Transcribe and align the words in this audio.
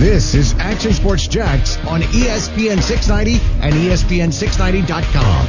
This 0.00 0.34
is 0.34 0.54
Action 0.54 0.94
Sports 0.94 1.28
Jax 1.28 1.76
on 1.84 2.00
ESPN 2.00 2.80
690 2.80 3.38
and 3.60 3.74
ESPN690.com. 3.74 5.46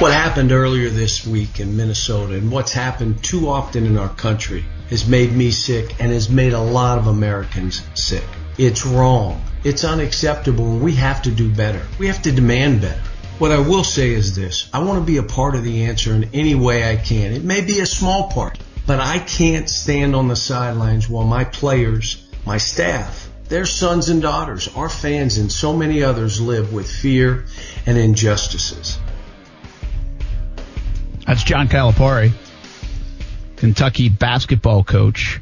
What 0.00 0.14
happened 0.14 0.52
earlier 0.52 0.88
this 0.88 1.26
week 1.26 1.60
in 1.60 1.76
Minnesota 1.76 2.32
and 2.32 2.50
what's 2.50 2.72
happened 2.72 3.22
too 3.22 3.50
often 3.50 3.84
in 3.84 3.98
our 3.98 4.08
country 4.08 4.64
has 4.88 5.06
made 5.06 5.32
me 5.32 5.50
sick 5.50 6.00
and 6.00 6.10
has 6.12 6.30
made 6.30 6.54
a 6.54 6.60
lot 6.62 6.96
of 6.96 7.08
Americans 7.08 7.82
sick. 7.92 8.24
It's 8.56 8.86
wrong. 8.86 9.44
It's 9.64 9.84
unacceptable 9.84 10.64
and 10.64 10.82
we 10.82 10.94
have 10.94 11.20
to 11.24 11.30
do 11.30 11.54
better. 11.54 11.82
We 11.98 12.06
have 12.06 12.22
to 12.22 12.32
demand 12.32 12.80
better. 12.80 13.02
What 13.38 13.52
I 13.52 13.58
will 13.58 13.84
say 13.84 14.12
is 14.12 14.34
this. 14.34 14.70
I 14.72 14.78
want 14.78 14.98
to 14.98 15.04
be 15.04 15.18
a 15.18 15.22
part 15.22 15.56
of 15.56 15.62
the 15.62 15.84
answer 15.84 16.14
in 16.14 16.30
any 16.32 16.54
way 16.54 16.90
I 16.90 16.96
can. 16.96 17.34
It 17.34 17.44
may 17.44 17.60
be 17.60 17.80
a 17.80 17.86
small 17.86 18.30
part. 18.30 18.58
But 18.86 19.00
I 19.00 19.18
can't 19.18 19.68
stand 19.68 20.14
on 20.14 20.28
the 20.28 20.36
sidelines 20.36 21.08
while 21.08 21.26
my 21.26 21.44
players, 21.44 22.24
my 22.46 22.58
staff, 22.58 23.28
their 23.48 23.66
sons 23.66 24.08
and 24.08 24.22
daughters, 24.22 24.68
our 24.76 24.88
fans, 24.88 25.38
and 25.38 25.50
so 25.50 25.76
many 25.76 26.02
others 26.02 26.40
live 26.40 26.72
with 26.72 26.90
fear 26.90 27.46
and 27.84 27.98
injustices. 27.98 28.98
That's 31.26 31.42
John 31.42 31.66
Calipari, 31.66 32.32
Kentucky 33.56 34.08
basketball 34.08 34.84
coach. 34.84 35.40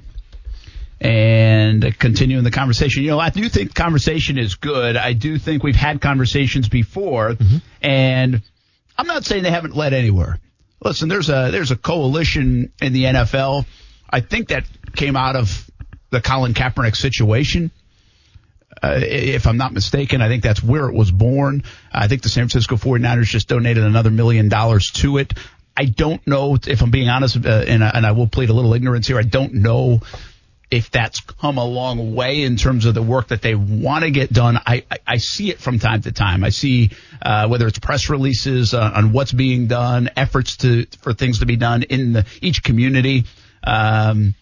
And 1.00 1.98
continuing 1.98 2.44
the 2.44 2.50
conversation, 2.50 3.02
you 3.02 3.10
know, 3.10 3.18
I 3.18 3.28
do 3.28 3.46
think 3.50 3.74
conversation 3.74 4.38
is 4.38 4.54
good. 4.54 4.96
I 4.96 5.12
do 5.12 5.36
think 5.36 5.62
we've 5.62 5.76
had 5.76 6.00
conversations 6.00 6.70
before, 6.70 7.32
mm-hmm. 7.32 7.56
and 7.82 8.40
I'm 8.96 9.06
not 9.06 9.26
saying 9.26 9.42
they 9.42 9.50
haven't 9.50 9.76
led 9.76 9.92
anywhere 9.92 10.38
listen, 10.84 11.08
there's 11.08 11.28
a 11.28 11.50
there's 11.50 11.70
a 11.70 11.76
coalition 11.76 12.72
in 12.80 12.92
the 12.92 13.04
NFL. 13.04 13.66
I 14.08 14.20
think 14.20 14.48
that 14.48 14.64
came 14.94 15.16
out 15.16 15.36
of 15.36 15.68
the 16.10 16.20
Colin 16.20 16.54
Kaepernick 16.54 16.94
situation. 16.94 17.70
Uh, 18.82 19.00
if 19.00 19.46
I'm 19.46 19.56
not 19.56 19.72
mistaken, 19.72 20.20
I 20.20 20.28
think 20.28 20.42
that's 20.42 20.62
where 20.62 20.88
it 20.88 20.94
was 20.94 21.10
born. 21.10 21.64
I 21.92 22.08
think 22.08 22.22
the 22.22 22.28
San 22.28 22.48
Francisco 22.48 22.76
49ers 22.76 23.24
just 23.24 23.48
donated 23.48 23.84
another 23.84 24.10
million 24.10 24.48
dollars 24.48 24.90
to 24.96 25.18
it. 25.18 25.32
I 25.76 25.86
don't 25.86 26.24
know 26.26 26.56
if 26.66 26.82
I'm 26.82 26.90
being 26.90 27.08
honest, 27.08 27.36
uh, 27.36 27.64
and, 27.66 27.82
and 27.82 28.06
I 28.06 28.12
will 28.12 28.28
plead 28.28 28.50
a 28.50 28.52
little 28.52 28.74
ignorance 28.74 29.06
here. 29.06 29.18
I 29.18 29.22
don't 29.22 29.54
know 29.54 30.00
if 30.74 30.90
that's 30.90 31.20
come 31.20 31.56
a 31.56 31.64
long 31.64 32.16
way 32.16 32.42
in 32.42 32.56
terms 32.56 32.84
of 32.84 32.94
the 32.94 33.02
work 33.02 33.28
that 33.28 33.42
they 33.42 33.54
want 33.54 34.02
to 34.02 34.10
get 34.10 34.32
done. 34.32 34.56
I, 34.56 34.82
I, 34.90 34.98
I, 35.06 35.16
see 35.18 35.50
it 35.50 35.60
from 35.60 35.78
time 35.78 36.02
to 36.02 36.10
time. 36.10 36.42
I 36.42 36.48
see 36.48 36.90
uh, 37.22 37.46
whether 37.46 37.68
it's 37.68 37.78
press 37.78 38.10
releases 38.10 38.74
uh, 38.74 38.90
on 38.92 39.12
what's 39.12 39.30
being 39.30 39.68
done, 39.68 40.10
efforts 40.16 40.56
to 40.58 40.86
for 41.00 41.14
things 41.14 41.38
to 41.38 41.46
be 41.46 41.54
done 41.54 41.84
in 41.84 42.14
the, 42.14 42.26
each 42.42 42.64
community. 42.64 43.22
Um, 43.62 44.34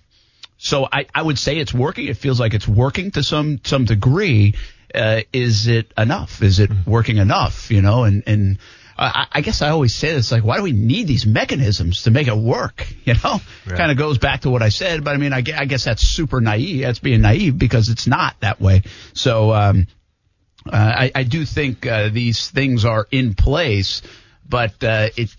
so 0.57 0.89
I, 0.91 1.05
I 1.15 1.21
would 1.21 1.39
say 1.39 1.59
it's 1.59 1.75
working. 1.75 2.07
It 2.07 2.17
feels 2.17 2.41
like 2.41 2.55
it's 2.55 2.67
working 2.67 3.11
to 3.11 3.23
some 3.23 3.61
some 3.65 3.85
degree. 3.85 4.55
Uh, 4.95 5.21
is 5.35 5.67
it 5.67 5.93
enough? 5.99 6.43
Is 6.43 6.61
it 6.61 6.71
working 6.87 7.19
enough? 7.19 7.71
You 7.71 7.83
know, 7.83 8.05
and 8.05 8.23
and 8.27 8.59
I, 8.99 9.27
I 9.33 9.41
guess 9.41 9.63
I 9.63 9.71
always 9.71 9.95
say 9.95 10.13
this, 10.13 10.31
like, 10.33 10.45
why 10.45 10.57
do 10.57 10.63
we 10.63 10.73
need 10.73 11.07
these 11.07 11.27
mechanisms 11.27 12.03
to 12.03 12.11
make 12.11 12.29
it 12.29 12.37
work? 12.37 12.87
You 13.05 13.15
know, 13.15 13.41
right. 13.67 13.77
kind 13.77 13.91
of 13.91 13.97
goes 13.97 14.19
back 14.19 14.43
to 14.43 14.51
what 14.51 14.63
I 14.63 14.69
said, 14.69 15.03
but 15.03 15.13
I 15.13 15.17
mean, 15.17 15.33
I, 15.33 15.39
I 15.39 15.65
guess 15.65 15.85
that's 15.85 16.03
super 16.03 16.41
naive. 16.41 16.83
That's 16.83 17.01
being 17.01 17.21
naive 17.21 17.59
because 17.59 17.89
it's 17.89 18.07
not 18.07 18.37
that 18.41 18.61
way. 18.61 18.83
So, 19.13 19.53
um, 19.53 19.89
uh, 20.67 20.77
I, 20.77 21.11
I 21.13 21.23
do 21.25 21.45
think 21.45 21.85
uh, 21.85 22.11
these 22.11 22.49
things 22.49 22.85
are 22.85 23.09
in 23.11 23.35
place, 23.35 24.03
but 24.49 24.85
uh, 24.85 25.09
it 25.17 25.35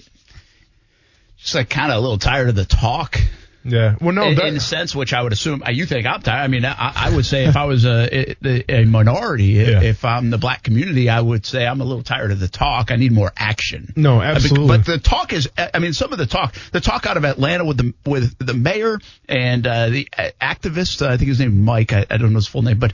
just 1.37 1.55
like 1.55 1.69
kind 1.69 1.91
of 1.91 1.99
a 1.99 2.01
little 2.01 2.17
tired 2.17 2.49
of 2.49 2.55
the 2.55 2.65
talk. 2.65 3.17
Yeah. 3.65 3.95
Well, 4.01 4.13
no, 4.13 4.23
in, 4.23 4.35
that, 4.35 4.47
in 4.47 4.55
a 4.57 4.59
sense, 4.59 4.95
which 4.95 5.13
I 5.13 5.21
would 5.21 5.31
assume 5.31 5.63
uh, 5.65 5.71
you 5.71 5.85
think 5.85 6.05
I'm 6.05 6.21
tired. 6.21 6.43
I 6.43 6.47
mean, 6.47 6.65
I, 6.65 6.93
I 6.95 7.15
would 7.15 7.25
say 7.25 7.45
if 7.45 7.55
I 7.55 7.65
was 7.65 7.85
a, 7.85 8.35
a, 8.71 8.85
minority, 8.85 9.45
yeah. 9.45 9.81
if 9.81 10.03
I'm 10.03 10.29
the 10.29 10.37
black 10.37 10.63
community, 10.63 11.09
I 11.09 11.19
would 11.19 11.45
say 11.45 11.65
I'm 11.65 11.81
a 11.81 11.85
little 11.85 12.03
tired 12.03 12.31
of 12.31 12.39
the 12.39 12.47
talk. 12.47 12.91
I 12.91 12.97
need 12.97 13.11
more 13.11 13.31
action. 13.37 13.93
No, 13.95 14.21
absolutely. 14.21 14.67
But 14.67 14.85
the 14.85 14.97
talk 14.97 15.33
is, 15.33 15.49
I 15.57 15.79
mean, 15.79 15.93
some 15.93 16.11
of 16.11 16.17
the 16.17 16.25
talk, 16.25 16.55
the 16.71 16.81
talk 16.81 17.05
out 17.05 17.17
of 17.17 17.25
Atlanta 17.25 17.65
with 17.65 17.77
the 17.77 17.93
with 18.05 18.37
the 18.39 18.53
mayor 18.53 18.99
and 19.29 19.65
uh, 19.65 19.89
the 19.89 20.07
activist, 20.41 21.05
uh, 21.05 21.11
I 21.11 21.17
think 21.17 21.29
his 21.29 21.39
name 21.39 21.63
Mike. 21.63 21.93
I, 21.93 22.05
I 22.09 22.17
don't 22.17 22.31
know 22.33 22.37
his 22.37 22.47
full 22.47 22.63
name, 22.63 22.79
but 22.79 22.93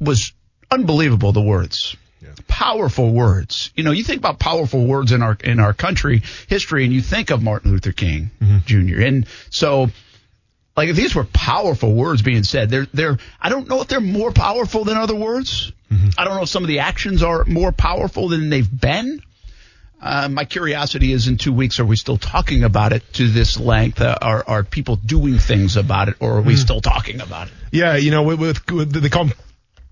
was 0.00 0.32
unbelievable. 0.70 1.32
The 1.32 1.42
words. 1.42 1.96
Yeah. 2.20 2.30
Powerful 2.48 3.12
words. 3.12 3.70
You 3.74 3.84
know, 3.84 3.90
you 3.90 4.02
think 4.02 4.18
about 4.18 4.38
powerful 4.38 4.86
words 4.86 5.12
in 5.12 5.22
our 5.22 5.36
in 5.44 5.60
our 5.60 5.72
country 5.72 6.22
history, 6.48 6.84
and 6.84 6.92
you 6.92 7.02
think 7.02 7.30
of 7.30 7.42
Martin 7.42 7.72
Luther 7.72 7.92
King 7.92 8.30
mm-hmm. 8.40 8.58
Jr. 8.64 9.02
And 9.02 9.26
so, 9.50 9.88
like, 10.76 10.88
if 10.88 10.96
these 10.96 11.14
were 11.14 11.24
powerful 11.24 11.92
words 11.92 12.22
being 12.22 12.42
said, 12.42 12.70
they're 12.70 12.86
they're. 12.94 13.18
I 13.40 13.50
don't 13.50 13.68
know 13.68 13.82
if 13.82 13.88
they're 13.88 14.00
more 14.00 14.32
powerful 14.32 14.84
than 14.84 14.96
other 14.96 15.14
words. 15.14 15.72
Mm-hmm. 15.92 16.08
I 16.18 16.24
don't 16.24 16.36
know 16.36 16.42
if 16.42 16.48
some 16.48 16.64
of 16.64 16.68
the 16.68 16.80
actions 16.80 17.22
are 17.22 17.44
more 17.44 17.70
powerful 17.70 18.28
than 18.28 18.48
they've 18.48 18.80
been. 18.80 19.22
Uh, 20.00 20.28
my 20.28 20.44
curiosity 20.44 21.12
is 21.12 21.26
in 21.26 21.38
two 21.38 21.52
weeks, 21.52 21.80
are 21.80 21.84
we 21.84 21.96
still 21.96 22.18
talking 22.18 22.64
about 22.64 22.92
it 22.92 23.02
to 23.14 23.28
this 23.28 23.58
length? 23.58 24.00
Uh, 24.00 24.16
are, 24.20 24.44
are 24.46 24.62
people 24.62 24.96
doing 24.96 25.38
things 25.38 25.76
about 25.76 26.08
it, 26.08 26.16
or 26.20 26.36
are 26.36 26.42
we 26.42 26.54
mm. 26.54 26.58
still 26.58 26.80
talking 26.80 27.20
about 27.20 27.48
it? 27.48 27.54
Yeah, 27.72 27.96
you 27.96 28.10
know, 28.10 28.22
with, 28.22 28.38
with, 28.38 28.70
with 28.70 28.92
they 28.92 29.08
call 29.08 29.24
them 29.24 29.36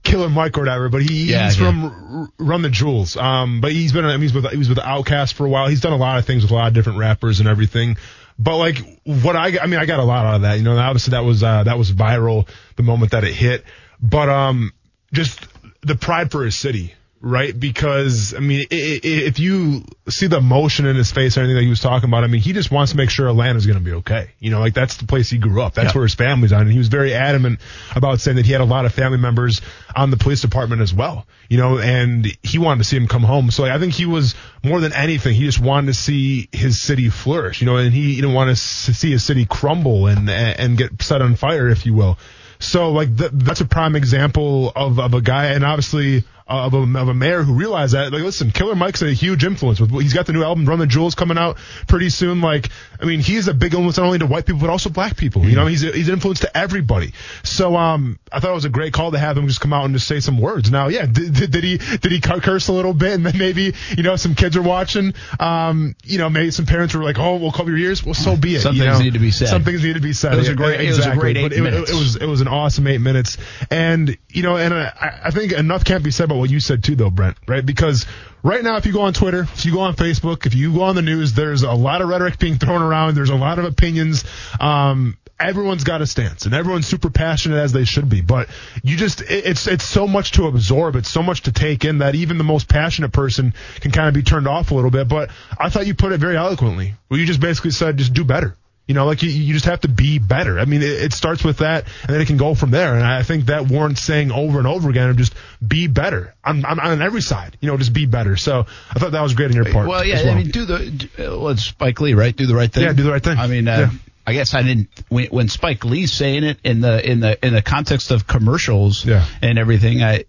Killer 0.04 0.28
Mike 0.28 0.56
or 0.56 0.60
whatever, 0.60 0.88
but 0.88 1.02
he, 1.02 1.32
yeah, 1.32 1.46
he's 1.46 1.58
yeah. 1.58 1.70
from 1.70 2.32
Run 2.38 2.62
the 2.62 2.68
Jewels. 2.68 3.16
Um, 3.16 3.60
but 3.60 3.72
he's 3.72 3.92
been, 3.92 4.04
I 4.04 4.12
mean, 4.12 4.20
he's 4.20 4.34
with, 4.34 4.48
he 4.50 4.56
was 4.56 4.68
with 4.68 4.78
Outkast 4.78 5.32
for 5.32 5.46
a 5.46 5.48
while. 5.48 5.66
He's 5.66 5.80
done 5.80 5.92
a 5.92 5.96
lot 5.96 6.18
of 6.18 6.26
things 6.26 6.42
with 6.42 6.52
a 6.52 6.54
lot 6.54 6.68
of 6.68 6.74
different 6.74 6.98
rappers 6.98 7.40
and 7.40 7.48
everything. 7.48 7.96
But 8.38 8.58
like 8.58 9.00
what 9.04 9.34
I, 9.34 9.58
I 9.58 9.66
mean, 9.66 9.80
I 9.80 9.86
got 9.86 10.00
a 10.00 10.04
lot 10.04 10.26
out 10.26 10.34
of 10.36 10.42
that. 10.42 10.58
You 10.58 10.62
know, 10.62 10.76
obviously 10.76 11.12
that 11.12 11.24
was, 11.24 11.42
uh, 11.42 11.64
that 11.64 11.78
was 11.78 11.90
viral 11.90 12.48
the 12.76 12.82
moment 12.82 13.12
that 13.12 13.24
it 13.24 13.32
hit. 13.32 13.64
But, 14.00 14.28
um, 14.28 14.72
just 15.12 15.40
the 15.82 15.94
pride 15.94 16.30
for 16.30 16.44
his 16.44 16.56
city 16.56 16.94
right? 17.24 17.58
Because 17.58 18.34
I 18.34 18.38
mean, 18.38 18.66
if 18.70 19.38
you 19.38 19.82
see 20.08 20.26
the 20.26 20.36
emotion 20.36 20.84
in 20.84 20.94
his 20.94 21.10
face 21.10 21.36
or 21.36 21.40
anything 21.40 21.56
that 21.56 21.62
he 21.62 21.70
was 21.70 21.80
talking 21.80 22.08
about, 22.08 22.22
I 22.22 22.26
mean, 22.26 22.42
he 22.42 22.52
just 22.52 22.70
wants 22.70 22.92
to 22.92 22.98
make 22.98 23.08
sure 23.08 23.28
Atlanta's 23.28 23.66
going 23.66 23.78
to 23.78 23.84
be 23.84 23.92
okay. 23.94 24.30
You 24.38 24.50
know, 24.50 24.60
like 24.60 24.74
that's 24.74 24.98
the 24.98 25.06
place 25.06 25.30
he 25.30 25.38
grew 25.38 25.62
up. 25.62 25.74
That's 25.74 25.88
yep. 25.88 25.94
where 25.94 26.04
his 26.04 26.14
family's 26.14 26.52
on. 26.52 26.62
And 26.62 26.70
he 26.70 26.78
was 26.78 26.88
very 26.88 27.14
adamant 27.14 27.60
about 27.96 28.20
saying 28.20 28.36
that 28.36 28.44
he 28.44 28.52
had 28.52 28.60
a 28.60 28.66
lot 28.66 28.84
of 28.84 28.92
family 28.92 29.18
members 29.18 29.62
on 29.96 30.10
the 30.10 30.18
police 30.18 30.42
department 30.42 30.82
as 30.82 30.92
well. 30.92 31.26
You 31.48 31.56
know, 31.56 31.78
and 31.78 32.26
he 32.42 32.58
wanted 32.58 32.78
to 32.78 32.84
see 32.84 32.96
him 32.96 33.08
come 33.08 33.22
home. 33.22 33.50
So 33.50 33.62
like, 33.62 33.72
I 33.72 33.78
think 33.78 33.94
he 33.94 34.06
was 34.06 34.34
more 34.62 34.80
than 34.80 34.92
anything, 34.92 35.34
he 35.34 35.44
just 35.44 35.60
wanted 35.60 35.88
to 35.88 35.94
see 35.94 36.48
his 36.52 36.80
city 36.80 37.08
flourish. 37.08 37.62
You 37.62 37.66
know, 37.66 37.76
and 37.76 37.92
he 37.92 38.16
didn't 38.16 38.34
want 38.34 38.50
to 38.50 38.56
see 38.56 39.12
his 39.12 39.24
city 39.24 39.46
crumble 39.46 40.06
and 40.08 40.28
and 40.28 40.76
get 40.76 41.00
set 41.00 41.22
on 41.22 41.36
fire, 41.36 41.68
if 41.68 41.86
you 41.86 41.94
will. 41.94 42.18
So 42.58 42.92
like 42.92 43.16
th- 43.16 43.30
that's 43.32 43.60
a 43.60 43.66
prime 43.66 43.96
example 43.96 44.72
of 44.76 44.98
of 44.98 45.14
a 45.14 45.20
guy, 45.20 45.46
and 45.46 45.64
obviously 45.64 46.24
of 46.46 46.74
a, 46.74 46.98
of 46.98 47.08
a 47.08 47.14
mayor 47.14 47.42
who 47.42 47.54
realized 47.54 47.94
that. 47.94 48.12
Like, 48.12 48.22
listen, 48.22 48.50
Killer 48.50 48.74
Mike's 48.74 49.02
a 49.02 49.12
huge 49.12 49.44
influence. 49.44 49.80
With 49.80 49.90
he's 49.90 50.12
got 50.12 50.26
the 50.26 50.32
new 50.32 50.42
album 50.42 50.66
Run 50.66 50.78
the 50.78 50.86
Jewels 50.86 51.14
coming 51.14 51.38
out 51.38 51.56
pretty 51.88 52.10
soon. 52.10 52.40
Like, 52.40 52.70
I 53.00 53.06
mean, 53.06 53.20
he's 53.20 53.48
a 53.48 53.54
big 53.54 53.72
influence 53.72 53.96
not 53.96 54.06
only 54.06 54.18
to 54.18 54.26
white 54.26 54.46
people 54.46 54.60
but 54.60 54.70
also 54.70 54.90
black 54.90 55.16
people. 55.16 55.42
Mm-hmm. 55.42 55.50
You 55.50 55.56
know, 55.56 55.66
he's 55.66 55.84
a, 55.84 55.92
he's 55.92 56.08
an 56.08 56.14
influence 56.14 56.40
to 56.40 56.56
everybody. 56.56 57.12
So, 57.42 57.76
um, 57.76 58.18
I 58.30 58.40
thought 58.40 58.50
it 58.50 58.54
was 58.54 58.66
a 58.66 58.70
great 58.70 58.92
call 58.92 59.12
to 59.12 59.18
have 59.18 59.38
him 59.38 59.48
just 59.48 59.60
come 59.60 59.72
out 59.72 59.84
and 59.84 59.94
just 59.94 60.06
say 60.06 60.20
some 60.20 60.38
words. 60.38 60.70
Now, 60.70 60.88
yeah, 60.88 61.06
did, 61.06 61.34
did, 61.34 61.50
did 61.50 61.64
he 61.64 61.78
did 61.78 62.12
he 62.12 62.20
curse 62.20 62.68
a 62.68 62.72
little 62.72 62.94
bit 62.94 63.12
and 63.14 63.24
then 63.24 63.38
maybe 63.38 63.74
you 63.96 64.02
know 64.02 64.16
some 64.16 64.34
kids 64.34 64.56
are 64.56 64.62
watching. 64.62 65.14
Um, 65.40 65.96
you 66.04 66.18
know, 66.18 66.28
maybe 66.28 66.50
some 66.50 66.66
parents 66.66 66.94
were 66.94 67.02
like, 67.02 67.18
oh, 67.18 67.36
we'll 67.36 67.52
cover 67.52 67.70
your 67.70 67.78
ears. 67.78 68.04
Well, 68.04 68.14
so 68.14 68.36
be 68.36 68.56
it. 68.56 68.60
Some 68.60 68.76
things 68.76 68.98
know? 68.98 68.98
need 68.98 69.14
to 69.14 69.18
be 69.18 69.30
said. 69.30 69.48
Some 69.48 69.64
things 69.64 69.82
need 69.82 69.94
to 69.94 70.00
be 70.00 70.12
said. 70.12 70.34
It 70.34 70.38
was 70.38 70.48
a 70.48 70.54
great, 70.54 70.80
exactly. 70.80 70.86
it 70.86 70.96
was 70.96 71.06
a 71.06 71.20
great 71.20 71.36
eight 71.38 71.50
but 71.50 71.62
minutes. 71.62 71.90
It, 71.90 71.94
it 71.94 71.98
was 71.98 72.16
it 72.16 72.26
was 72.26 72.40
an 72.42 72.48
awesome 72.48 72.86
eight 72.86 73.00
minutes, 73.00 73.38
and 73.70 74.16
you 74.28 74.42
know, 74.42 74.56
and 74.56 74.74
I, 74.74 75.20
I 75.24 75.30
think 75.30 75.52
enough 75.52 75.84
can't 75.84 76.04
be 76.04 76.10
said 76.10 76.28
about 76.34 76.40
what 76.40 76.50
you 76.50 76.60
said 76.60 76.84
too, 76.84 76.96
though. 76.96 77.10
Brent, 77.10 77.36
right? 77.46 77.64
Because 77.64 78.06
right 78.42 78.62
now, 78.62 78.76
if 78.76 78.86
you 78.86 78.92
go 78.92 79.02
on 79.02 79.12
Twitter, 79.12 79.42
if 79.42 79.64
you 79.64 79.72
go 79.72 79.80
on 79.80 79.94
Facebook, 79.94 80.46
if 80.46 80.54
you 80.54 80.74
go 80.74 80.82
on 80.82 80.96
the 80.96 81.02
news, 81.02 81.32
there's 81.32 81.62
a 81.62 81.72
lot 81.72 82.02
of 82.02 82.08
rhetoric 82.08 82.38
being 82.38 82.58
thrown 82.58 82.82
around. 82.82 83.14
There's 83.14 83.30
a 83.30 83.36
lot 83.36 83.58
of 83.58 83.64
opinions. 83.64 84.24
Um, 84.60 85.16
everyone's 85.38 85.84
got 85.84 86.00
a 86.00 86.06
stance 86.06 86.46
and 86.46 86.54
everyone's 86.54 86.86
super 86.86 87.10
passionate 87.10 87.56
as 87.56 87.72
they 87.72 87.84
should 87.84 88.08
be, 88.08 88.20
but 88.20 88.48
you 88.82 88.96
just, 88.96 89.20
it's, 89.20 89.66
it's 89.66 89.84
so 89.84 90.06
much 90.06 90.32
to 90.32 90.46
absorb. 90.46 90.96
It's 90.96 91.08
so 91.08 91.22
much 91.22 91.42
to 91.42 91.52
take 91.52 91.84
in 91.84 91.98
that 91.98 92.14
even 92.14 92.38
the 92.38 92.44
most 92.44 92.68
passionate 92.68 93.12
person 93.12 93.54
can 93.80 93.90
kind 93.90 94.08
of 94.08 94.14
be 94.14 94.22
turned 94.22 94.48
off 94.48 94.70
a 94.70 94.74
little 94.74 94.90
bit. 94.90 95.08
But 95.08 95.30
I 95.58 95.70
thought 95.70 95.86
you 95.86 95.94
put 95.94 96.12
it 96.12 96.20
very 96.20 96.36
eloquently 96.36 96.94
where 97.08 97.18
you 97.18 97.26
just 97.26 97.40
basically 97.40 97.72
said, 97.72 97.96
just 97.96 98.12
do 98.12 98.24
better. 98.24 98.56
You 98.86 98.94
know, 98.94 99.06
like 99.06 99.22
you, 99.22 99.30
you 99.30 99.54
just 99.54 99.64
have 99.64 99.80
to 99.80 99.88
be 99.88 100.18
better. 100.18 100.58
I 100.58 100.66
mean, 100.66 100.82
it, 100.82 101.04
it, 101.04 101.12
starts 101.14 101.42
with 101.42 101.58
that, 101.58 101.86
and 102.02 102.10
then 102.10 102.20
it 102.20 102.26
can 102.26 102.36
go 102.36 102.54
from 102.54 102.70
there. 102.70 102.94
And 102.94 103.02
I 103.02 103.22
think 103.22 103.46
that 103.46 103.66
warrants 103.66 104.02
saying 104.02 104.30
over 104.30 104.58
and 104.58 104.66
over 104.66 104.90
again 104.90 105.08
of 105.08 105.16
just 105.16 105.34
be 105.66 105.86
better. 105.86 106.34
I'm, 106.44 106.66
I'm 106.66 106.78
on 106.78 107.00
every 107.00 107.22
side. 107.22 107.56
You 107.62 107.70
know, 107.70 107.78
just 107.78 107.94
be 107.94 108.04
better. 108.04 108.36
So 108.36 108.66
I 108.90 108.98
thought 108.98 109.12
that 109.12 109.22
was 109.22 109.32
great 109.32 109.50
on 109.50 109.56
your 109.56 109.72
part. 109.72 109.88
Well, 109.88 110.04
yeah, 110.04 110.22
well. 110.24 110.32
I 110.32 110.34
mean, 110.34 110.50
do 110.50 110.66
the 110.66 111.10
well, 111.18 111.48
it's 111.48 111.64
Spike 111.64 111.98
Lee, 112.02 112.12
right? 112.12 112.36
Do 112.36 112.46
the 112.46 112.54
right 112.54 112.70
thing. 112.70 112.82
Yeah, 112.82 112.92
do 112.92 113.04
the 113.04 113.12
right 113.12 113.22
thing. 113.22 113.38
I 113.38 113.46
mean, 113.46 113.66
uh, 113.68 113.78
yeah. 113.78 113.98
I 114.26 114.32
guess 114.32 114.54
I 114.54 114.62
didn't 114.62 114.88
when, 115.08 115.26
when 115.26 115.48
Spike 115.48 115.84
Lee's 115.84 116.12
saying 116.12 116.44
it 116.44 116.58
in 116.62 116.80
the 116.80 117.10
in 117.10 117.20
the 117.20 117.44
in 117.44 117.54
the 117.54 117.62
context 117.62 118.10
of 118.10 118.26
commercials 118.26 119.04
yeah. 119.04 119.24
and 119.42 119.58
everything. 119.58 120.02
I 120.02 120.24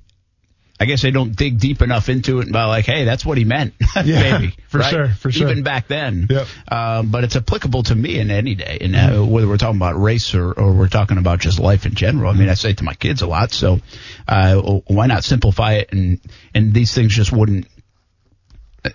I 0.78 0.86
guess 0.86 1.02
they 1.02 1.12
don't 1.12 1.34
dig 1.34 1.58
deep 1.58 1.82
enough 1.82 2.10
into 2.10 2.40
it 2.40 2.44
and 2.44 2.52
be 2.52 2.60
like, 2.60 2.86
hey, 2.86 3.06
that's 3.06 3.26
what 3.26 3.38
he 3.38 3.46
meant. 3.46 3.74
Yeah, 4.04 4.40
maybe 4.40 4.56
for 4.68 4.80
right? 4.80 4.92
sure, 4.92 5.08
for 5.08 5.32
sure. 5.32 5.50
Even 5.50 5.64
back 5.64 5.88
then. 5.88 6.28
Yep. 6.30 6.48
Um, 6.68 7.12
but 7.12 7.24
it's 7.24 7.38
applicable 7.38 7.84
to 7.84 7.96
me 7.96 8.20
in 8.20 8.30
any 8.30 8.56
day, 8.56 8.80
and 8.82 8.94
uh, 8.94 9.24
whether 9.24 9.48
we're 9.48 9.58
talking 9.58 9.78
about 9.78 10.00
race 10.00 10.36
or, 10.36 10.52
or 10.52 10.74
we're 10.74 10.90
talking 10.90 11.18
about 11.18 11.40
just 11.40 11.60
life 11.60 11.86
in 11.86 11.94
general. 11.96 12.30
I 12.30 12.34
mean, 12.34 12.50
I 12.50 12.56
say 12.56 12.72
it 12.72 12.80
to 12.80 12.84
my 12.84 12.94
kids 12.94 13.22
a 13.22 13.28
lot, 13.28 13.52
so 13.52 13.80
uh, 14.28 14.60
why 14.88 15.08
not 15.08 15.24
simplify 15.24 15.76
it? 15.76 15.94
And 15.94 16.20
and 16.54 16.74
these 16.74 16.94
things 16.94 17.16
just 17.16 17.32
wouldn't. 17.32 17.68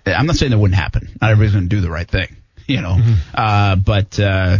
I'm 0.04 0.26
not 0.26 0.36
saying 0.36 0.50
that 0.50 0.58
wouldn't 0.58 0.78
happen. 0.78 1.08
Not 1.20 1.30
everybody's 1.30 1.54
going 1.54 1.68
to 1.68 1.74
do 1.74 1.80
the 1.80 1.90
right 1.90 2.08
thing, 2.08 2.36
you 2.66 2.82
know. 2.82 2.96
Mm-hmm. 3.00 3.14
Uh, 3.34 3.76
but 3.76 4.20
uh, 4.20 4.58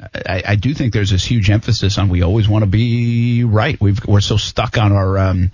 I, 0.00 0.42
I, 0.48 0.56
do 0.56 0.74
think 0.74 0.92
there's 0.92 1.10
this 1.10 1.24
huge 1.24 1.50
emphasis 1.50 1.98
on 1.98 2.08
we 2.08 2.22
always 2.22 2.48
want 2.48 2.62
to 2.62 2.70
be 2.70 3.44
right. 3.44 3.80
We've, 3.80 4.04
we're 4.06 4.20
so 4.20 4.36
stuck 4.36 4.78
on 4.78 4.92
our 4.92 5.18
um, 5.18 5.52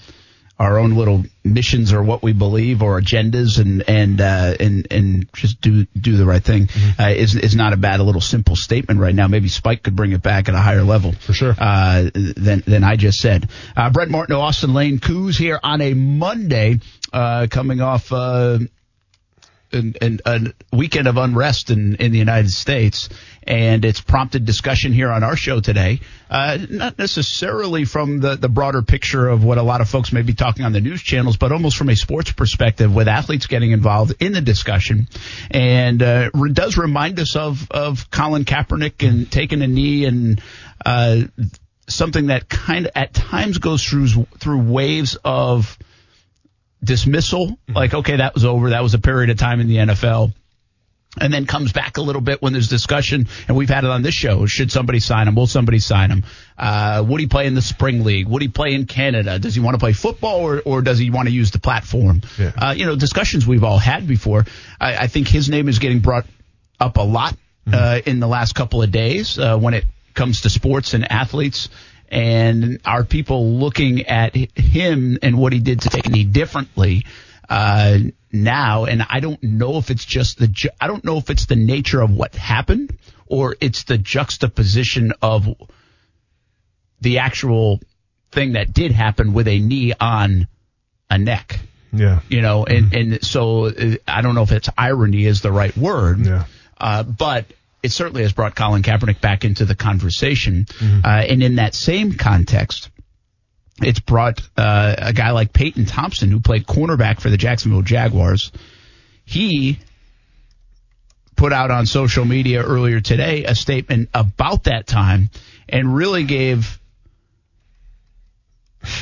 our 0.62 0.78
own 0.78 0.92
little 0.92 1.24
missions 1.42 1.92
or 1.92 2.04
what 2.04 2.22
we 2.22 2.32
believe 2.32 2.82
or 2.82 3.00
agendas 3.00 3.58
and 3.58 3.82
and 3.88 4.20
uh, 4.20 4.54
and 4.60 4.86
and 4.92 5.32
just 5.32 5.60
do 5.60 5.86
do 6.00 6.16
the 6.16 6.24
right 6.24 6.42
thing 6.42 6.68
mm-hmm. 6.68 7.02
uh, 7.02 7.08
is 7.08 7.34
is 7.34 7.56
not 7.56 7.72
a 7.72 7.76
bad 7.76 7.98
a 7.98 8.04
little 8.04 8.20
simple 8.20 8.54
statement 8.54 9.00
right 9.00 9.14
now. 9.14 9.26
Maybe 9.26 9.48
Spike 9.48 9.82
could 9.82 9.96
bring 9.96 10.12
it 10.12 10.22
back 10.22 10.48
at 10.48 10.54
a 10.54 10.60
higher 10.60 10.84
level 10.84 11.12
for 11.12 11.32
sure 11.32 11.54
uh, 11.58 12.10
than 12.14 12.62
than 12.64 12.84
I 12.84 12.94
just 12.94 13.18
said. 13.18 13.48
Uh, 13.76 13.90
Brent 13.90 14.12
Martin, 14.12 14.36
Austin 14.36 14.72
Lane, 14.72 15.00
Kuz 15.00 15.36
here 15.36 15.58
on 15.60 15.80
a 15.80 15.94
Monday, 15.94 16.78
uh, 17.12 17.48
coming 17.50 17.80
off. 17.80 18.12
And, 19.72 20.22
a 20.24 20.52
weekend 20.72 21.08
of 21.08 21.16
unrest 21.16 21.70
in, 21.70 21.96
in 21.96 22.12
the 22.12 22.18
United 22.18 22.50
States, 22.50 23.08
and 23.42 23.84
it's 23.84 24.00
prompted 24.00 24.44
discussion 24.44 24.92
here 24.92 25.10
on 25.10 25.22
our 25.22 25.36
show 25.36 25.60
today. 25.60 26.00
Uh, 26.30 26.58
not 26.68 26.98
necessarily 26.98 27.84
from 27.84 28.20
the, 28.20 28.36
the 28.36 28.48
broader 28.48 28.82
picture 28.82 29.28
of 29.28 29.44
what 29.44 29.58
a 29.58 29.62
lot 29.62 29.80
of 29.80 29.88
folks 29.88 30.12
may 30.12 30.22
be 30.22 30.34
talking 30.34 30.64
on 30.64 30.72
the 30.72 30.80
news 30.80 31.02
channels, 31.02 31.36
but 31.36 31.52
almost 31.52 31.76
from 31.76 31.88
a 31.88 31.96
sports 31.96 32.32
perspective, 32.32 32.94
with 32.94 33.08
athletes 33.08 33.46
getting 33.46 33.72
involved 33.72 34.14
in 34.20 34.32
the 34.32 34.40
discussion, 34.40 35.08
and 35.50 36.02
uh, 36.02 36.30
does 36.52 36.76
remind 36.76 37.18
us 37.18 37.36
of 37.36 37.70
of 37.70 38.10
Colin 38.10 38.44
Kaepernick 38.44 39.06
and 39.06 39.30
taking 39.30 39.62
a 39.62 39.66
knee 39.66 40.04
and. 40.04 40.40
Uh, 40.84 41.22
something 41.88 42.28
that 42.28 42.48
kind 42.48 42.86
of 42.86 42.92
at 42.94 43.12
times 43.12 43.58
goes 43.58 43.84
through 43.84 44.08
through 44.38 44.62
waves 44.62 45.16
of 45.24 45.78
dismissal, 46.82 47.48
mm-hmm. 47.48 47.72
like, 47.74 47.94
okay, 47.94 48.16
that 48.16 48.34
was 48.34 48.44
over. 48.44 48.70
That 48.70 48.82
was 48.82 48.94
a 48.94 48.98
period 48.98 49.30
of 49.30 49.38
time 49.38 49.60
in 49.60 49.68
the 49.68 49.76
NFL. 49.76 50.32
And 51.20 51.30
then 51.30 51.44
comes 51.44 51.72
back 51.72 51.98
a 51.98 52.00
little 52.00 52.22
bit 52.22 52.40
when 52.40 52.54
there's 52.54 52.68
discussion, 52.68 53.28
and 53.46 53.54
we've 53.54 53.68
had 53.68 53.84
it 53.84 53.90
on 53.90 54.00
this 54.00 54.14
show. 54.14 54.46
Should 54.46 54.72
somebody 54.72 54.98
sign 54.98 55.28
him? 55.28 55.34
Will 55.34 55.46
somebody 55.46 55.78
sign 55.78 56.10
him? 56.10 56.24
Uh, 56.56 57.04
would 57.06 57.20
he 57.20 57.26
play 57.26 57.46
in 57.46 57.54
the 57.54 57.60
spring 57.60 58.02
league? 58.02 58.26
Would 58.28 58.40
he 58.40 58.48
play 58.48 58.72
in 58.72 58.86
Canada? 58.86 59.38
Does 59.38 59.54
he 59.54 59.60
want 59.60 59.74
to 59.74 59.78
play 59.78 59.92
football, 59.92 60.40
or, 60.40 60.62
or 60.64 60.80
does 60.80 60.98
he 60.98 61.10
want 61.10 61.28
to 61.28 61.34
use 61.34 61.50
the 61.50 61.58
platform? 61.58 62.22
Yeah. 62.38 62.52
Uh, 62.56 62.74
you 62.74 62.86
know, 62.86 62.96
discussions 62.96 63.46
we've 63.46 63.62
all 63.62 63.76
had 63.76 64.08
before. 64.08 64.46
I, 64.80 64.96
I, 64.96 65.06
think 65.06 65.28
his 65.28 65.50
name 65.50 65.68
is 65.68 65.80
getting 65.80 66.00
brought 66.00 66.24
up 66.80 66.96
a 66.96 67.02
lot 67.02 67.36
mm-hmm. 67.66 67.74
uh, 67.74 68.00
in 68.06 68.18
the 68.18 68.26
last 68.26 68.54
couple 68.54 68.82
of 68.82 68.90
days 68.90 69.38
uh, 69.38 69.58
when 69.58 69.74
it 69.74 69.84
comes 70.14 70.42
to 70.42 70.50
sports 70.50 70.94
and 70.94 71.10
athletes 71.12 71.68
and 72.12 72.78
are 72.84 73.04
people 73.04 73.54
looking 73.54 74.06
at 74.06 74.34
him 74.34 75.18
and 75.22 75.38
what 75.38 75.54
he 75.54 75.60
did 75.60 75.80
to 75.80 75.88
take 75.88 76.06
a 76.06 76.10
knee 76.10 76.24
differently 76.24 77.06
uh, 77.48 77.98
now? 78.30 78.84
And 78.84 79.04
I 79.08 79.20
don't 79.20 79.42
know 79.42 79.78
if 79.78 79.90
it's 79.90 80.04
just 80.04 80.38
the 80.38 80.46
ju- 80.46 80.68
I 80.78 80.88
don't 80.88 81.04
know 81.04 81.16
if 81.16 81.30
it's 81.30 81.46
the 81.46 81.56
nature 81.56 82.02
of 82.02 82.10
what 82.10 82.34
happened 82.34 82.98
or 83.26 83.56
it's 83.60 83.84
the 83.84 83.96
juxtaposition 83.96 85.14
of 85.22 85.48
the 87.00 87.18
actual 87.18 87.80
thing 88.30 88.52
that 88.52 88.74
did 88.74 88.92
happen 88.92 89.32
with 89.32 89.48
a 89.48 89.58
knee 89.58 89.94
on 89.98 90.48
a 91.08 91.16
neck. 91.16 91.60
Yeah. 91.94 92.20
You 92.28 92.42
know, 92.42 92.64
and, 92.66 92.90
mm-hmm. 92.90 93.12
and 93.12 93.24
so 93.24 93.66
uh, 93.66 93.96
I 94.06 94.20
don't 94.20 94.34
know 94.34 94.42
if 94.42 94.52
it's 94.52 94.68
irony 94.76 95.24
is 95.24 95.40
the 95.40 95.52
right 95.52 95.74
word. 95.76 96.26
Yeah. 96.26 96.44
Uh, 96.76 97.04
but 97.04 97.46
it 97.82 97.90
certainly 97.90 98.22
has 98.22 98.32
brought 98.32 98.54
Colin 98.54 98.82
Kaepernick 98.82 99.20
back 99.20 99.44
into 99.44 99.64
the 99.64 99.74
conversation. 99.74 100.64
Mm-hmm. 100.64 101.00
Uh, 101.04 101.08
and 101.08 101.42
in 101.42 101.56
that 101.56 101.74
same 101.74 102.12
context, 102.12 102.90
it's 103.80 104.00
brought 104.00 104.40
uh, 104.56 104.94
a 104.98 105.12
guy 105.12 105.30
like 105.30 105.52
Peyton 105.52 105.86
Thompson, 105.86 106.30
who 106.30 106.40
played 106.40 106.66
cornerback 106.66 107.20
for 107.20 107.30
the 107.30 107.36
Jacksonville 107.36 107.82
Jaguars. 107.82 108.52
He 109.24 109.78
put 111.36 111.52
out 111.52 111.70
on 111.70 111.86
social 111.86 112.24
media 112.24 112.62
earlier 112.62 113.00
today 113.00 113.44
a 113.44 113.54
statement 113.54 114.10
about 114.14 114.64
that 114.64 114.86
time 114.86 115.30
and 115.68 115.94
really 115.94 116.24
gave 116.24 116.78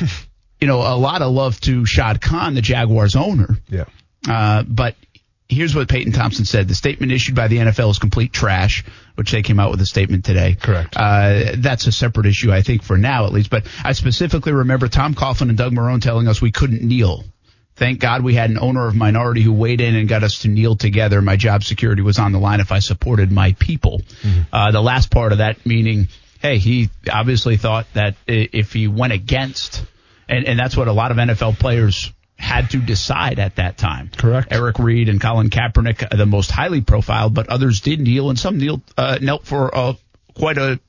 you 0.59 0.67
know 0.67 0.79
a 0.79 0.95
lot 0.95 1.21
of 1.21 1.31
love 1.31 1.59
to 1.61 1.85
Shad 1.85 2.21
Khan, 2.21 2.55
the 2.55 2.61
Jaguars 2.61 3.15
owner. 3.15 3.57
Yeah. 3.69 3.85
Uh, 4.27 4.63
but 4.63 4.95
here's 5.51 5.75
what 5.75 5.89
Peyton 5.89 6.13
Thompson 6.13 6.45
said. 6.45 6.67
The 6.67 6.75
statement 6.75 7.11
issued 7.11 7.35
by 7.35 7.47
the 7.49 7.57
NFL 7.57 7.91
is 7.91 7.99
complete 7.99 8.31
trash, 8.31 8.85
which 9.15 9.31
they 9.31 9.41
came 9.41 9.59
out 9.59 9.69
with 9.69 9.81
a 9.81 9.85
statement 9.85 10.23
today. 10.23 10.55
Correct. 10.55 10.95
Uh, 10.95 11.51
that's 11.57 11.85
a 11.87 11.91
separate 11.91 12.25
issue, 12.25 12.51
I 12.51 12.61
think, 12.61 12.83
for 12.83 12.97
now 12.97 13.25
at 13.25 13.33
least. 13.33 13.49
But 13.49 13.67
I 13.83 13.91
specifically 13.91 14.53
remember 14.53 14.87
Tom 14.87 15.13
Coughlin 15.13 15.49
and 15.49 15.57
Doug 15.57 15.73
Marrone 15.73 16.01
telling 16.01 16.27
us 16.27 16.41
we 16.41 16.51
couldn't 16.51 16.81
kneel. 16.81 17.25
Thank 17.75 17.99
God 17.99 18.23
we 18.23 18.33
had 18.33 18.49
an 18.49 18.59
owner 18.59 18.87
of 18.87 18.95
minority 18.95 19.41
who 19.41 19.53
weighed 19.53 19.81
in 19.81 19.95
and 19.95 20.07
got 20.07 20.23
us 20.23 20.39
to 20.39 20.47
kneel 20.47 20.75
together. 20.75 21.21
My 21.21 21.35
job 21.35 21.63
security 21.63 22.01
was 22.01 22.17
on 22.17 22.31
the 22.31 22.39
line 22.39 22.59
if 22.59 22.71
I 22.71 22.79
supported 22.79 23.31
my 23.31 23.53
people. 23.53 24.01
Mm-hmm. 24.21 24.41
Uh, 24.53 24.71
the 24.71 24.81
last 24.81 25.11
part 25.11 25.31
of 25.31 25.39
that 25.39 25.65
meaning, 25.65 26.07
hey, 26.41 26.59
he 26.59 26.89
obviously 27.11 27.57
thought 27.57 27.87
that 27.93 28.15
if 28.27 28.71
he 28.71 28.87
went 28.87 29.13
against, 29.13 29.83
and, 30.29 30.45
and 30.45 30.59
that's 30.59 30.77
what 30.77 30.87
a 30.87 30.93
lot 30.93 31.11
of 31.11 31.17
NFL 31.17 31.59
players 31.59 32.11
had 32.41 32.71
to 32.71 32.77
decide 32.77 33.39
at 33.39 33.57
that 33.57 33.77
time. 33.77 34.09
Correct. 34.17 34.47
Eric 34.51 34.79
Reid 34.79 35.09
and 35.09 35.21
Colin 35.21 35.49
Kaepernick, 35.49 36.09
the 36.09 36.25
most 36.25 36.49
highly 36.49 36.81
profiled, 36.81 37.35
but 37.35 37.49
others 37.49 37.81
did 37.81 37.99
kneel, 37.99 38.29
and 38.29 38.39
some 38.39 38.57
kneel, 38.57 38.81
uh, 38.97 39.19
knelt 39.21 39.45
for 39.45 39.73
uh, 39.73 39.93
quite 40.33 40.57
a 40.57 40.79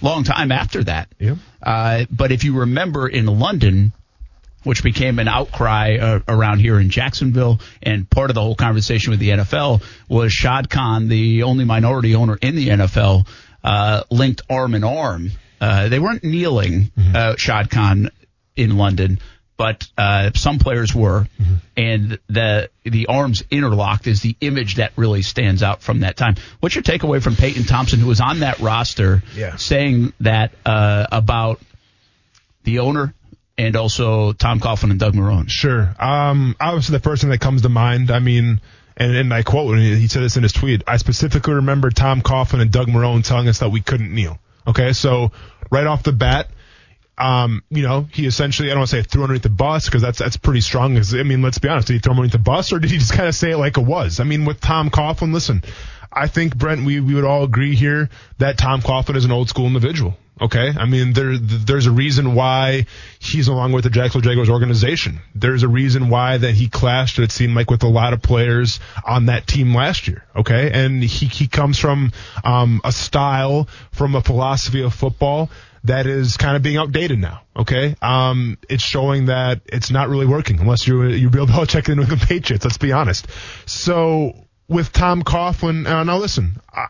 long 0.00 0.24
time 0.24 0.50
after 0.50 0.82
that. 0.84 1.08
Yeah. 1.18 1.36
Uh, 1.62 2.06
but 2.10 2.32
if 2.32 2.44
you 2.44 2.60
remember 2.60 3.06
in 3.06 3.26
London, 3.26 3.92
which 4.62 4.82
became 4.82 5.18
an 5.18 5.28
outcry 5.28 5.98
uh, 6.00 6.20
around 6.26 6.60
here 6.60 6.80
in 6.80 6.88
Jacksonville, 6.88 7.60
and 7.82 8.08
part 8.08 8.30
of 8.30 8.34
the 8.34 8.40
whole 8.40 8.56
conversation 8.56 9.10
with 9.10 9.20
the 9.20 9.28
NFL 9.28 9.82
was 10.08 10.32
Shad 10.32 10.70
Khan, 10.70 11.08
the 11.08 11.42
only 11.42 11.66
minority 11.66 12.14
owner 12.14 12.38
in 12.40 12.56
the 12.56 12.68
NFL, 12.68 13.28
uh, 13.62 14.04
linked 14.10 14.40
arm 14.48 14.74
in 14.74 14.84
arm. 14.84 15.32
Uh, 15.60 15.88
they 15.88 15.98
weren't 15.98 16.24
kneeling, 16.24 16.90
mm-hmm. 16.98 17.36
Shad 17.36 17.70
Khan 17.70 18.10
in 18.56 18.78
London, 18.78 19.18
but 19.56 19.86
uh, 19.96 20.30
some 20.34 20.58
players 20.58 20.94
were, 20.94 21.28
mm-hmm. 21.40 21.54
and 21.76 22.18
the 22.28 22.70
the 22.84 23.06
arms 23.06 23.42
interlocked 23.50 24.06
is 24.06 24.20
the 24.20 24.36
image 24.40 24.76
that 24.76 24.92
really 24.96 25.22
stands 25.22 25.62
out 25.62 25.82
from 25.82 26.00
that 26.00 26.16
time. 26.16 26.36
What's 26.60 26.74
your 26.74 26.82
takeaway 26.82 27.22
from 27.22 27.36
Peyton 27.36 27.64
Thompson, 27.64 28.00
who 28.00 28.08
was 28.08 28.20
on 28.20 28.40
that 28.40 28.58
roster, 28.60 29.22
yeah. 29.36 29.56
saying 29.56 30.12
that 30.20 30.52
uh, 30.66 31.06
about 31.12 31.60
the 32.64 32.80
owner 32.80 33.14
and 33.56 33.76
also 33.76 34.32
Tom 34.32 34.60
Coughlin 34.60 34.90
and 34.90 34.98
Doug 34.98 35.14
Marrone? 35.14 35.48
Sure. 35.48 35.94
Um, 35.98 36.56
obviously, 36.60 36.96
the 36.96 37.02
first 37.02 37.22
thing 37.22 37.30
that 37.30 37.40
comes 37.40 37.62
to 37.62 37.68
mind, 37.68 38.10
I 38.10 38.18
mean, 38.18 38.60
and, 38.96 39.16
and 39.16 39.32
I 39.32 39.42
quote, 39.42 39.74
and 39.74 39.82
he 39.82 40.08
said 40.08 40.22
this 40.22 40.36
in 40.36 40.42
his 40.42 40.52
tweet, 40.52 40.82
I 40.86 40.96
specifically 40.96 41.54
remember 41.54 41.90
Tom 41.90 42.22
Coughlin 42.22 42.60
and 42.60 42.70
Doug 42.70 42.88
Marrone 42.88 43.24
telling 43.24 43.48
us 43.48 43.60
that 43.60 43.70
we 43.70 43.80
couldn't 43.80 44.12
kneel. 44.12 44.38
Okay, 44.66 44.92
so 44.94 45.30
right 45.70 45.86
off 45.86 46.02
the 46.02 46.12
bat, 46.12 46.48
um, 47.16 47.62
you 47.70 47.82
know, 47.82 48.06
he 48.12 48.26
essentially, 48.26 48.68
I 48.68 48.72
don't 48.72 48.80
want 48.80 48.90
to 48.90 48.96
say 48.96 49.02
threw 49.02 49.22
underneath 49.22 49.42
the 49.42 49.48
bus 49.48 49.86
because 49.86 50.02
that's, 50.02 50.18
that's 50.18 50.36
pretty 50.36 50.60
strong. 50.60 50.98
I 50.98 51.22
mean, 51.22 51.42
let's 51.42 51.58
be 51.58 51.68
honest. 51.68 51.86
Did 51.86 51.94
he 51.94 51.98
throw 52.00 52.12
underneath 52.12 52.32
the 52.32 52.38
bus 52.38 52.72
or 52.72 52.78
did 52.78 52.90
he 52.90 52.98
just 52.98 53.12
kind 53.12 53.28
of 53.28 53.34
say 53.34 53.52
it 53.52 53.56
like 53.56 53.78
it 53.78 53.84
was? 53.84 54.20
I 54.20 54.24
mean, 54.24 54.44
with 54.44 54.60
Tom 54.60 54.90
Coughlin, 54.90 55.32
listen, 55.32 55.62
I 56.12 56.26
think 56.26 56.56
Brent, 56.56 56.84
we, 56.84 57.00
we 57.00 57.14
would 57.14 57.24
all 57.24 57.44
agree 57.44 57.76
here 57.76 58.08
that 58.38 58.58
Tom 58.58 58.80
Coughlin 58.80 59.16
is 59.16 59.24
an 59.24 59.32
old 59.32 59.48
school 59.48 59.66
individual. 59.66 60.16
Okay. 60.40 60.72
I 60.76 60.86
mean, 60.86 61.12
there, 61.12 61.38
there's 61.38 61.86
a 61.86 61.92
reason 61.92 62.34
why 62.34 62.86
he's 63.20 63.46
along 63.46 63.70
with 63.70 63.84
the 63.84 63.90
Jacksonville 63.90 64.28
Jaguars 64.28 64.50
organization. 64.50 65.20
There's 65.32 65.62
a 65.62 65.68
reason 65.68 66.08
why 66.08 66.38
that 66.38 66.54
he 66.54 66.68
clashed, 66.68 67.20
it 67.20 67.30
seemed 67.30 67.54
like, 67.54 67.70
with 67.70 67.84
a 67.84 67.88
lot 67.88 68.12
of 68.12 68.22
players 68.22 68.80
on 69.06 69.26
that 69.26 69.46
team 69.46 69.72
last 69.72 70.08
year. 70.08 70.24
Okay. 70.34 70.72
And 70.72 71.04
he, 71.04 71.26
he 71.26 71.46
comes 71.46 71.78
from, 71.78 72.10
um, 72.42 72.80
a 72.82 72.90
style, 72.90 73.68
from 73.92 74.16
a 74.16 74.20
philosophy 74.20 74.82
of 74.82 74.92
football 74.92 75.50
that 75.84 76.06
is 76.06 76.36
kind 76.36 76.56
of 76.56 76.62
being 76.62 76.76
outdated 76.76 77.18
now. 77.18 77.42
Okay, 77.56 77.94
um, 78.02 78.58
it's 78.68 78.82
showing 78.82 79.26
that 79.26 79.60
it's 79.66 79.90
not 79.90 80.08
really 80.08 80.26
working 80.26 80.58
unless 80.60 80.86
you're 80.86 81.08
you're 81.08 81.30
Bill 81.30 81.46
Belichick 81.46 81.88
and 81.92 82.02
the 82.02 82.16
Patriots. 82.16 82.64
Let's 82.64 82.78
be 82.78 82.92
honest. 82.92 83.26
So 83.66 84.34
with 84.68 84.92
Tom 84.92 85.22
Coughlin, 85.22 85.86
uh, 85.86 86.04
now 86.04 86.18
listen, 86.18 86.56
I, 86.72 86.86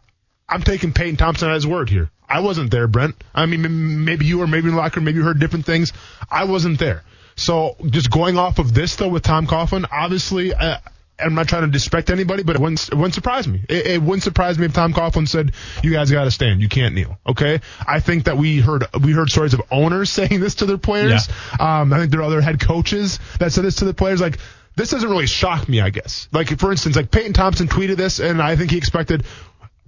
I'm 0.48 0.62
taking 0.62 0.92
Peyton 0.92 1.16
Thompson 1.16 1.48
at 1.48 1.54
his 1.54 1.66
word 1.66 1.90
here. 1.90 2.10
I 2.28 2.40
wasn't 2.40 2.70
there, 2.70 2.88
Brent. 2.88 3.16
I 3.34 3.46
mean, 3.46 4.04
maybe 4.04 4.24
you 4.24 4.38
were, 4.38 4.46
maybe 4.46 4.68
in 4.68 4.74
the 4.74 4.80
locker, 4.80 5.00
maybe 5.00 5.18
you 5.18 5.24
heard 5.24 5.38
different 5.38 5.66
things. 5.66 5.92
I 6.30 6.44
wasn't 6.44 6.78
there. 6.78 7.02
So 7.36 7.76
just 7.86 8.10
going 8.10 8.38
off 8.38 8.58
of 8.58 8.72
this 8.72 8.96
though 8.96 9.08
with 9.08 9.22
Tom 9.22 9.46
Coughlin, 9.46 9.86
obviously, 9.90 10.54
uh, 10.54 10.78
I'm 11.18 11.34
not 11.34 11.48
trying 11.48 11.62
to 11.62 11.68
disrespect 11.68 12.10
anybody, 12.10 12.42
but 12.42 12.56
it 12.56 12.62
wouldn't, 12.62 12.88
it 12.88 12.94
wouldn't 12.94 13.14
surprise 13.14 13.46
me. 13.46 13.62
It, 13.68 13.86
it, 13.86 14.02
wouldn't 14.02 14.24
surprise 14.24 14.58
me 14.58 14.66
if 14.66 14.72
Tom 14.72 14.92
Coughlin 14.92 15.28
said, 15.28 15.52
"You 15.82 15.92
guys 15.92 16.10
got 16.10 16.24
to 16.24 16.30
stand. 16.30 16.60
You 16.60 16.68
can't 16.68 16.94
kneel." 16.94 17.18
Okay. 17.26 17.60
I 17.86 18.00
think 18.00 18.24
that 18.24 18.36
we 18.36 18.60
heard 18.60 18.84
we 19.00 19.12
heard 19.12 19.30
stories 19.30 19.54
of 19.54 19.62
owners 19.70 20.10
saying 20.10 20.40
this 20.40 20.56
to 20.56 20.66
their 20.66 20.78
players. 20.78 21.28
Yeah. 21.58 21.80
Um, 21.80 21.92
I 21.92 21.98
think 21.98 22.10
there 22.10 22.20
are 22.20 22.24
other 22.24 22.40
head 22.40 22.60
coaches 22.60 23.20
that 23.38 23.52
said 23.52 23.64
this 23.64 23.76
to 23.76 23.84
the 23.84 23.94
players. 23.94 24.20
Like 24.20 24.38
this 24.76 24.90
doesn't 24.90 25.08
really 25.08 25.26
shock 25.26 25.68
me. 25.68 25.80
I 25.80 25.90
guess. 25.90 26.28
Like 26.32 26.58
for 26.58 26.70
instance, 26.72 26.96
like 26.96 27.10
Peyton 27.10 27.32
Thompson 27.32 27.68
tweeted 27.68 27.96
this, 27.96 28.18
and 28.18 28.42
I 28.42 28.56
think 28.56 28.72
he 28.72 28.76
expected 28.76 29.24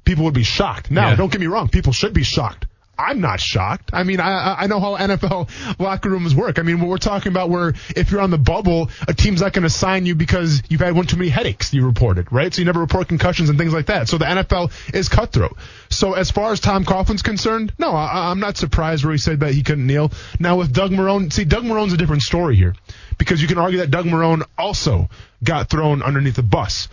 people 0.04 0.24
would 0.24 0.34
be 0.34 0.44
shocked. 0.44 0.90
Now, 0.90 1.10
yeah. 1.10 1.16
don't 1.16 1.30
get 1.30 1.40
me 1.40 1.48
wrong. 1.48 1.68
People 1.68 1.92
should 1.92 2.14
be 2.14 2.22
shocked. 2.22 2.66
I'm 2.98 3.20
not 3.20 3.40
shocked. 3.40 3.90
I 3.92 4.04
mean, 4.04 4.20
I 4.20 4.54
I 4.60 4.66
know 4.66 4.80
how 4.80 4.96
NFL 4.96 5.78
locker 5.78 6.08
rooms 6.08 6.34
work. 6.34 6.58
I 6.58 6.62
mean, 6.62 6.80
what 6.80 6.88
we're 6.88 6.98
talking 6.98 7.30
about 7.30 7.50
where 7.50 7.74
if 7.94 8.10
you're 8.10 8.20
on 8.20 8.30
the 8.30 8.38
bubble, 8.38 8.90
a 9.06 9.12
team's 9.12 9.42
not 9.42 9.52
going 9.52 9.64
to 9.64 9.70
sign 9.70 10.06
you 10.06 10.14
because 10.14 10.62
you've 10.68 10.80
had 10.80 10.94
one 10.94 11.06
too 11.06 11.16
many 11.16 11.28
headaches. 11.28 11.74
You 11.74 11.84
reported, 11.84 12.32
right? 12.32 12.52
So 12.52 12.60
you 12.60 12.64
never 12.64 12.80
report 12.80 13.08
concussions 13.08 13.50
and 13.50 13.58
things 13.58 13.74
like 13.74 13.86
that. 13.86 14.08
So 14.08 14.18
the 14.18 14.24
NFL 14.24 14.94
is 14.94 15.08
cutthroat. 15.08 15.56
So 15.90 16.14
as 16.14 16.30
far 16.30 16.52
as 16.52 16.60
Tom 16.60 16.84
Coughlin's 16.84 17.22
concerned, 17.22 17.72
no, 17.78 17.90
I, 17.90 18.30
I'm 18.30 18.40
not 18.40 18.56
surprised 18.56 19.04
where 19.04 19.12
he 19.12 19.18
said 19.18 19.40
that 19.40 19.52
he 19.52 19.62
couldn't 19.62 19.86
kneel. 19.86 20.10
Now 20.40 20.56
with 20.56 20.72
Doug 20.72 20.90
Marrone, 20.90 21.32
see, 21.32 21.44
Doug 21.44 21.64
Marrone's 21.64 21.92
a 21.92 21.98
different 21.98 22.22
story 22.22 22.56
here 22.56 22.74
because 23.18 23.42
you 23.42 23.48
can 23.48 23.58
argue 23.58 23.78
that 23.78 23.90
Doug 23.90 24.06
Marrone 24.06 24.42
also 24.56 25.08
got 25.44 25.68
thrown 25.68 26.02
underneath 26.02 26.36
the 26.36 26.42
bus. 26.42 26.88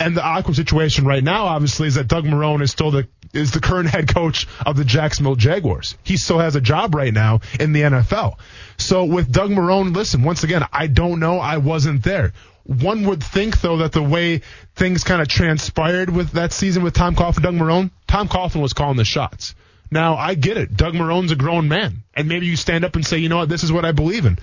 And 0.00 0.16
the 0.16 0.24
awkward 0.24 0.54
situation 0.54 1.06
right 1.06 1.24
now, 1.24 1.46
obviously, 1.46 1.88
is 1.88 1.96
that 1.96 2.06
Doug 2.06 2.24
Marrone 2.24 2.62
is 2.62 2.70
still 2.70 2.90
the 2.90 3.08
is 3.32 3.50
the 3.50 3.60
current 3.60 3.90
head 3.90 4.12
coach 4.12 4.46
of 4.64 4.76
the 4.76 4.84
Jacksonville 4.84 5.34
Jaguars. 5.34 5.96
He 6.02 6.16
still 6.16 6.38
has 6.38 6.56
a 6.56 6.60
job 6.60 6.94
right 6.94 7.12
now 7.12 7.40
in 7.60 7.72
the 7.72 7.82
NFL. 7.82 8.38
So 8.78 9.04
with 9.04 9.30
Doug 9.30 9.50
Marrone, 9.50 9.94
listen, 9.94 10.22
once 10.22 10.44
again, 10.44 10.64
I 10.72 10.86
don't 10.86 11.20
know. 11.20 11.38
I 11.38 11.58
wasn't 11.58 12.02
there. 12.02 12.32
One 12.64 13.04
would 13.04 13.22
think, 13.22 13.60
though, 13.60 13.78
that 13.78 13.92
the 13.92 14.02
way 14.02 14.42
things 14.74 15.04
kind 15.04 15.22
of 15.22 15.28
transpired 15.28 16.10
with 16.10 16.32
that 16.32 16.52
season 16.52 16.82
with 16.82 16.94
Tom 16.94 17.14
Coughlin, 17.14 17.42
Doug 17.42 17.54
Marrone, 17.54 17.90
Tom 18.06 18.28
Coughlin 18.28 18.60
was 18.60 18.74
calling 18.74 18.96
the 18.96 19.04
shots. 19.04 19.54
Now, 19.90 20.16
I 20.16 20.34
get 20.34 20.58
it. 20.58 20.76
Doug 20.76 20.92
Marrone's 20.92 21.32
a 21.32 21.36
grown 21.36 21.68
man. 21.68 22.02
And 22.14 22.28
maybe 22.28 22.46
you 22.46 22.56
stand 22.56 22.84
up 22.84 22.94
and 22.94 23.06
say, 23.06 23.18
you 23.18 23.30
know 23.30 23.38
what, 23.38 23.48
this 23.48 23.64
is 23.64 23.72
what 23.72 23.86
I 23.86 23.92
believe 23.92 24.26
in. 24.26 24.38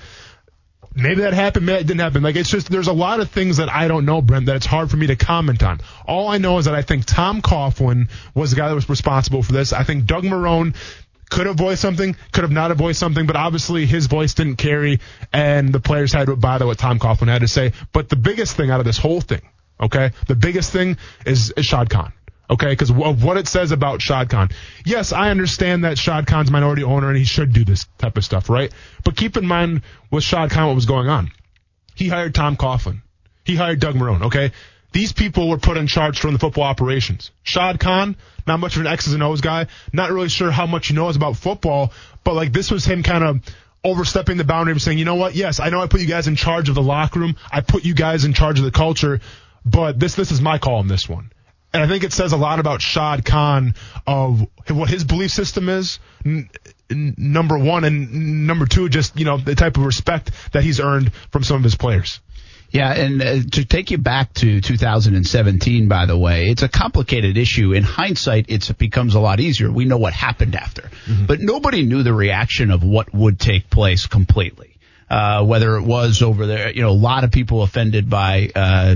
Maybe 0.93 1.21
that 1.21 1.33
happened, 1.33 1.65
maybe 1.65 1.81
it 1.81 1.87
didn't 1.87 2.01
happen. 2.01 2.23
Like 2.23 2.35
it's 2.35 2.49
just 2.49 2.69
there's 2.69 2.87
a 2.87 2.93
lot 2.93 3.19
of 3.19 3.29
things 3.31 3.57
that 3.57 3.69
I 3.69 3.87
don't 3.87 4.05
know, 4.05 4.21
Brent, 4.21 4.45
that 4.47 4.55
it's 4.55 4.65
hard 4.65 4.91
for 4.91 4.97
me 4.97 5.07
to 5.07 5.15
comment 5.15 5.63
on. 5.63 5.81
All 6.07 6.27
I 6.27 6.37
know 6.37 6.57
is 6.57 6.65
that 6.65 6.75
I 6.75 6.81
think 6.81 7.05
Tom 7.05 7.41
Coughlin 7.41 8.09
was 8.33 8.51
the 8.51 8.57
guy 8.57 8.69
that 8.69 8.75
was 8.75 8.89
responsible 8.89 9.43
for 9.43 9.53
this. 9.53 9.73
I 9.73 9.83
think 9.83 10.05
Doug 10.05 10.23
Marrone 10.23 10.75
could 11.29 11.47
have 11.47 11.57
voiced 11.57 11.81
something, 11.81 12.15
could 12.31 12.43
have 12.43 12.51
not 12.51 12.69
have 12.69 12.77
voiced 12.77 12.99
something, 12.99 13.25
but 13.25 13.35
obviously 13.35 13.85
his 13.85 14.07
voice 14.07 14.33
didn't 14.33 14.57
carry, 14.57 14.99
and 15.33 15.73
the 15.73 15.79
players 15.79 16.13
had 16.13 16.27
to 16.27 16.35
by 16.35 16.57
what 16.57 16.77
Tom 16.77 16.99
Coughlin 16.99 17.27
had 17.27 17.41
to 17.41 17.47
say. 17.47 17.73
But 17.91 18.09
the 18.09 18.15
biggest 18.15 18.55
thing 18.55 18.69
out 18.69 18.79
of 18.79 18.85
this 18.85 18.97
whole 18.97 19.21
thing, 19.21 19.41
okay, 19.79 20.11
the 20.27 20.35
biggest 20.35 20.71
thing 20.71 20.97
is, 21.25 21.51
is 21.51 21.65
Shad 21.65 21.89
Khan. 21.89 22.13
Okay, 22.49 22.69
because 22.69 22.91
of 22.91 23.23
what 23.23 23.37
it 23.37 23.47
says 23.47 23.71
about 23.71 24.01
Shad 24.01 24.29
Khan. 24.29 24.49
Yes, 24.85 25.13
I 25.13 25.31
understand 25.31 25.83
that 25.83 25.97
Shad 25.97 26.27
Khan's 26.27 26.51
minority 26.51 26.83
owner 26.83 27.09
and 27.09 27.17
he 27.17 27.23
should 27.23 27.53
do 27.53 27.65
this 27.65 27.85
type 27.97 28.17
of 28.17 28.25
stuff, 28.25 28.49
right? 28.49 28.71
But 29.03 29.17
keep 29.17 29.35
in 29.35 29.47
mind 29.47 29.81
with 30.11 30.23
Shad 30.23 30.51
Khan 30.51 30.67
what 30.67 30.75
was 30.75 30.85
going 30.85 31.07
on. 31.07 31.31
He 31.95 32.07
hired 32.07 32.35
Tom 32.35 32.55
Coughlin. 32.55 33.01
He 33.43 33.55
hired 33.55 33.79
Doug 33.79 33.95
Marrone, 33.95 34.25
okay? 34.25 34.51
These 34.91 35.11
people 35.11 35.49
were 35.49 35.57
put 35.57 35.77
in 35.77 35.87
charge 35.87 36.19
from 36.19 36.33
the 36.33 36.39
football 36.39 36.63
operations. 36.63 37.31
Shad 37.43 37.79
Khan, 37.79 38.15
not 38.45 38.59
much 38.59 38.75
of 38.75 38.81
an 38.81 38.87
X's 38.87 39.13
and 39.13 39.23
O's 39.23 39.41
guy, 39.41 39.67
not 39.91 40.11
really 40.11 40.29
sure 40.29 40.51
how 40.51 40.67
much 40.67 40.87
he 40.87 40.93
knows 40.93 41.15
about 41.15 41.37
football, 41.37 41.91
but 42.23 42.33
like 42.35 42.53
this 42.53 42.71
was 42.71 42.85
him 42.85 43.03
kind 43.03 43.23
of 43.23 43.41
overstepping 43.83 44.37
the 44.37 44.43
boundary 44.43 44.73
of 44.73 44.81
saying, 44.81 44.97
you 44.97 45.05
know 45.05 45.15
what? 45.15 45.35
Yes, 45.35 45.59
I 45.59 45.69
know 45.69 45.81
I 45.81 45.87
put 45.87 46.01
you 46.01 46.07
guys 46.07 46.27
in 46.27 46.35
charge 46.35 46.69
of 46.69 46.75
the 46.75 46.81
locker 46.81 47.19
room. 47.19 47.35
I 47.51 47.61
put 47.61 47.85
you 47.85 47.93
guys 47.93 48.23
in 48.25 48.33
charge 48.33 48.57
of 48.57 48.65
the 48.65 48.71
culture, 48.71 49.19
but 49.65 49.99
this 49.99 50.15
this 50.15 50.31
is 50.31 50.41
my 50.41 50.57
call 50.59 50.75
on 50.75 50.87
this 50.87 51.09
one. 51.09 51.31
And 51.75 51.83
I 51.83 51.87
think 51.87 52.05
it 52.05 52.13
says 52.13 52.31
a 52.31 52.37
lot 52.37 52.59
about 52.59 52.81
Shad 52.81 53.25
Khan 53.25 53.75
of 54.07 54.47
what 54.69 54.89
his 54.89 55.03
belief 55.03 55.31
system 55.31 55.67
is. 55.67 55.99
N- 56.23 56.49
number 56.89 57.57
one 57.57 57.83
and 57.83 58.47
number 58.47 58.65
two, 58.65 58.87
just 58.87 59.19
you 59.19 59.25
know 59.25 59.37
the 59.37 59.55
type 59.55 59.75
of 59.75 59.83
respect 59.83 60.31
that 60.53 60.63
he's 60.63 60.79
earned 60.79 61.13
from 61.31 61.43
some 61.43 61.57
of 61.57 61.63
his 61.63 61.75
players. 61.75 62.21
Yeah, 62.71 62.93
and 62.93 63.21
uh, 63.21 63.39
to 63.51 63.65
take 63.65 63.91
you 63.91 63.97
back 63.97 64.33
to 64.35 64.59
2017, 64.59 65.87
by 65.87 66.05
the 66.05 66.17
way, 66.17 66.49
it's 66.49 66.63
a 66.63 66.69
complicated 66.69 67.37
issue. 67.37 67.73
In 67.73 67.83
hindsight, 67.83 68.45
it 68.49 68.77
becomes 68.77 69.15
a 69.15 69.19
lot 69.19 69.39
easier. 69.39 69.71
We 69.71 69.85
know 69.85 69.97
what 69.97 70.13
happened 70.13 70.55
after, 70.55 70.83
mm-hmm. 71.05 71.25
but 71.25 71.41
nobody 71.41 71.83
knew 71.83 72.03
the 72.03 72.13
reaction 72.13 72.71
of 72.71 72.83
what 72.83 73.13
would 73.13 73.39
take 73.39 73.69
place 73.69 74.07
completely. 74.07 74.77
Uh, 75.09 75.43
whether 75.45 75.75
it 75.75 75.83
was 75.83 76.21
over 76.21 76.47
there, 76.47 76.71
you 76.71 76.81
know, 76.81 76.89
a 76.89 76.91
lot 76.91 77.23
of 77.23 77.31
people 77.31 77.61
offended 77.61 78.09
by 78.09 78.49
uh, 78.55 78.95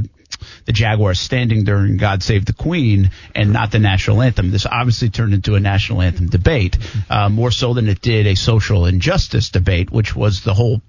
the 0.66 0.72
Jaguars 0.72 1.20
standing 1.20 1.64
during 1.64 1.98
God 1.98 2.24
Save 2.24 2.46
the 2.46 2.54
Queen 2.54 3.12
and 3.36 3.54
not 3.54 3.72
the 3.72 3.80
national 3.80 4.22
anthem. 4.22 4.52
This 4.52 4.66
obviously 4.66 5.10
turned 5.10 5.34
into 5.34 5.56
a 5.56 5.60
national 5.60 6.02
anthem 6.02 6.28
debate, 6.28 6.78
uh, 7.10 7.30
more 7.30 7.52
so 7.52 7.74
than 7.74 7.88
it 7.88 8.02
did 8.02 8.28
a 8.28 8.36
social 8.36 8.86
injustice 8.86 9.50
debate, 9.50 9.92
which 9.92 10.16
was 10.16 10.44
the 10.44 10.54
whole 10.54 10.82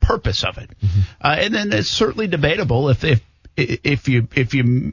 purpose 0.00 0.44
of 0.44 0.58
it. 0.58 0.70
Mm-hmm. 0.70 1.00
Uh, 1.20 1.36
and 1.38 1.54
then 1.54 1.72
it's 1.72 1.88
certainly 1.88 2.26
debatable 2.26 2.88
if, 2.88 3.04
if, 3.04 3.20
if 3.56 4.08
you, 4.08 4.28
if 4.34 4.54
you, 4.54 4.92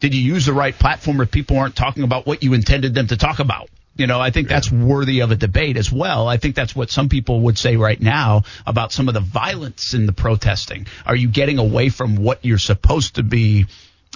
did 0.00 0.14
you 0.14 0.22
use 0.22 0.46
the 0.46 0.52
right 0.52 0.74
platform 0.74 1.20
if 1.20 1.30
people 1.30 1.58
aren't 1.58 1.76
talking 1.76 2.02
about 2.02 2.26
what 2.26 2.42
you 2.42 2.54
intended 2.54 2.94
them 2.94 3.06
to 3.08 3.16
talk 3.16 3.38
about? 3.38 3.68
You 3.96 4.08
know, 4.08 4.20
I 4.20 4.30
think 4.30 4.48
that's 4.48 4.70
worthy 4.70 5.20
of 5.20 5.30
a 5.30 5.36
debate 5.36 5.76
as 5.76 5.90
well. 5.90 6.26
I 6.26 6.36
think 6.36 6.56
that's 6.56 6.74
what 6.74 6.90
some 6.90 7.08
people 7.08 7.42
would 7.42 7.56
say 7.58 7.76
right 7.76 8.00
now 8.00 8.42
about 8.66 8.92
some 8.92 9.06
of 9.08 9.14
the 9.14 9.20
violence 9.20 9.94
in 9.94 10.06
the 10.06 10.12
protesting. 10.12 10.86
Are 11.06 11.14
you 11.14 11.28
getting 11.28 11.58
away 11.58 11.90
from 11.90 12.16
what 12.16 12.44
you're 12.44 12.58
supposed 12.58 13.16
to 13.16 13.22
be? 13.22 13.66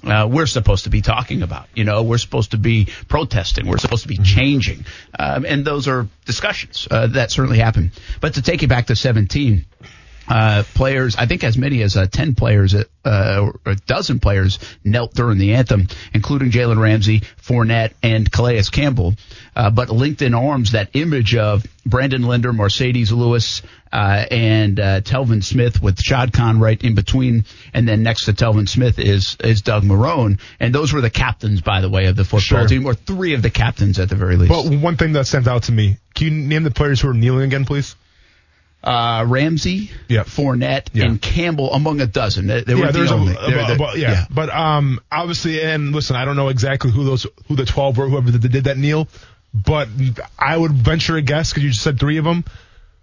Uh, 0.02 0.28
we're 0.30 0.46
supposed 0.46 0.84
to 0.84 0.90
be 0.90 1.00
talking 1.00 1.42
about. 1.42 1.66
You 1.74 1.84
know, 1.84 2.02
we're 2.02 2.18
supposed 2.18 2.52
to 2.52 2.56
be 2.56 2.88
protesting. 3.08 3.66
We're 3.66 3.78
supposed 3.78 4.02
to 4.02 4.08
be 4.08 4.16
mm-hmm. 4.16 4.24
changing. 4.24 4.86
Um, 5.18 5.44
and 5.44 5.64
those 5.64 5.88
are 5.88 6.08
discussions 6.24 6.86
uh, 6.90 7.08
that 7.08 7.30
certainly 7.32 7.58
happen. 7.58 7.92
But 8.20 8.34
to 8.34 8.42
take 8.42 8.62
it 8.62 8.68
back 8.68 8.86
to 8.86 8.96
17, 8.96 9.64
uh, 10.28 10.62
players, 10.74 11.16
I 11.16 11.26
think 11.26 11.44
as 11.44 11.56
many 11.56 11.82
as 11.82 11.96
uh, 11.96 12.06
10 12.06 12.34
players, 12.34 12.74
uh, 12.74 12.84
or 13.40 13.60
a 13.64 13.74
dozen 13.74 14.20
players 14.20 14.58
knelt 14.84 15.14
during 15.14 15.38
the 15.38 15.54
anthem, 15.54 15.88
including 16.12 16.50
Jalen 16.50 16.80
Ramsey, 16.80 17.20
Fournette, 17.20 17.92
and 18.02 18.30
Calais 18.30 18.62
Campbell. 18.70 19.14
Uh, 19.56 19.70
but 19.70 19.90
linked 19.90 20.22
in 20.22 20.34
arms, 20.34 20.72
that 20.72 20.90
image 20.94 21.34
of 21.34 21.66
Brandon 21.84 22.22
Linder, 22.22 22.52
Marcedes 22.52 23.10
Lewis, 23.10 23.62
uh, 23.92 24.24
and 24.30 24.78
uh, 24.78 25.00
Telvin 25.00 25.42
Smith 25.42 25.82
with 25.82 26.00
Shad 26.00 26.32
Khan 26.32 26.60
right 26.60 26.82
in 26.82 26.94
between, 26.94 27.44
and 27.72 27.88
then 27.88 28.02
next 28.02 28.26
to 28.26 28.32
Telvin 28.32 28.68
Smith 28.68 28.98
is 28.98 29.36
is 29.42 29.62
Doug 29.62 29.82
Marrone, 29.82 30.38
and 30.60 30.74
those 30.74 30.92
were 30.92 31.00
the 31.00 31.10
captains, 31.10 31.62
by 31.62 31.80
the 31.80 31.88
way, 31.88 32.06
of 32.06 32.16
the 32.16 32.24
football 32.24 32.40
sure. 32.40 32.66
team, 32.66 32.86
or 32.86 32.94
three 32.94 33.34
of 33.34 33.42
the 33.42 33.50
captains 33.50 33.98
at 33.98 34.08
the 34.08 34.16
very 34.16 34.36
least. 34.36 34.50
But 34.50 34.66
one 34.78 34.96
thing 34.96 35.14
that 35.14 35.26
stands 35.26 35.48
out 35.48 35.64
to 35.64 35.72
me, 35.72 35.96
can 36.14 36.26
you 36.26 36.30
name 36.32 36.64
the 36.64 36.70
players 36.70 37.00
who 37.00 37.08
are 37.08 37.14
kneeling 37.14 37.44
again, 37.44 37.64
please? 37.64 37.96
Uh, 38.82 39.24
Ramsey, 39.26 39.90
yep. 40.08 40.26
Fournette, 40.26 40.88
and 40.94 41.20
Campbell 41.20 41.72
among 41.72 42.00
a 42.00 42.06
dozen. 42.06 42.46
They, 42.46 42.62
they 42.62 42.74
yeah, 42.74 42.90
the 42.90 43.12
only. 43.12 43.32
A, 43.32 43.76
the, 43.76 43.92
yeah. 43.96 44.10
yeah. 44.10 44.24
but 44.30 44.50
um, 44.50 45.00
obviously, 45.10 45.60
and 45.62 45.92
listen, 45.92 46.16
I 46.16 46.24
don't 46.24 46.36
know 46.36 46.48
exactly 46.48 46.90
who 46.90 47.04
those 47.04 47.26
who 47.48 47.56
the 47.56 47.64
twelve 47.64 47.98
were, 47.98 48.08
whoever 48.08 48.30
did 48.30 48.64
that 48.64 48.78
kneel, 48.78 49.08
but 49.52 49.88
I 50.38 50.56
would 50.56 50.72
venture 50.72 51.16
a 51.16 51.22
guess 51.22 51.50
because 51.50 51.64
you 51.64 51.70
just 51.70 51.82
said 51.82 51.98
three 51.98 52.18
of 52.18 52.24
them. 52.24 52.44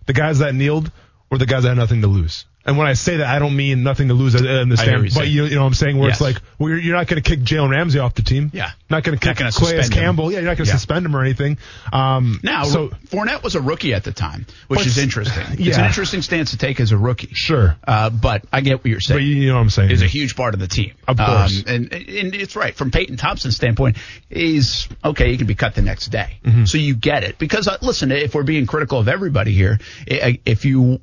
The 0.06 0.14
guys 0.14 0.40
that 0.40 0.54
kneeled 0.54 0.92
were 1.30 1.38
the 1.38 1.46
guys 1.46 1.64
that 1.64 1.70
had 1.70 1.78
nothing 1.78 2.02
to 2.02 2.08
lose. 2.08 2.46
And 2.66 2.80
when 2.80 2.88
I 2.88 2.94
say 2.94 3.18
that, 3.18 3.28
I 3.28 3.38
don't 3.38 3.56
mean 3.56 3.84
nothing 3.84 4.08
to 4.08 4.16
lose 4.16 4.34
in 4.34 4.70
the 4.70 4.78
stand, 4.78 5.14
but 5.14 5.28
you, 5.28 5.46
you, 5.46 5.56
know 5.56 5.62
what 5.62 5.68
I'm 5.68 5.74
saying, 5.76 6.00
where 6.00 6.08
yes. 6.08 6.18
it's 6.18 6.22
like, 6.22 6.42
well, 6.58 6.70
you're, 6.70 6.80
you're 6.80 6.96
not 6.96 7.06
going 7.06 7.22
to 7.22 7.30
kick 7.30 7.42
Jalen 7.42 7.70
Ramsey 7.70 8.00
off 8.00 8.16
the 8.16 8.24
team. 8.24 8.50
Yeah. 8.54 8.72
Not 8.90 9.04
going 9.04 9.18
to 9.18 9.24
kick 9.24 9.38
Calais 9.38 9.88
Campbell. 9.90 10.32
Yeah, 10.32 10.40
you're 10.40 10.50
not 10.50 10.58
going 10.58 10.66
to 10.66 10.72
yeah. 10.72 10.78
suspend 10.78 11.06
him 11.06 11.16
or 11.16 11.22
anything. 11.22 11.60
Um, 11.94 12.40
now, 12.42 12.64
so 12.64 12.88
Fournette 12.88 13.44
was 13.44 13.54
a 13.54 13.62
rookie 13.62 13.94
at 13.94 14.04
the 14.04 14.12
time, 14.12 14.48
which 14.68 14.88
is 14.88 14.98
interesting. 14.98 15.44
Yeah. 15.60 15.76
It's 15.76 15.80
an 15.80 15.86
interesting 15.86 16.22
stance 16.22 16.52
to 16.52 16.58
take 16.58 16.80
as 16.80 16.94
a 16.94 16.98
rookie. 16.98 17.34
Sure. 17.34 17.76
Uh, 17.86 18.10
but 18.10 18.46
I 18.54 18.62
get 18.62 18.78
what 18.78 18.86
you're 18.86 19.02
saying. 19.02 19.18
But 19.18 19.24
you 19.24 19.50
know 19.50 19.56
what 19.56 19.62
I'm 19.62 19.70
saying. 19.70 19.90
He's 19.90 20.04
a 20.04 20.08
huge 20.08 20.38
part 20.38 20.54
of 20.54 20.62
the 20.62 20.68
team. 20.68 20.94
Of 21.06 21.18
course. 21.18 21.64
Um, 21.68 21.74
and, 21.74 21.94
and 21.94 22.36
it's 22.36 22.56
right. 22.56 22.74
From 22.74 22.92
Peyton 22.92 23.18
Thompson's 23.18 23.58
standpoint, 23.58 23.98
he's, 24.30 24.88
okay, 25.04 25.32
he 25.32 25.38
can 25.38 25.48
be 25.48 25.56
cut 25.56 25.76
the 25.76 25.82
next 25.82 26.08
day. 26.08 26.40
Mm-hmm. 26.46 26.66
So 26.66 26.78
you 26.78 26.96
get 26.96 27.26
it. 27.26 27.38
Because, 27.38 27.68
uh, 27.68 27.78
listen, 27.82 28.12
if 28.12 28.34
we're 28.34 28.44
being 28.44 28.68
critical 28.68 29.00
of 29.00 29.10
everybody 29.10 29.54
here, 29.54 29.80
if 30.08 30.64
you 30.64 31.02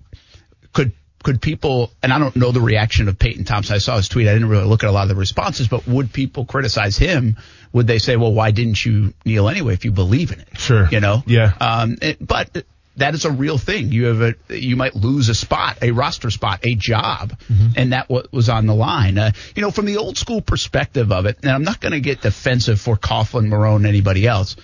could 0.73 0.93
could 1.23 1.41
people, 1.41 1.93
and 2.03 2.13
I 2.13 2.19
don't 2.19 2.35
know 2.37 2.53
the 2.53 2.61
reaction 2.61 3.09
of 3.09 3.19
Peyton 3.19 3.45
Thompson. 3.45 3.75
I 3.75 3.79
saw 3.79 3.97
his 3.97 4.09
tweet. 4.09 4.29
I 4.29 4.33
didn't 4.33 4.49
really 4.49 4.67
look 4.67 4.85
at 4.85 4.91
a 4.91 4.93
lot 4.93 5.03
of 5.03 5.09
the 5.09 5.15
responses, 5.15 5.69
but 5.69 5.87
would 5.87 6.13
people 6.13 6.45
criticize 6.45 6.97
him? 6.97 7.37
Would 7.73 7.87
they 7.87 7.99
say, 7.99 8.17
well, 8.17 8.33
why 8.33 8.51
didn't 8.51 8.85
you 8.85 9.15
kneel 9.25 9.49
anyway 9.49 9.75
if 9.75 9.85
you 9.85 9.93
believe 9.93 10.33
in 10.33 10.41
it? 10.41 10.59
Sure. 10.59 10.89
You 10.91 11.01
know? 11.01 11.23
Yeah. 11.27 11.53
Um, 11.61 11.97
it, 12.03 12.19
but 12.25 12.65
that 12.97 13.15
is 13.15 13.25
a 13.25 13.31
real 13.31 13.59
thing. 13.59 13.91
You 13.91 14.07
have 14.07 14.21
a, 14.21 14.35
you 14.55 14.77
might 14.77 14.95
lose 14.95 15.29
a 15.29 15.35
spot, 15.35 15.79
a 15.83 15.93
roster 15.93 16.31
spot, 16.31 16.61
a 16.63 16.75
job, 16.75 17.39
mm-hmm. 17.49 17.69
and 17.77 17.93
that 17.93 18.11
was 18.11 18.49
on 18.49 18.67
the 18.67 18.75
line. 18.75 19.17
Uh, 19.17 19.33
you 19.55 19.63
know, 19.63 19.71
from 19.71 19.87
the 19.87 19.97
old 19.97 20.19
school 20.19 20.43
perspective 20.43 21.13
of 21.13 21.27
it, 21.27 21.39
and 21.43 21.51
I'm 21.51 21.65
not 21.65 21.81
going 21.81 21.93
to 21.93 22.01
get 22.01 22.21
defensive 22.21 22.81
for 22.81 22.97
Coughlin, 22.97 23.49
Marrone, 23.49 23.87
anybody 23.87 24.27
else. 24.27 24.57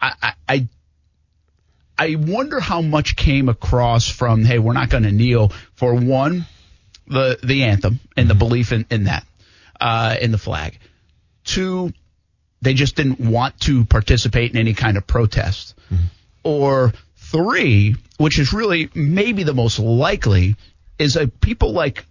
I, 0.00 0.14
I, 0.22 0.32
I 0.48 0.68
I 1.98 2.14
wonder 2.14 2.60
how 2.60 2.80
much 2.80 3.16
came 3.16 3.48
across 3.48 4.08
from, 4.08 4.44
hey, 4.44 4.58
we're 4.58 4.72
not 4.72 4.88
going 4.88 5.02
to 5.02 5.12
kneel 5.12 5.52
for 5.74 5.94
one, 5.94 6.46
the 7.06 7.38
the 7.42 7.64
anthem 7.64 7.98
and 8.16 8.30
the 8.30 8.34
belief 8.34 8.72
in, 8.72 8.86
in 8.90 9.04
that. 9.04 9.24
uh, 9.80 10.16
in 10.20 10.32
the 10.32 10.38
flag. 10.38 10.78
Two, 11.44 11.92
they 12.62 12.74
just 12.74 12.96
didn't 12.96 13.20
want 13.20 13.60
to 13.60 13.84
participate 13.84 14.50
in 14.52 14.58
any 14.58 14.74
kind 14.74 14.96
of 14.96 15.06
protest. 15.06 15.74
Mm-hmm. 15.92 16.04
Or 16.44 16.92
three, 17.16 17.96
which 18.18 18.38
is 18.38 18.52
really 18.52 18.90
maybe 18.94 19.42
the 19.44 19.54
most 19.54 19.78
likely, 19.78 20.56
is 20.98 21.16
a 21.16 21.28
people 21.28 21.72
like 21.72 22.04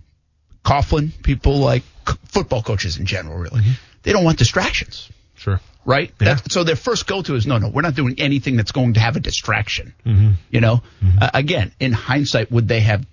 Coughlin, 0.64 1.12
people 1.24 1.58
like 1.58 1.84
football 2.26 2.62
coaches 2.62 2.98
in 2.98 3.06
general, 3.06 3.38
really. 3.38 3.62
Mm-hmm. 3.62 3.72
They 4.04 4.14
don't 4.14 4.24
want 4.24 4.38
distractions. 4.38 5.10
Sure. 5.38 5.62
Right? 5.86 6.12
Yeah. 6.20 6.36
That, 6.36 6.52
so 6.52 6.64
their 6.64 6.76
first 6.76 7.08
go 7.08 7.22
to 7.22 7.36
is 7.36 7.48
no, 7.48 7.58
no, 7.58 7.70
we're 7.70 7.82
not 7.82 7.96
doing 7.96 8.16
anything 8.18 8.58
that's 8.58 8.72
going 8.72 8.96
to 8.96 9.00
have 9.00 9.16
a 9.16 9.20
distraction. 9.20 9.94
Mm-hmm. 10.06 10.32
You 10.50 10.62
know? 10.62 10.84
Mm-hmm. 11.02 11.18
Uh, 11.22 11.30
again, 11.34 11.72
in 11.80 11.94
hindsight, 11.94 12.52
would 12.52 12.68
they 12.68 12.82
have 12.82 13.06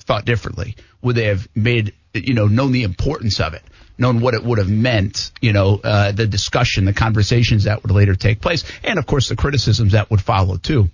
thought 0.00 0.24
differently? 0.24 0.76
Would 1.02 1.16
they 1.16 1.26
have 1.26 1.48
made, 1.54 1.94
you 2.12 2.34
know, 2.34 2.46
known 2.46 2.72
the 2.72 2.82
importance 2.82 3.40
of 3.40 3.54
it? 3.54 3.62
known 3.98 4.20
what 4.20 4.34
it 4.34 4.44
would 4.44 4.58
have 4.58 4.68
meant, 4.68 5.32
you 5.40 5.52
know, 5.52 5.80
uh, 5.82 6.12
the 6.12 6.26
discussion, 6.26 6.84
the 6.84 6.92
conversations 6.92 7.64
that 7.64 7.82
would 7.82 7.90
later 7.90 8.14
take 8.14 8.40
place, 8.40 8.64
and 8.84 8.98
of 8.98 9.06
course 9.06 9.28
the 9.28 9.36
criticisms 9.36 9.92
that 9.92 10.08
would 10.10 10.20
follow 10.20 10.56
too. 10.56 10.88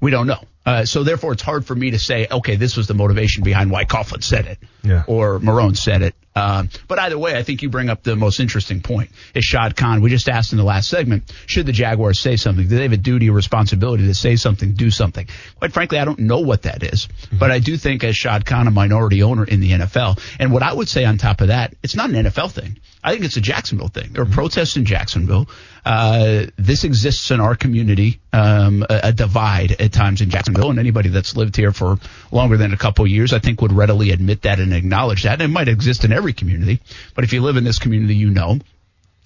We 0.00 0.10
don't 0.10 0.26
know. 0.26 0.42
Uh, 0.66 0.84
so 0.84 1.02
therefore, 1.02 1.32
it's 1.32 1.42
hard 1.42 1.66
for 1.66 1.74
me 1.74 1.90
to 1.90 1.98
say, 1.98 2.26
okay, 2.30 2.56
this 2.56 2.76
was 2.76 2.86
the 2.86 2.94
motivation 2.94 3.44
behind 3.44 3.70
why 3.70 3.84
Coughlin 3.84 4.22
said 4.22 4.46
it, 4.46 4.58
yeah. 4.82 5.04
or 5.06 5.38
Marrone 5.38 5.76
said 5.76 6.02
it. 6.02 6.14
Um, 6.36 6.68
but 6.88 6.98
either 6.98 7.16
way, 7.16 7.36
I 7.36 7.42
think 7.42 7.62
you 7.62 7.68
bring 7.70 7.88
up 7.88 8.02
the 8.02 8.16
most 8.16 8.40
interesting 8.40 8.80
point. 8.80 9.10
Is 9.34 9.44
Shad 9.44 9.76
Khan? 9.76 10.00
We 10.00 10.10
just 10.10 10.28
asked 10.28 10.52
in 10.52 10.58
the 10.58 10.64
last 10.64 10.88
segment, 10.88 11.32
should 11.46 11.66
the 11.66 11.72
Jaguars 11.72 12.18
say 12.18 12.36
something? 12.36 12.66
Do 12.66 12.76
they 12.76 12.82
have 12.82 12.92
a 12.92 12.96
duty 12.96 13.30
or 13.30 13.34
responsibility 13.34 14.06
to 14.06 14.14
say 14.14 14.36
something, 14.36 14.72
do 14.72 14.90
something? 14.90 15.28
Quite 15.58 15.72
frankly, 15.72 15.98
I 15.98 16.04
don't 16.04 16.18
know 16.18 16.40
what 16.40 16.62
that 16.62 16.82
is, 16.82 17.06
mm-hmm. 17.06 17.38
but 17.38 17.50
I 17.52 17.60
do 17.60 17.76
think 17.76 18.02
as 18.02 18.16
Shad 18.16 18.44
Khan, 18.46 18.66
a 18.66 18.72
minority 18.72 19.22
owner 19.22 19.44
in 19.44 19.60
the 19.60 19.70
NFL, 19.70 20.20
and 20.40 20.52
what 20.52 20.62
I 20.62 20.72
would 20.72 20.88
say 20.88 21.04
on 21.04 21.18
top 21.18 21.40
of 21.40 21.48
that, 21.48 21.74
it's 21.82 21.94
not 21.94 22.10
an 22.10 22.24
NFL 22.24 22.50
thing. 22.50 22.78
I 23.04 23.12
think 23.12 23.24
it's 23.24 23.36
a 23.36 23.42
Jacksonville 23.42 23.88
thing. 23.88 24.12
There 24.12 24.22
are 24.22 24.24
mm-hmm. 24.24 24.34
protests 24.34 24.76
in 24.76 24.86
Jacksonville. 24.86 25.48
Uh, 25.84 26.46
this 26.56 26.84
exists 26.84 27.30
in 27.30 27.40
our 27.40 27.54
community, 27.54 28.20
um, 28.32 28.84
a, 28.88 29.00
a, 29.04 29.12
divide 29.12 29.72
at 29.72 29.92
times 29.92 30.22
in 30.22 30.30
Jacksonville, 30.30 30.53
and 30.62 30.78
anybody 30.78 31.08
that's 31.08 31.36
lived 31.36 31.56
here 31.56 31.72
for 31.72 31.98
longer 32.30 32.56
than 32.56 32.72
a 32.72 32.76
couple 32.76 33.04
of 33.04 33.10
years, 33.10 33.32
I 33.32 33.38
think, 33.38 33.60
would 33.60 33.72
readily 33.72 34.10
admit 34.10 34.42
that 34.42 34.60
and 34.60 34.72
acknowledge 34.72 35.24
that. 35.24 35.34
And 35.34 35.42
it 35.42 35.48
might 35.48 35.68
exist 35.68 36.04
in 36.04 36.12
every 36.12 36.32
community, 36.32 36.80
but 37.14 37.24
if 37.24 37.32
you 37.32 37.42
live 37.42 37.56
in 37.56 37.64
this 37.64 37.78
community, 37.78 38.16
you 38.16 38.30
know. 38.30 38.58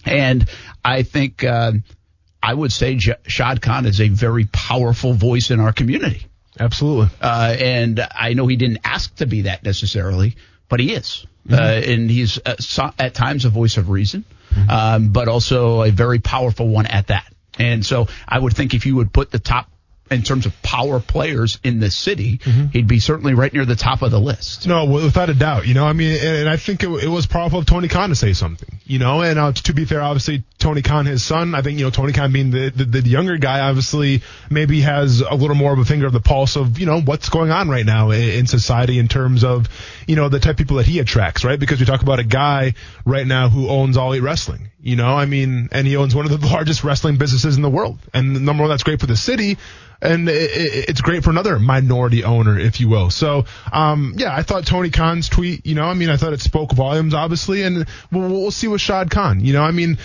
And 0.04 0.48
I 0.84 1.02
think 1.02 1.44
uh, 1.44 1.72
I 2.42 2.54
would 2.54 2.72
say 2.72 2.94
J- 2.94 3.16
Shad 3.26 3.60
Khan 3.60 3.86
is 3.86 4.00
a 4.00 4.08
very 4.08 4.44
powerful 4.44 5.12
voice 5.12 5.50
in 5.50 5.60
our 5.60 5.72
community. 5.72 6.26
Absolutely. 6.58 7.08
Uh, 7.20 7.56
and 7.58 8.06
I 8.10 8.34
know 8.34 8.46
he 8.46 8.56
didn't 8.56 8.80
ask 8.84 9.14
to 9.16 9.26
be 9.26 9.42
that 9.42 9.62
necessarily, 9.64 10.36
but 10.68 10.80
he 10.80 10.92
is. 10.92 11.26
Mm-hmm. 11.46 11.54
Uh, 11.54 11.92
and 11.92 12.10
he's 12.10 12.38
uh, 12.44 12.90
at 12.98 13.14
times 13.14 13.44
a 13.44 13.50
voice 13.50 13.76
of 13.76 13.88
reason, 13.88 14.24
mm-hmm. 14.50 14.70
um, 14.70 15.08
but 15.10 15.28
also 15.28 15.82
a 15.82 15.90
very 15.90 16.18
powerful 16.18 16.68
one 16.68 16.86
at 16.86 17.08
that. 17.08 17.32
And 17.58 17.84
so 17.84 18.08
I 18.26 18.38
would 18.38 18.54
think 18.54 18.74
if 18.74 18.86
you 18.86 18.96
would 18.96 19.12
put 19.12 19.30
the 19.30 19.38
top 19.38 19.70
in 20.10 20.22
terms 20.22 20.46
of 20.46 20.62
power 20.62 21.00
players 21.00 21.58
in 21.64 21.80
the 21.80 21.90
city, 21.90 22.38
mm-hmm. 22.38 22.66
he'd 22.66 22.88
be 22.88 23.00
certainly 23.00 23.34
right 23.34 23.52
near 23.52 23.64
the 23.64 23.76
top 23.76 24.02
of 24.02 24.10
the 24.10 24.20
list. 24.20 24.66
No, 24.66 24.84
without 24.84 25.30
a 25.30 25.34
doubt. 25.34 25.66
You 25.66 25.74
know, 25.74 25.86
I 25.86 25.92
mean, 25.92 26.12
and, 26.12 26.36
and 26.38 26.48
I 26.48 26.56
think 26.56 26.82
it, 26.82 26.88
it, 26.88 27.08
was 27.08 27.26
powerful 27.26 27.60
of 27.60 27.66
Tony 27.66 27.88
Khan 27.88 28.10
to 28.10 28.14
say 28.14 28.32
something. 28.32 28.68
You 28.84 28.98
know, 28.98 29.22
and 29.22 29.38
uh, 29.38 29.52
to 29.52 29.72
be 29.74 29.84
fair, 29.84 30.00
obviously 30.00 30.44
Tony 30.58 30.82
Khan, 30.82 31.06
his 31.06 31.24
son, 31.24 31.54
I 31.54 31.62
think 31.62 31.78
you 31.78 31.84
know 31.84 31.90
Tony 31.90 32.12
Khan 32.12 32.32
being 32.32 32.50
the, 32.50 32.70
the, 32.70 32.84
the 32.84 33.08
younger 33.08 33.36
guy, 33.38 33.60
obviously 33.60 34.22
maybe 34.50 34.80
has 34.80 35.20
a 35.20 35.34
little 35.34 35.56
more 35.56 35.72
of 35.72 35.78
a 35.78 35.84
finger 35.84 36.06
of 36.06 36.12
the 36.12 36.20
pulse 36.20 36.56
of 36.56 36.78
you 36.78 36.86
know 36.86 37.00
what's 37.00 37.28
going 37.28 37.50
on 37.50 37.68
right 37.68 37.86
now 37.86 38.10
in, 38.10 38.22
in 38.22 38.46
society 38.46 38.98
in 38.98 39.08
terms 39.08 39.44
of 39.44 39.68
you 40.08 40.16
know 40.16 40.28
the 40.28 40.40
type 40.40 40.52
of 40.52 40.56
people 40.56 40.78
that 40.78 40.86
he 40.86 40.98
attracts, 40.98 41.44
right? 41.44 41.60
Because 41.60 41.78
we 41.78 41.86
talk 41.86 42.02
about 42.02 42.18
a 42.18 42.24
guy 42.24 42.74
right 43.04 43.26
now 43.26 43.48
who 43.48 43.68
owns 43.68 43.96
All 43.96 44.08
Elite 44.08 44.22
Wrestling. 44.22 44.70
You 44.80 44.96
know, 44.96 45.14
I 45.14 45.26
mean, 45.26 45.68
and 45.70 45.86
he 45.86 45.96
owns 45.96 46.14
one 46.14 46.24
of 46.24 46.40
the 46.40 46.46
largest 46.52 46.82
wrestling 46.82 47.18
businesses 47.18 47.56
in 47.56 47.62
the 47.62 47.70
world. 47.70 47.98
And 48.14 48.44
number 48.44 48.62
one, 48.62 48.70
that's 48.70 48.82
great 48.82 49.00
for 49.00 49.06
the 49.06 49.16
city, 49.16 49.58
and 50.00 50.28
it, 50.28 50.50
it's 50.88 51.02
great 51.02 51.24
for 51.24 51.30
another 51.30 51.58
minority 51.58 52.24
owner, 52.24 52.58
if 52.58 52.80
you 52.80 52.88
will. 52.88 53.10
So, 53.10 53.44
um, 53.70 54.14
yeah, 54.16 54.34
I 54.34 54.42
thought 54.42 54.66
Tony 54.66 54.90
Khan's 54.90 55.28
tweet, 55.28 55.66
you 55.66 55.74
know, 55.74 55.84
I 55.84 55.94
mean, 55.94 56.08
I 56.08 56.16
thought 56.16 56.32
it 56.32 56.40
spoke 56.40 56.72
volumes, 56.72 57.12
obviously, 57.12 57.62
and 57.62 57.86
we'll, 58.10 58.30
we'll 58.30 58.50
see 58.50 58.66
with 58.66 58.80
Shad 58.80 59.10
Khan. 59.10 59.44
You 59.44 59.52
know, 59.52 59.62
I 59.62 59.72
mean, 59.72 59.98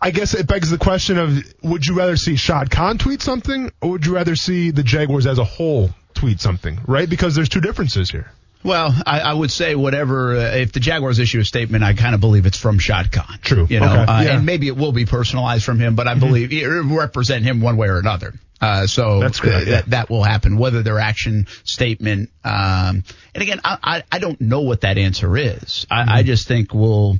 I 0.00 0.10
guess 0.10 0.34
it 0.34 0.48
begs 0.48 0.68
the 0.70 0.78
question 0.78 1.18
of 1.18 1.44
would 1.62 1.86
you 1.86 1.94
rather 1.94 2.16
see 2.16 2.34
Shad 2.34 2.70
Khan 2.70 2.98
tweet 2.98 3.22
something, 3.22 3.70
or 3.80 3.92
would 3.92 4.04
you 4.04 4.14
rather 4.14 4.34
see 4.34 4.72
the 4.72 4.82
Jaguars 4.82 5.26
as 5.26 5.38
a 5.38 5.44
whole 5.44 5.90
tweet 6.14 6.40
something, 6.40 6.80
right? 6.86 7.08
Because 7.08 7.34
there's 7.34 7.48
two 7.48 7.60
differences 7.60 8.10
here. 8.10 8.30
Well, 8.64 8.94
I, 9.06 9.20
I, 9.20 9.32
would 9.34 9.50
say 9.50 9.74
whatever. 9.74 10.36
Uh, 10.36 10.56
if 10.56 10.72
the 10.72 10.80
Jaguars 10.80 11.18
issue 11.18 11.40
a 11.40 11.44
statement, 11.44 11.82
I 11.82 11.94
kind 11.94 12.14
of 12.14 12.20
believe 12.20 12.46
it's 12.46 12.58
from 12.58 12.78
Shad 12.78 13.10
Khan. 13.10 13.38
True. 13.42 13.66
You 13.68 13.80
know, 13.80 13.86
okay. 13.86 14.12
uh, 14.12 14.22
yeah. 14.22 14.36
and 14.36 14.46
maybe 14.46 14.68
it 14.68 14.76
will 14.76 14.92
be 14.92 15.04
personalized 15.04 15.64
from 15.64 15.78
him, 15.78 15.94
but 15.94 16.06
I 16.06 16.12
mm-hmm. 16.12 16.20
believe 16.20 16.52
it 16.52 16.66
represent 16.66 17.44
him 17.44 17.60
one 17.60 17.76
way 17.76 17.88
or 17.88 17.98
another. 17.98 18.34
Uh, 18.60 18.86
so 18.86 19.18
That's 19.18 19.42
yeah. 19.42 19.64
that, 19.64 19.86
that 19.86 20.10
will 20.10 20.22
happen, 20.22 20.56
whether 20.56 20.84
their 20.84 21.00
action 21.00 21.48
statement. 21.64 22.30
Um, 22.44 23.02
and 23.34 23.42
again, 23.42 23.60
I, 23.64 23.78
I, 23.82 24.02
I, 24.12 24.18
don't 24.20 24.40
know 24.40 24.60
what 24.60 24.82
that 24.82 24.98
answer 24.98 25.36
is. 25.36 25.84
I, 25.90 26.02
mm-hmm. 26.02 26.10
I 26.10 26.22
just 26.22 26.46
think 26.46 26.72
we'll. 26.72 27.18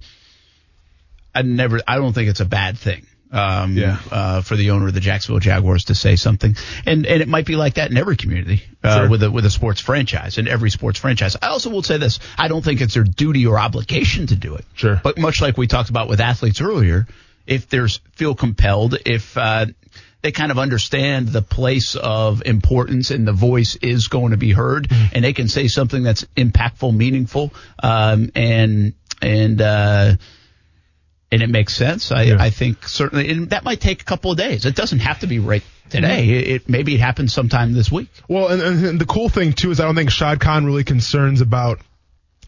I 1.34 1.42
never. 1.42 1.80
I 1.88 1.96
don't 1.96 2.12
think 2.12 2.28
it's 2.28 2.38
a 2.38 2.44
bad 2.44 2.78
thing 2.78 3.06
um, 3.32 3.76
yeah. 3.76 3.98
uh, 4.10 4.42
for 4.42 4.56
the 4.56 4.70
owner 4.70 4.88
of 4.88 4.94
the 4.94 5.00
Jacksonville 5.00 5.40
Jaguars 5.40 5.84
to 5.84 5.94
say 5.94 6.16
something. 6.16 6.56
And 6.86 7.06
and 7.06 7.22
it 7.22 7.28
might 7.28 7.46
be 7.46 7.56
like 7.56 7.74
that 7.74 7.90
in 7.90 7.96
every 7.96 8.16
community 8.16 8.62
uh, 8.84 8.98
sure. 8.98 9.10
with 9.10 9.22
a 9.22 9.30
with 9.30 9.46
a 9.46 9.50
sports 9.50 9.80
franchise 9.80 10.38
in 10.38 10.46
every 10.46 10.70
sports 10.70 10.98
franchise. 10.98 11.36
I 11.40 11.48
also 11.48 11.70
will 11.70 11.82
say 11.82 11.96
this: 11.96 12.20
I 12.38 12.48
don't 12.48 12.64
think 12.64 12.80
it's 12.80 12.94
their 12.94 13.04
duty 13.04 13.46
or 13.46 13.58
obligation 13.58 14.26
to 14.28 14.36
do 14.36 14.54
it. 14.54 14.64
Sure. 14.74 15.00
But 15.02 15.18
much 15.18 15.40
like 15.40 15.56
we 15.56 15.66
talked 15.66 15.90
about 15.90 16.08
with 16.08 16.20
athletes 16.20 16.60
earlier, 16.60 17.06
if 17.46 17.68
there's 17.68 18.00
feel 18.12 18.34
compelled, 18.34 18.96
if 19.06 19.36
uh, 19.36 19.66
they 20.22 20.32
kind 20.32 20.50
of 20.50 20.58
understand 20.58 21.28
the 21.28 21.42
place 21.42 21.96
of 21.96 22.42
importance 22.46 23.10
and 23.10 23.26
the 23.26 23.32
voice 23.32 23.76
is 23.76 24.08
going 24.08 24.30
to 24.30 24.36
be 24.36 24.52
heard, 24.52 24.88
mm-hmm. 24.88 25.14
and 25.14 25.24
they 25.24 25.32
can 25.32 25.48
say 25.48 25.68
something 25.68 26.02
that's 26.02 26.24
impactful, 26.36 26.94
meaningful, 26.94 27.52
um, 27.82 28.30
and 28.34 28.94
and 29.20 29.60
uh, 29.60 30.14
and 31.32 31.42
it 31.42 31.48
makes 31.48 31.74
sense. 31.74 32.12
I, 32.12 32.22
yeah. 32.24 32.36
I 32.38 32.50
think 32.50 32.86
certainly, 32.86 33.30
and 33.30 33.50
that 33.50 33.64
might 33.64 33.80
take 33.80 34.02
a 34.02 34.04
couple 34.04 34.30
of 34.30 34.36
days. 34.36 34.66
It 34.66 34.76
doesn't 34.76 35.00
have 35.00 35.20
to 35.20 35.26
be 35.26 35.38
right 35.38 35.62
today. 35.88 36.28
It, 36.28 36.48
it, 36.48 36.68
maybe 36.68 36.94
it 36.94 37.00
happens 37.00 37.32
sometime 37.32 37.72
this 37.72 37.90
week. 37.90 38.08
Well, 38.28 38.48
and, 38.48 38.62
and, 38.62 39.00
the 39.00 39.06
cool 39.06 39.30
thing 39.30 39.54
too 39.54 39.70
is 39.70 39.80
I 39.80 39.84
don't 39.84 39.94
think 39.94 40.10
Shad 40.10 40.40
Khan 40.40 40.66
really 40.66 40.84
concerns 40.84 41.40
about 41.40 41.80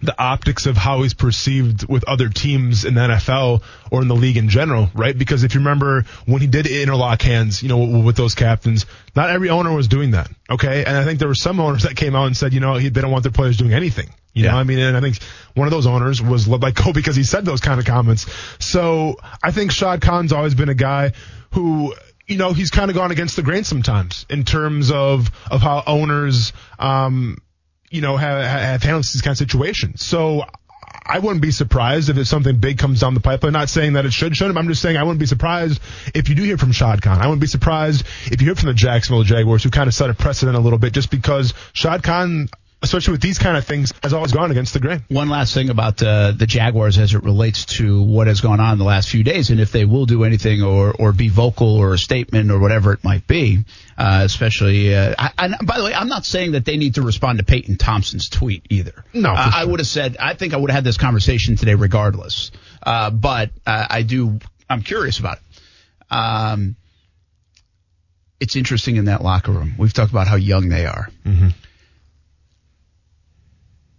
the 0.02 0.14
optics 0.20 0.66
of 0.66 0.76
how 0.76 1.02
he's 1.02 1.14
perceived 1.14 1.88
with 1.88 2.04
other 2.04 2.28
teams 2.28 2.84
in 2.84 2.92
the 2.92 3.00
NFL 3.00 3.62
or 3.90 4.02
in 4.02 4.08
the 4.08 4.14
league 4.14 4.36
in 4.36 4.50
general, 4.50 4.90
right? 4.94 5.16
Because 5.16 5.44
if 5.44 5.54
you 5.54 5.60
remember 5.60 6.04
when 6.26 6.42
he 6.42 6.46
did 6.46 6.66
interlock 6.66 7.22
hands, 7.22 7.62
you 7.62 7.70
know, 7.70 8.02
with 8.02 8.16
those 8.16 8.34
captains, 8.34 8.84
not 9.16 9.30
every 9.30 9.48
owner 9.48 9.72
was 9.72 9.88
doing 9.88 10.10
that. 10.10 10.28
Okay. 10.50 10.84
And 10.84 10.94
I 10.94 11.04
think 11.04 11.20
there 11.20 11.28
were 11.28 11.34
some 11.34 11.58
owners 11.58 11.84
that 11.84 11.96
came 11.96 12.14
out 12.14 12.26
and 12.26 12.36
said, 12.36 12.52
you 12.52 12.60
know, 12.60 12.74
he, 12.74 12.90
they 12.90 13.00
don't 13.00 13.10
want 13.10 13.22
their 13.22 13.32
players 13.32 13.56
doing 13.56 13.72
anything. 13.72 14.10
You 14.34 14.44
yeah. 14.44 14.50
know, 14.50 14.58
I 14.58 14.64
mean, 14.64 14.80
and 14.80 14.96
I 14.96 15.00
think 15.00 15.22
one 15.54 15.68
of 15.68 15.70
those 15.70 15.86
owners 15.86 16.20
was 16.20 16.46
by 16.46 16.72
Cole 16.72 16.92
because 16.92 17.14
he 17.14 17.22
said 17.22 17.44
those 17.44 17.60
kind 17.60 17.78
of 17.78 17.86
comments. 17.86 18.26
So 18.58 19.16
I 19.42 19.52
think 19.52 19.70
Shad 19.70 20.00
Khan's 20.00 20.32
always 20.32 20.54
been 20.54 20.68
a 20.68 20.74
guy 20.74 21.12
who, 21.52 21.94
you 22.26 22.36
know, 22.36 22.52
he's 22.52 22.70
kind 22.70 22.90
of 22.90 22.96
gone 22.96 23.12
against 23.12 23.36
the 23.36 23.42
grain 23.42 23.62
sometimes 23.62 24.26
in 24.28 24.44
terms 24.44 24.90
of, 24.90 25.30
of 25.50 25.60
how 25.62 25.84
owners, 25.86 26.52
um, 26.80 27.38
you 27.90 28.00
know, 28.00 28.16
have, 28.16 28.44
have 28.44 28.82
handled 28.82 29.04
these 29.04 29.22
kind 29.22 29.32
of 29.32 29.38
situations. 29.38 30.04
So 30.04 30.42
I 31.06 31.20
wouldn't 31.20 31.42
be 31.42 31.52
surprised 31.52 32.08
if 32.08 32.16
it's 32.16 32.30
something 32.30 32.56
big 32.56 32.78
comes 32.78 33.00
down 33.00 33.14
the 33.14 33.20
pipeline. 33.20 33.52
Not 33.52 33.68
saying 33.68 33.92
that 33.92 34.04
it 34.04 34.12
should, 34.12 34.36
shouldn't. 34.36 34.58
I'm 34.58 34.66
just 34.66 34.82
saying 34.82 34.96
I 34.96 35.04
wouldn't 35.04 35.20
be 35.20 35.26
surprised 35.26 35.80
if 36.12 36.28
you 36.28 36.34
do 36.34 36.42
hear 36.42 36.58
from 36.58 36.72
Shad 36.72 37.02
Khan. 37.02 37.20
I 37.20 37.26
wouldn't 37.26 37.40
be 37.40 37.46
surprised 37.46 38.04
if 38.26 38.40
you 38.40 38.48
hear 38.48 38.56
from 38.56 38.68
the 38.68 38.74
Jacksonville 38.74 39.22
Jaguars, 39.22 39.62
who 39.62 39.70
kind 39.70 39.86
of 39.86 39.94
set 39.94 40.10
a 40.10 40.14
precedent 40.14 40.56
a 40.56 40.60
little 40.60 40.78
bit, 40.78 40.92
just 40.92 41.10
because 41.10 41.54
Shad 41.72 42.02
Khan 42.02 42.48
especially 42.84 43.12
with 43.12 43.20
these 43.20 43.38
kind 43.38 43.56
of 43.56 43.66
things, 43.66 43.92
has 44.02 44.12
always 44.12 44.32
gone 44.32 44.50
against 44.50 44.74
the 44.74 44.80
grain. 44.80 45.02
One 45.08 45.28
last 45.28 45.54
thing 45.54 45.70
about 45.70 46.02
uh, 46.02 46.32
the 46.32 46.46
Jaguars 46.46 46.98
as 46.98 47.14
it 47.14 47.24
relates 47.24 47.64
to 47.78 48.02
what 48.02 48.26
has 48.26 48.40
gone 48.40 48.60
on 48.60 48.74
in 48.74 48.78
the 48.78 48.84
last 48.84 49.08
few 49.08 49.24
days, 49.24 49.50
and 49.50 49.58
if 49.58 49.72
they 49.72 49.84
will 49.84 50.06
do 50.06 50.22
anything 50.22 50.62
or 50.62 50.92
or 50.92 51.12
be 51.12 51.28
vocal 51.28 51.76
or 51.76 51.94
a 51.94 51.98
statement 51.98 52.50
or 52.50 52.58
whatever 52.60 52.92
it 52.92 53.02
might 53.02 53.26
be, 53.26 53.64
uh, 53.98 54.20
especially. 54.24 54.94
Uh, 54.94 55.14
I, 55.18 55.30
I, 55.36 55.48
by 55.64 55.78
the 55.78 55.84
way, 55.84 55.94
I'm 55.94 56.08
not 56.08 56.24
saying 56.24 56.52
that 56.52 56.64
they 56.64 56.76
need 56.76 56.96
to 56.96 57.02
respond 57.02 57.38
to 57.38 57.44
Peyton 57.44 57.76
Thompson's 57.76 58.28
tweet 58.28 58.66
either. 58.70 59.04
No, 59.12 59.32
uh, 59.32 59.50
sure. 59.50 59.60
I 59.60 59.64
would 59.64 59.80
have 59.80 59.86
said. 59.86 60.16
I 60.20 60.34
think 60.34 60.54
I 60.54 60.58
would 60.58 60.70
have 60.70 60.76
had 60.76 60.84
this 60.84 60.98
conversation 60.98 61.56
today 61.56 61.74
regardless. 61.74 62.50
Uh, 62.82 63.10
but 63.10 63.50
uh, 63.66 63.86
I 63.90 64.02
do. 64.02 64.38
I'm 64.68 64.82
curious 64.82 65.18
about 65.18 65.38
it. 65.38 66.14
Um, 66.14 66.76
it's 68.40 68.56
interesting 68.56 68.96
in 68.96 69.06
that 69.06 69.22
locker 69.22 69.52
room. 69.52 69.74
We've 69.78 69.92
talked 69.92 70.10
about 70.10 70.28
how 70.28 70.36
young 70.36 70.68
they 70.68 70.86
are. 70.86 71.08
Mm-hmm 71.24 71.48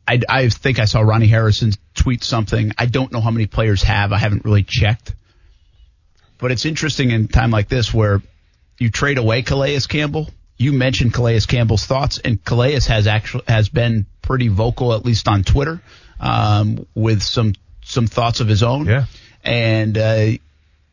I, 0.07 0.19
I 0.29 0.49
think 0.49 0.79
I 0.79 0.85
saw 0.85 1.01
Ronnie 1.01 1.27
Harrison 1.27 1.71
tweet 1.95 2.23
something. 2.23 2.71
I 2.77 2.85
don't 2.85 3.11
know 3.11 3.21
how 3.21 3.31
many 3.31 3.47
players 3.47 3.83
have. 3.83 4.11
I 4.13 4.17
haven't 4.17 4.45
really 4.45 4.63
checked. 4.63 5.15
But 6.37 6.51
it's 6.51 6.65
interesting 6.65 7.11
in 7.11 7.27
time 7.27 7.51
like 7.51 7.69
this 7.69 7.93
where 7.93 8.21
you 8.77 8.89
trade 8.91 9.17
away 9.17 9.41
Calais 9.41 9.79
Campbell. 9.87 10.29
You 10.57 10.73
mentioned 10.73 11.13
Calais 11.13 11.41
Campbell's 11.41 11.85
thoughts, 11.85 12.19
and 12.19 12.43
Calais 12.43 12.79
has 12.87 13.07
actually 13.07 13.43
has 13.47 13.67
been 13.69 14.05
pretty 14.21 14.47
vocal, 14.47 14.93
at 14.93 15.05
least 15.05 15.27
on 15.27 15.43
Twitter, 15.43 15.81
um, 16.19 16.85
with 16.93 17.21
some 17.21 17.53
some 17.83 18.07
thoughts 18.07 18.39
of 18.39 18.47
his 18.47 18.63
own. 18.63 18.85
Yeah. 18.85 19.05
And 19.43 19.97
uh, 19.97 20.31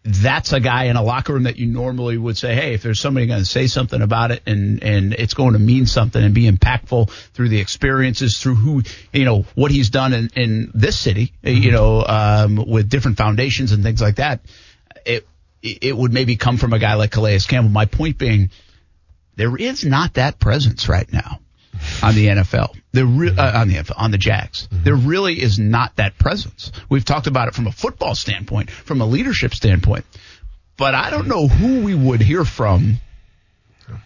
that's 0.05 0.53
a 0.53 0.59
guy 0.59 0.85
in 0.85 0.97
a 0.97 1.03
locker 1.03 1.33
room 1.33 1.45
that 1.45 1.57
you 1.57 1.67
normally 1.67 2.19
would 2.19 2.37
say, 2.37 2.55
hey, 2.55 2.75
if 2.75 2.83
there's 2.83 2.99
somebody 2.99 3.27
going 3.27 3.39
to 3.39 3.47
say 3.47 3.69
something 3.69 4.03
about 4.03 4.33
it 4.33 4.43
and, 4.47 4.83
and 4.83 5.15
it's 5.15 5.35
going 5.35 5.53
to 5.53 5.61
mean 5.61 5.87
something 5.87 6.23
and 6.23 6.35
be 6.35 6.51
impactful 6.51 7.11
through 7.35 7.49
the 7.49 7.61
experiences, 7.61 8.39
through 8.39 8.57
who, 8.57 8.83
you 9.13 9.25
know, 9.25 9.45
what 9.55 9.71
he's 9.71 9.91
done 9.91 10.13
in, 10.13 10.29
in 10.35 10.73
this 10.75 10.99
city, 10.99 11.33
mm-hmm. 11.45 11.63
you 11.63 11.71
know, 11.71 12.05
um, 12.05 12.57
with 12.67 12.89
different 12.89 13.17
foundations 13.17 13.71
and 13.71 13.85
things 13.85 14.01
like 14.01 14.17
that, 14.17 14.41
it, 15.07 15.27
it 15.63 15.97
would 15.97 16.13
maybe 16.13 16.35
come 16.35 16.57
from 16.57 16.73
a 16.73 16.79
guy 16.81 16.95
like 16.95 17.13
Calais 17.13 17.39
Campbell. 17.47 17.71
My 17.71 17.87
point 17.87 18.19
being, 18.19 18.51
there 19.37 19.57
is 19.57 19.85
not 19.85 20.15
that 20.15 20.41
presence 20.41 20.89
right 20.89 21.11
now 21.13 21.39
on 22.03 22.17
the 22.17 22.27
NFL. 22.27 22.77
There 22.93 23.07
re- 23.07 23.35
uh, 23.37 23.61
on 23.61 23.69
the 23.69 23.95
on 23.97 24.11
the 24.11 24.19
Jags. 24.19 24.69
Mm-hmm. 24.71 24.85
There 24.85 24.95
really 24.95 25.41
is 25.41 25.59
not 25.59 25.97
that 25.97 26.19
presence. 26.19 26.73
We've 26.89 27.05
talked 27.05 27.27
about 27.27 27.49
it 27.49 27.55
from 27.55 27.67
a 27.67 27.73
football 27.73 28.15
standpoint, 28.15 28.71
from 28.71 29.01
a 29.01 29.07
leadership 29.07 29.55
standpoint, 29.55 30.05
but 30.77 30.95
I 30.95 31.11
don't 31.11 31.27
know 31.27 31.49
who 31.49 31.83
we 31.85 31.95
would 31.95 32.21
hear 32.21 32.45
from 32.45 32.99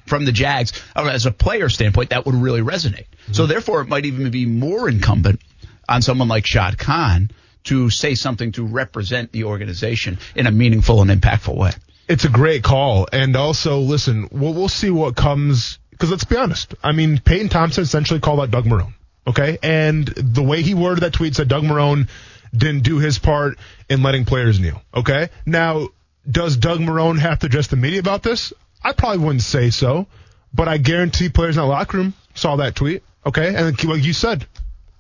from 0.07 0.25
the 0.25 0.33
Jags 0.33 0.73
or 0.95 1.09
as 1.09 1.27
a 1.27 1.33
player 1.33 1.69
standpoint 1.69 2.11
that 2.11 2.27
would 2.27 2.35
really 2.35 2.61
resonate. 2.61 3.07
Mm-hmm. 3.07 3.33
So 3.33 3.47
therefore, 3.47 3.81
it 3.81 3.89
might 3.89 4.07
even 4.07 4.31
be 4.31 4.47
more 4.47 4.89
incumbent 4.89 5.41
on 5.89 6.03
someone 6.03 6.29
like 6.29 6.47
Shad 6.47 6.79
Khan 6.79 7.31
to 7.65 7.91
say 7.91 8.15
something 8.15 8.53
to 8.53 8.65
represent 8.65 9.33
the 9.33 9.45
organization 9.45 10.19
in 10.35 10.47
a 10.47 10.51
meaningful 10.51 11.03
and 11.03 11.11
impactful 11.11 11.57
way. 11.57 11.73
It's 12.09 12.25
a 12.25 12.29
great 12.29 12.63
call, 12.63 13.09
and 13.13 13.35
also 13.35 13.81
listen, 13.81 14.29
we'll, 14.31 14.55
we'll 14.55 14.69
see 14.69 14.91
what 14.91 15.17
comes 15.17 15.81
because 15.97 16.11
let's 16.11 16.25
be 16.25 16.37
honest. 16.37 16.75
I 16.83 16.93
mean, 16.93 17.19
Peyton 17.19 17.49
Thompson 17.49 17.83
essentially 17.83 18.21
called 18.21 18.41
out 18.41 18.51
Doug 18.51 18.67
Marrone. 18.67 18.93
Okay. 19.27 19.59
And 19.63 20.07
the 20.07 20.43
way 20.43 20.63
he 20.63 20.75
worded 20.75 21.03
that 21.03 21.15
tweet 21.15 21.35
said 21.35 21.49
Doug 21.49 21.65
Marrone 21.65 22.09
didn't 22.55 22.83
do 22.83 22.99
his 22.99 23.19
part 23.19 23.59
in 23.89 24.03
letting 24.03 24.25
players 24.25 24.61
kneel. 24.61 24.83
Okay. 24.95 25.31
Now, 25.47 25.89
does 26.31 26.57
Doug 26.57 26.81
Marrone 26.81 27.19
have 27.19 27.39
to 27.41 27.47
address 27.47 27.69
the 27.69 27.77
media 27.77 28.01
about 28.01 28.23
this? 28.23 28.53
I 28.83 28.93
probably 28.93 29.25
wouldn't 29.25 29.43
say 29.43 29.71
so, 29.71 30.07
but 30.53 30.69
I 30.69 30.77
guarantee 30.77 31.29
players 31.29 31.57
in 31.57 31.63
the 31.63 31.67
locker 31.67 31.97
room 31.97 32.15
saw 32.35 32.57
that 32.57 32.77
tweet. 32.77 33.03
Okay. 33.25 33.55
And 33.55 33.85
like 33.85 34.05
you 34.05 34.13
said, 34.13 34.47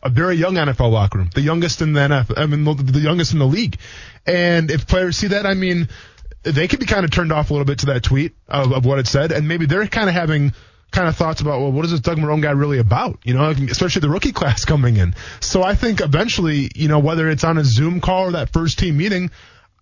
a 0.03 0.09
very 0.09 0.37
young 0.37 0.55
NFL 0.55 0.91
locker 0.91 1.19
room, 1.19 1.31
the 1.35 1.43
youngest 1.43 1.83
in 1.83 1.93
the 1.93 2.01
NFL, 2.01 2.39
I 2.39 2.47
mean, 2.47 2.65
the 2.65 3.01
youngest 3.01 3.35
in 3.35 3.39
the 3.39 3.47
league. 3.47 3.77
And 4.27 4.71
if 4.71 4.87
players 4.87 5.17
see 5.17 5.29
that, 5.29 5.47
I 5.47 5.55
mean, 5.55 5.89
they 6.43 6.69
could 6.69 6.81
be 6.81 6.87
kind 6.87 7.05
of 7.05 7.11
turned 7.11 7.33
off 7.33 7.51
a 7.51 7.53
little 7.53 7.67
bit 7.67 7.81
to 7.81 7.87
that 7.87 8.03
tweet 8.03 8.35
of, 8.49 8.73
of 8.73 8.85
what 8.85 8.99
it 8.99 9.07
said, 9.07 9.33
and 9.33 9.49
maybe 9.49 9.67
they're 9.67 9.87
kind 9.89 10.09
of 10.09 10.15
having 10.15 10.53
kind 10.97 11.09
of 11.09 11.17
thoughts 11.17 11.43
about, 11.43 11.61
well, 11.61 11.71
what 11.71 11.85
is 11.85 11.91
this 11.91 12.01
Doug 12.01 12.17
Marrone 12.17 12.41
guy 12.41 12.53
really 12.53 12.79
about? 12.79 13.19
You 13.23 13.35
know, 13.35 13.51
especially 13.51 14.01
the 14.01 14.09
rookie 14.09 14.33
class 14.41 14.65
coming 14.65 14.97
in. 14.97 15.15
So 15.41 15.63
I 15.63 15.75
think 15.75 16.01
eventually, 16.01 16.71
you 16.75 16.89
know, 16.89 16.99
whether 16.99 17.29
it's 17.29 17.45
on 17.45 17.59
a 17.59 17.65
Zoom 17.65 18.01
call 18.01 18.29
or 18.29 18.33
that 18.33 18.53
first 18.53 18.79
team 18.79 18.97
meeting, 18.97 19.31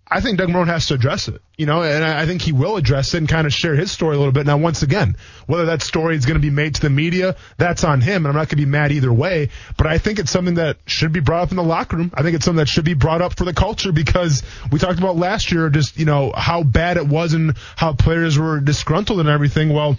I 0.07 0.20
think 0.20 0.37
Doug 0.37 0.50
Marrone 0.50 0.66
has 0.66 0.87
to 0.88 0.94
address 0.94 1.29
it, 1.29 1.40
you 1.57 1.64
know, 1.64 1.83
and 1.83 2.05
I 2.05 2.27
think 2.27 2.42
he 2.42 2.53
will 2.53 2.77
address 2.77 3.14
it 3.14 3.18
and 3.18 3.29
kind 3.29 3.46
of 3.46 3.55
share 3.55 3.74
his 3.74 3.90
story 3.90 4.16
a 4.16 4.18
little 4.18 4.33
bit. 4.33 4.44
Now, 4.44 4.59
once 4.59 4.83
again, 4.83 5.16
whether 5.46 5.64
that 5.66 5.83
story 5.83 6.14
is 6.14 6.27
going 6.27 6.35
to 6.35 6.40
be 6.40 6.50
made 6.50 6.74
to 6.74 6.83
the 6.83 6.90
media, 6.90 7.37
that's 7.57 7.85
on 7.85 8.03
him, 8.03 8.16
and 8.16 8.27
I'm 8.27 8.35
not 8.35 8.48
going 8.48 8.48
to 8.48 8.57
be 8.57 8.66
mad 8.66 8.92
either 8.92 9.12
way. 9.12 9.48
But 9.79 9.87
I 9.87 9.96
think 9.96 10.18
it's 10.18 10.31
something 10.31 10.57
that 10.57 10.77
should 10.87 11.12
be 11.12 11.20
brought 11.20 11.44
up 11.44 11.50
in 11.53 11.57
the 11.57 11.62
locker 11.62 11.96
room. 11.96 12.11
I 12.12 12.22
think 12.22 12.37
it's 12.37 12.44
something 12.44 12.59
that 12.59 12.68
should 12.68 12.85
be 12.85 12.94
brought 12.94 13.22
up 13.22 13.38
for 13.38 13.44
the 13.44 13.55
culture 13.55 13.92
because 13.92 14.42
we 14.70 14.79
talked 14.79 14.98
about 14.98 15.16
last 15.16 15.50
year 15.53 15.70
just, 15.70 15.98
you 15.98 16.05
know, 16.05 16.33
how 16.37 16.62
bad 16.64 16.98
it 16.98 17.09
was 17.09 17.33
and 17.33 17.57
how 17.74 17.94
players 17.94 18.38
were 18.38 18.61
disgruntled 18.61 19.20
and 19.20 19.29
everything. 19.29 19.72
Well, 19.72 19.96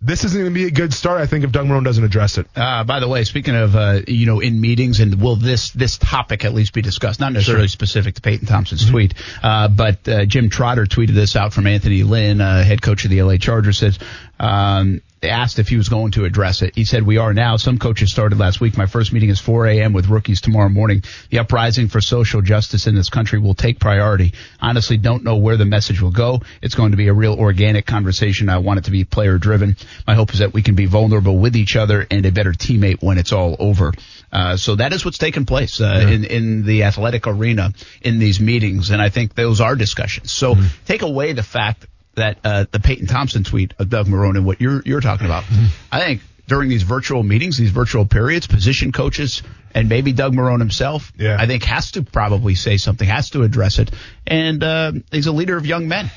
this 0.00 0.24
isn't 0.24 0.40
going 0.40 0.52
to 0.52 0.54
be 0.54 0.66
a 0.66 0.70
good 0.70 0.94
start, 0.94 1.20
I 1.20 1.26
think, 1.26 1.44
if 1.44 1.50
Doug 1.50 1.66
Marrone 1.66 1.84
doesn't 1.84 2.04
address 2.04 2.38
it. 2.38 2.46
Uh, 2.54 2.84
by 2.84 3.00
the 3.00 3.08
way, 3.08 3.24
speaking 3.24 3.56
of, 3.56 3.74
uh, 3.74 4.00
you 4.06 4.26
know, 4.26 4.38
in 4.38 4.60
meetings, 4.60 5.00
and 5.00 5.20
will 5.20 5.34
this 5.34 5.70
this 5.70 5.98
topic 5.98 6.44
at 6.44 6.54
least 6.54 6.72
be 6.72 6.82
discussed? 6.82 7.18
Not 7.18 7.32
necessarily 7.32 7.66
sure. 7.66 7.72
specific 7.72 8.14
to 8.14 8.20
Peyton 8.20 8.46
Thompson's 8.46 8.82
mm-hmm. 8.82 8.92
tweet, 8.92 9.14
uh, 9.42 9.68
but 9.68 10.08
uh, 10.08 10.24
Jim 10.24 10.50
Trotter 10.50 10.86
tweeted 10.86 11.14
this 11.14 11.34
out 11.34 11.52
from 11.52 11.66
Anthony 11.66 12.04
Lynn, 12.04 12.40
uh, 12.40 12.62
head 12.62 12.80
coach 12.80 13.04
of 13.04 13.10
the 13.10 13.22
LA 13.22 13.38
Chargers, 13.38 13.78
says, 13.78 13.98
um, 14.38 15.02
asked 15.22 15.58
if 15.58 15.68
he 15.68 15.76
was 15.76 15.88
going 15.88 16.12
to 16.12 16.24
address 16.24 16.62
it. 16.62 16.74
He 16.74 16.84
said, 16.84 17.02
we 17.02 17.18
are 17.18 17.34
now. 17.34 17.56
Some 17.56 17.78
coaches 17.78 18.10
started 18.10 18.38
last 18.38 18.60
week. 18.60 18.76
My 18.76 18.86
first 18.86 19.12
meeting 19.12 19.30
is 19.30 19.40
4 19.40 19.66
a.m. 19.66 19.92
with 19.92 20.08
rookies 20.08 20.40
tomorrow 20.40 20.68
morning. 20.68 21.02
The 21.30 21.40
uprising 21.40 21.88
for 21.88 22.00
social 22.00 22.42
justice 22.42 22.86
in 22.86 22.94
this 22.94 23.08
country 23.08 23.38
will 23.38 23.54
take 23.54 23.80
priority. 23.80 24.34
Honestly, 24.60 24.96
don't 24.96 25.24
know 25.24 25.36
where 25.36 25.56
the 25.56 25.64
message 25.64 26.00
will 26.00 26.10
go. 26.10 26.40
It's 26.62 26.74
going 26.74 26.92
to 26.92 26.96
be 26.96 27.08
a 27.08 27.14
real 27.14 27.34
organic 27.34 27.86
conversation. 27.86 28.48
I 28.48 28.58
want 28.58 28.78
it 28.78 28.84
to 28.84 28.90
be 28.90 29.04
player 29.04 29.38
driven. 29.38 29.76
My 30.06 30.14
hope 30.14 30.32
is 30.32 30.38
that 30.38 30.52
we 30.52 30.62
can 30.62 30.74
be 30.74 30.86
vulnerable 30.86 31.38
with 31.38 31.56
each 31.56 31.76
other 31.76 32.06
and 32.10 32.24
a 32.24 32.32
better 32.32 32.52
teammate 32.52 33.02
when 33.02 33.18
it's 33.18 33.32
all 33.32 33.56
over. 33.58 33.92
Uh, 34.32 34.56
so 34.56 34.76
that 34.76 34.92
is 34.92 35.04
what's 35.04 35.18
taken 35.18 35.46
place 35.46 35.80
uh, 35.80 36.00
yeah. 36.02 36.08
in 36.10 36.24
in 36.24 36.64
the 36.64 36.84
athletic 36.84 37.26
arena 37.26 37.72
in 38.02 38.18
these 38.18 38.40
meetings, 38.40 38.90
and 38.90 39.00
I 39.00 39.08
think 39.08 39.34
those 39.34 39.60
are 39.60 39.74
discussions. 39.74 40.30
So 40.30 40.54
mm-hmm. 40.54 40.66
take 40.84 41.02
away 41.02 41.32
the 41.32 41.42
fact 41.42 41.86
that 42.18 42.38
uh, 42.44 42.66
the 42.70 42.80
Peyton 42.80 43.06
Thompson 43.06 43.44
tweet 43.44 43.74
of 43.78 43.88
Doug 43.88 44.06
Marrone 44.06 44.36
and 44.36 44.46
what 44.46 44.60
you're 44.60 44.82
you're 44.84 45.00
talking 45.00 45.26
about. 45.26 45.44
Mm-hmm. 45.44 45.66
I 45.90 46.00
think 46.00 46.22
during 46.46 46.68
these 46.68 46.82
virtual 46.82 47.22
meetings, 47.22 47.58
these 47.58 47.70
virtual 47.70 48.06
periods, 48.06 48.46
position 48.46 48.92
coaches 48.92 49.42
and 49.74 49.88
maybe 49.88 50.12
Doug 50.12 50.32
Marrone 50.32 50.60
himself, 50.60 51.12
yeah. 51.16 51.36
I 51.38 51.46
think 51.46 51.62
has 51.64 51.92
to 51.92 52.02
probably 52.02 52.54
say 52.54 52.78
something, 52.78 53.06
has 53.06 53.30
to 53.30 53.42
address 53.42 53.78
it. 53.78 53.90
And 54.26 54.62
uh, 54.64 54.92
he's 55.12 55.26
a 55.26 55.32
leader 55.32 55.56
of 55.56 55.66
young 55.66 55.88
men, 55.88 56.10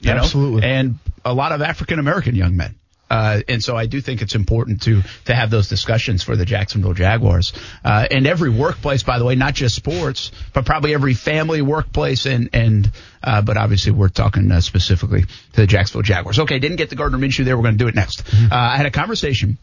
you 0.00 0.10
Absolutely. 0.10 0.62
know, 0.62 0.66
and 0.66 0.98
a 1.24 1.32
lot 1.32 1.52
of 1.52 1.62
African 1.62 1.98
American 1.98 2.34
young 2.34 2.56
men. 2.56 2.74
Uh, 3.08 3.40
and 3.48 3.62
so 3.62 3.76
I 3.76 3.86
do 3.86 4.00
think 4.00 4.22
it's 4.22 4.34
important 4.34 4.82
to 4.82 5.02
to 5.26 5.34
have 5.34 5.50
those 5.50 5.68
discussions 5.68 6.22
for 6.22 6.36
the 6.36 6.44
Jacksonville 6.44 6.94
Jaguars 6.94 7.52
uh, 7.84 8.06
and 8.10 8.26
every 8.26 8.50
workplace, 8.50 9.02
by 9.02 9.18
the 9.18 9.24
way, 9.24 9.36
not 9.36 9.54
just 9.54 9.76
sports, 9.76 10.32
but 10.52 10.66
probably 10.66 10.92
every 10.92 11.14
family 11.14 11.62
workplace 11.62 12.26
and 12.26 12.50
and 12.52 12.90
uh, 13.22 13.42
but 13.42 13.56
obviously 13.56 13.92
we're 13.92 14.08
talking 14.08 14.50
uh, 14.50 14.60
specifically 14.60 15.22
to 15.22 15.56
the 15.56 15.66
Jacksonville 15.66 16.02
Jaguars. 16.02 16.40
Okay, 16.40 16.58
didn't 16.58 16.76
get 16.76 16.90
the 16.90 16.96
Gardner 16.96 17.18
Minshew 17.18 17.44
there. 17.44 17.56
We're 17.56 17.62
going 17.62 17.78
to 17.78 17.84
do 17.84 17.88
it 17.88 17.94
next. 17.94 18.24
Mm-hmm. 18.24 18.52
Uh, 18.52 18.56
I 18.56 18.76
had 18.76 18.86
a 18.86 18.90
conversation 18.90 19.58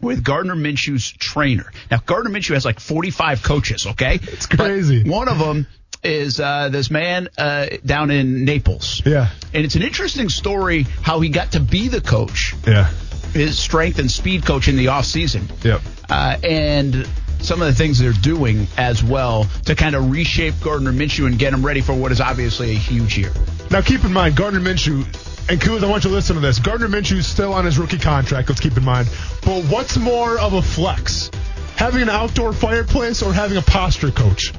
with 0.00 0.22
Gardner 0.22 0.54
Minshew's 0.54 1.10
trainer. 1.10 1.70
Now 1.90 2.00
Gardner 2.04 2.30
Minshew 2.30 2.54
has 2.54 2.64
like 2.64 2.80
45 2.80 3.42
coaches. 3.42 3.86
Okay, 3.86 4.18
it's 4.22 4.46
crazy. 4.46 5.04
But 5.04 5.10
one 5.12 5.28
of 5.28 5.38
them 5.38 5.66
is 6.04 6.38
uh, 6.38 6.68
this 6.68 6.90
man 6.90 7.28
uh, 7.38 7.66
down 7.84 8.10
in 8.10 8.44
Naples. 8.44 9.02
Yeah. 9.04 9.30
And 9.52 9.64
it's 9.64 9.74
an 9.74 9.82
interesting 9.82 10.28
story 10.28 10.82
how 11.02 11.20
he 11.20 11.28
got 11.30 11.52
to 11.52 11.60
be 11.60 11.88
the 11.88 12.00
coach. 12.00 12.54
Yeah. 12.66 12.90
His 13.32 13.58
strength 13.58 13.98
and 13.98 14.10
speed 14.10 14.46
coach 14.46 14.68
in 14.68 14.76
the 14.76 14.88
off 14.88 15.06
season. 15.06 15.48
Yep. 15.62 15.80
Uh, 16.08 16.36
and 16.44 17.08
some 17.40 17.60
of 17.60 17.68
the 17.68 17.74
things 17.74 17.98
they're 17.98 18.12
doing 18.12 18.66
as 18.76 19.02
well 19.02 19.44
to 19.66 19.74
kind 19.74 19.94
of 19.94 20.10
reshape 20.10 20.54
Gardner 20.62 20.92
Minshew 20.92 21.26
and 21.26 21.38
get 21.38 21.52
him 21.52 21.64
ready 21.64 21.80
for 21.80 21.94
what 21.94 22.12
is 22.12 22.20
obviously 22.20 22.70
a 22.72 22.78
huge 22.78 23.18
year. 23.18 23.32
Now, 23.70 23.80
keep 23.80 24.04
in 24.04 24.12
mind, 24.12 24.36
Gardner 24.36 24.60
Minshew, 24.60 25.04
and 25.50 25.60
Kuz, 25.60 25.82
I 25.82 25.86
want 25.86 26.04
you 26.04 26.10
to 26.10 26.16
listen 26.16 26.36
to 26.36 26.40
this. 26.40 26.58
Gardner 26.58 26.88
Minshew 26.88 27.18
is 27.18 27.26
still 27.26 27.52
on 27.52 27.64
his 27.64 27.78
rookie 27.78 27.98
contract, 27.98 28.48
let's 28.48 28.60
keep 28.60 28.76
in 28.76 28.84
mind. 28.84 29.08
But 29.44 29.64
what's 29.64 29.96
more 29.96 30.38
of 30.38 30.54
a 30.54 30.62
flex? 30.62 31.30
Having 31.76 32.02
an 32.02 32.08
outdoor 32.08 32.52
fireplace 32.52 33.22
or 33.22 33.32
having 33.32 33.58
a 33.58 33.62
posture 33.62 34.10
coach? 34.10 34.52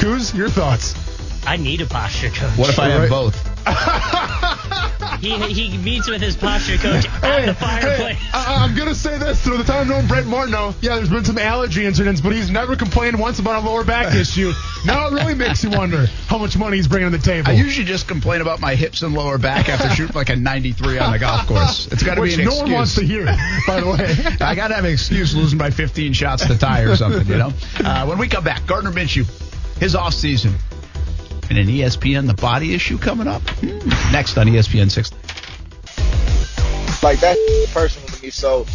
Kuz, 0.00 0.34
your 0.34 0.48
thoughts? 0.48 0.94
I 1.46 1.58
need 1.58 1.82
a 1.82 1.86
posture 1.86 2.30
coach. 2.30 2.56
What 2.56 2.70
if 2.70 2.78
I 2.78 2.88
have 2.88 3.10
both? 3.10 3.36
he, 5.20 5.36
he 5.52 5.76
meets 5.76 6.08
with 6.08 6.22
his 6.22 6.34
posture 6.38 6.78
coach 6.78 7.04
hey, 7.04 7.42
at 7.42 7.44
the 7.44 7.54
fireplace. 7.54 8.16
Hey, 8.16 8.30
I, 8.32 8.64
am 8.64 8.74
gonna 8.74 8.94
say 8.94 9.18
this 9.18 9.44
through 9.44 9.58
the 9.58 9.64
time 9.64 9.82
I've 9.82 9.88
known 9.88 10.06
Brent 10.06 10.26
Martineau. 10.26 10.74
Yeah, 10.80 10.96
there's 10.96 11.10
been 11.10 11.26
some 11.26 11.36
allergy 11.36 11.84
incidents, 11.84 12.22
but 12.22 12.32
he's 12.32 12.50
never 12.50 12.76
complained 12.76 13.20
once 13.20 13.40
about 13.40 13.62
a 13.62 13.66
lower 13.66 13.84
back 13.84 14.14
issue. 14.14 14.54
Now 14.86 15.06
it 15.08 15.12
really 15.12 15.34
makes 15.34 15.62
you 15.62 15.68
wonder 15.68 16.06
how 16.28 16.38
much 16.38 16.56
money 16.56 16.78
he's 16.78 16.88
bringing 16.88 17.10
to 17.10 17.18
the 17.18 17.22
table. 17.22 17.50
I 17.50 17.52
usually 17.52 17.86
just 17.86 18.08
complain 18.08 18.40
about 18.40 18.58
my 18.58 18.74
hips 18.74 19.02
and 19.02 19.12
lower 19.12 19.36
back 19.36 19.68
after 19.68 19.90
shooting 19.94 20.16
like 20.16 20.30
a 20.30 20.36
93 20.36 20.98
on 20.98 21.12
the 21.12 21.18
golf 21.18 21.46
course. 21.46 21.88
It's 21.88 22.02
got 22.02 22.14
to 22.14 22.22
be 22.22 22.32
an 22.32 22.38
no 22.38 22.44
excuse. 22.44 22.58
No 22.58 22.62
one 22.62 22.72
wants 22.72 22.94
to 22.94 23.04
hear 23.04 23.26
it, 23.28 23.66
by 23.66 23.80
the 23.80 23.86
way. 23.86 24.36
I 24.40 24.54
got 24.54 24.68
to 24.68 24.76
have 24.76 24.86
an 24.86 24.92
excuse 24.92 25.34
losing 25.34 25.58
by 25.58 25.68
15 25.68 26.14
shots 26.14 26.46
to 26.46 26.56
tie 26.56 26.84
or 26.84 26.96
something, 26.96 27.26
you 27.26 27.36
know. 27.36 27.52
Uh, 27.84 28.06
when 28.06 28.16
we 28.16 28.28
come 28.28 28.44
back, 28.44 28.66
Gardner 28.66 28.92
Minshew 28.92 29.26
his 29.80 29.94
off 29.96 30.14
season, 30.14 30.54
and 31.48 31.58
an 31.58 31.66
ESPN 31.66 32.26
the 32.26 32.34
body 32.34 32.74
issue 32.74 32.98
coming 32.98 33.26
up 33.26 33.42
hmm. 33.60 34.12
next 34.12 34.38
on 34.38 34.46
ESPN 34.46 34.90
six. 34.90 35.10
Like 37.02 37.18
that's 37.18 37.40
personal 37.72 38.08
to 38.08 38.22
me. 38.22 38.30
So 38.30 38.66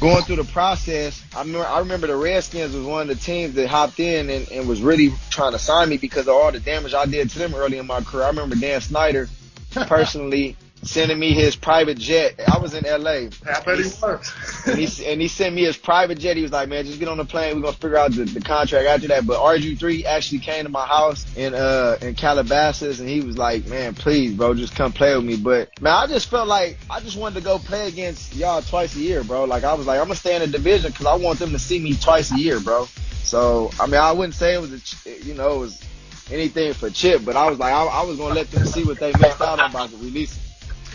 going 0.00 0.24
through 0.24 0.36
the 0.36 0.44
process, 0.44 1.22
I 1.36 1.42
remember 1.42 1.66
I 1.66 1.78
remember 1.80 2.06
the 2.06 2.16
Redskins 2.16 2.74
was 2.74 2.84
one 2.84 3.02
of 3.02 3.08
the 3.08 3.22
teams 3.22 3.54
that 3.54 3.68
hopped 3.68 4.00
in 4.00 4.30
and, 4.30 4.50
and 4.50 4.66
was 4.66 4.80
really 4.80 5.12
trying 5.30 5.52
to 5.52 5.58
sign 5.58 5.90
me 5.90 5.98
because 5.98 6.26
of 6.26 6.34
all 6.34 6.50
the 6.50 6.60
damage 6.60 6.94
I 6.94 7.04
did 7.04 7.28
to 7.30 7.38
them 7.38 7.54
early 7.54 7.76
in 7.76 7.86
my 7.86 8.00
career. 8.00 8.24
I 8.24 8.28
remember 8.28 8.56
Dan 8.56 8.80
Snyder 8.80 9.28
personally 9.70 10.56
sending 10.84 11.18
me 11.18 11.32
his 11.32 11.56
private 11.56 11.98
jet. 11.98 12.40
I 12.48 12.58
was 12.58 12.74
in 12.74 12.84
LA. 12.84 13.10
I 13.10 13.60
bet 13.64 13.78
he 13.78 13.84
was. 13.84 14.32
and 14.66 14.78
he 14.78 15.06
and 15.06 15.20
he 15.20 15.28
sent 15.28 15.54
me 15.54 15.64
his 15.64 15.76
private 15.76 16.18
jet. 16.18 16.36
He 16.36 16.42
was 16.42 16.52
like, 16.52 16.68
"Man, 16.68 16.84
just 16.84 16.98
get 16.98 17.08
on 17.08 17.16
the 17.16 17.24
plane. 17.24 17.56
We're 17.56 17.62
gonna 17.62 17.76
figure 17.76 17.96
out 17.98 18.12
the, 18.12 18.24
the 18.24 18.40
contract 18.40 18.86
after 18.86 19.08
that." 19.08 19.26
But 19.26 19.40
RG3 19.40 20.04
actually 20.04 20.40
came 20.40 20.64
to 20.64 20.70
my 20.70 20.86
house 20.86 21.26
in 21.36 21.54
uh 21.54 21.98
in 22.02 22.14
Calabasas, 22.14 23.00
and 23.00 23.08
he 23.08 23.20
was 23.20 23.38
like, 23.38 23.66
"Man, 23.66 23.94
please, 23.94 24.34
bro, 24.34 24.54
just 24.54 24.74
come 24.74 24.92
play 24.92 25.14
with 25.16 25.24
me." 25.24 25.36
But 25.36 25.80
man, 25.80 25.92
I 25.92 26.06
just 26.06 26.28
felt 26.28 26.48
like 26.48 26.78
I 26.90 27.00
just 27.00 27.16
wanted 27.16 27.36
to 27.36 27.44
go 27.44 27.58
play 27.58 27.88
against 27.88 28.34
y'all 28.34 28.62
twice 28.62 28.94
a 28.96 29.00
year, 29.00 29.24
bro. 29.24 29.44
Like 29.44 29.64
I 29.64 29.74
was 29.74 29.86
like, 29.86 29.98
I'm 29.98 30.06
gonna 30.06 30.16
stay 30.16 30.34
in 30.36 30.42
the 30.42 30.48
division 30.48 30.90
because 30.90 31.06
I 31.06 31.16
want 31.16 31.38
them 31.38 31.50
to 31.50 31.58
see 31.58 31.78
me 31.78 31.94
twice 31.94 32.30
a 32.32 32.38
year, 32.38 32.60
bro. 32.60 32.86
So 33.22 33.70
I 33.80 33.86
mean, 33.86 34.00
I 34.00 34.12
wouldn't 34.12 34.34
say 34.34 34.54
it 34.54 34.60
was 34.60 34.72
a, 35.06 35.24
you 35.24 35.34
know, 35.34 35.56
it 35.56 35.58
was 35.58 35.82
anything 36.30 36.72
for 36.72 36.90
Chip, 36.90 37.24
but 37.24 37.36
I 37.36 37.48
was 37.48 37.58
like, 37.58 37.72
I, 37.72 37.84
I 37.84 38.04
was 38.04 38.16
gonna 38.16 38.34
let 38.34 38.50
them 38.50 38.64
see 38.66 38.84
what 38.84 38.98
they 38.98 39.12
missed 39.18 39.40
out 39.40 39.60
on 39.60 39.72
by 39.72 39.86
releasing. 39.86 40.43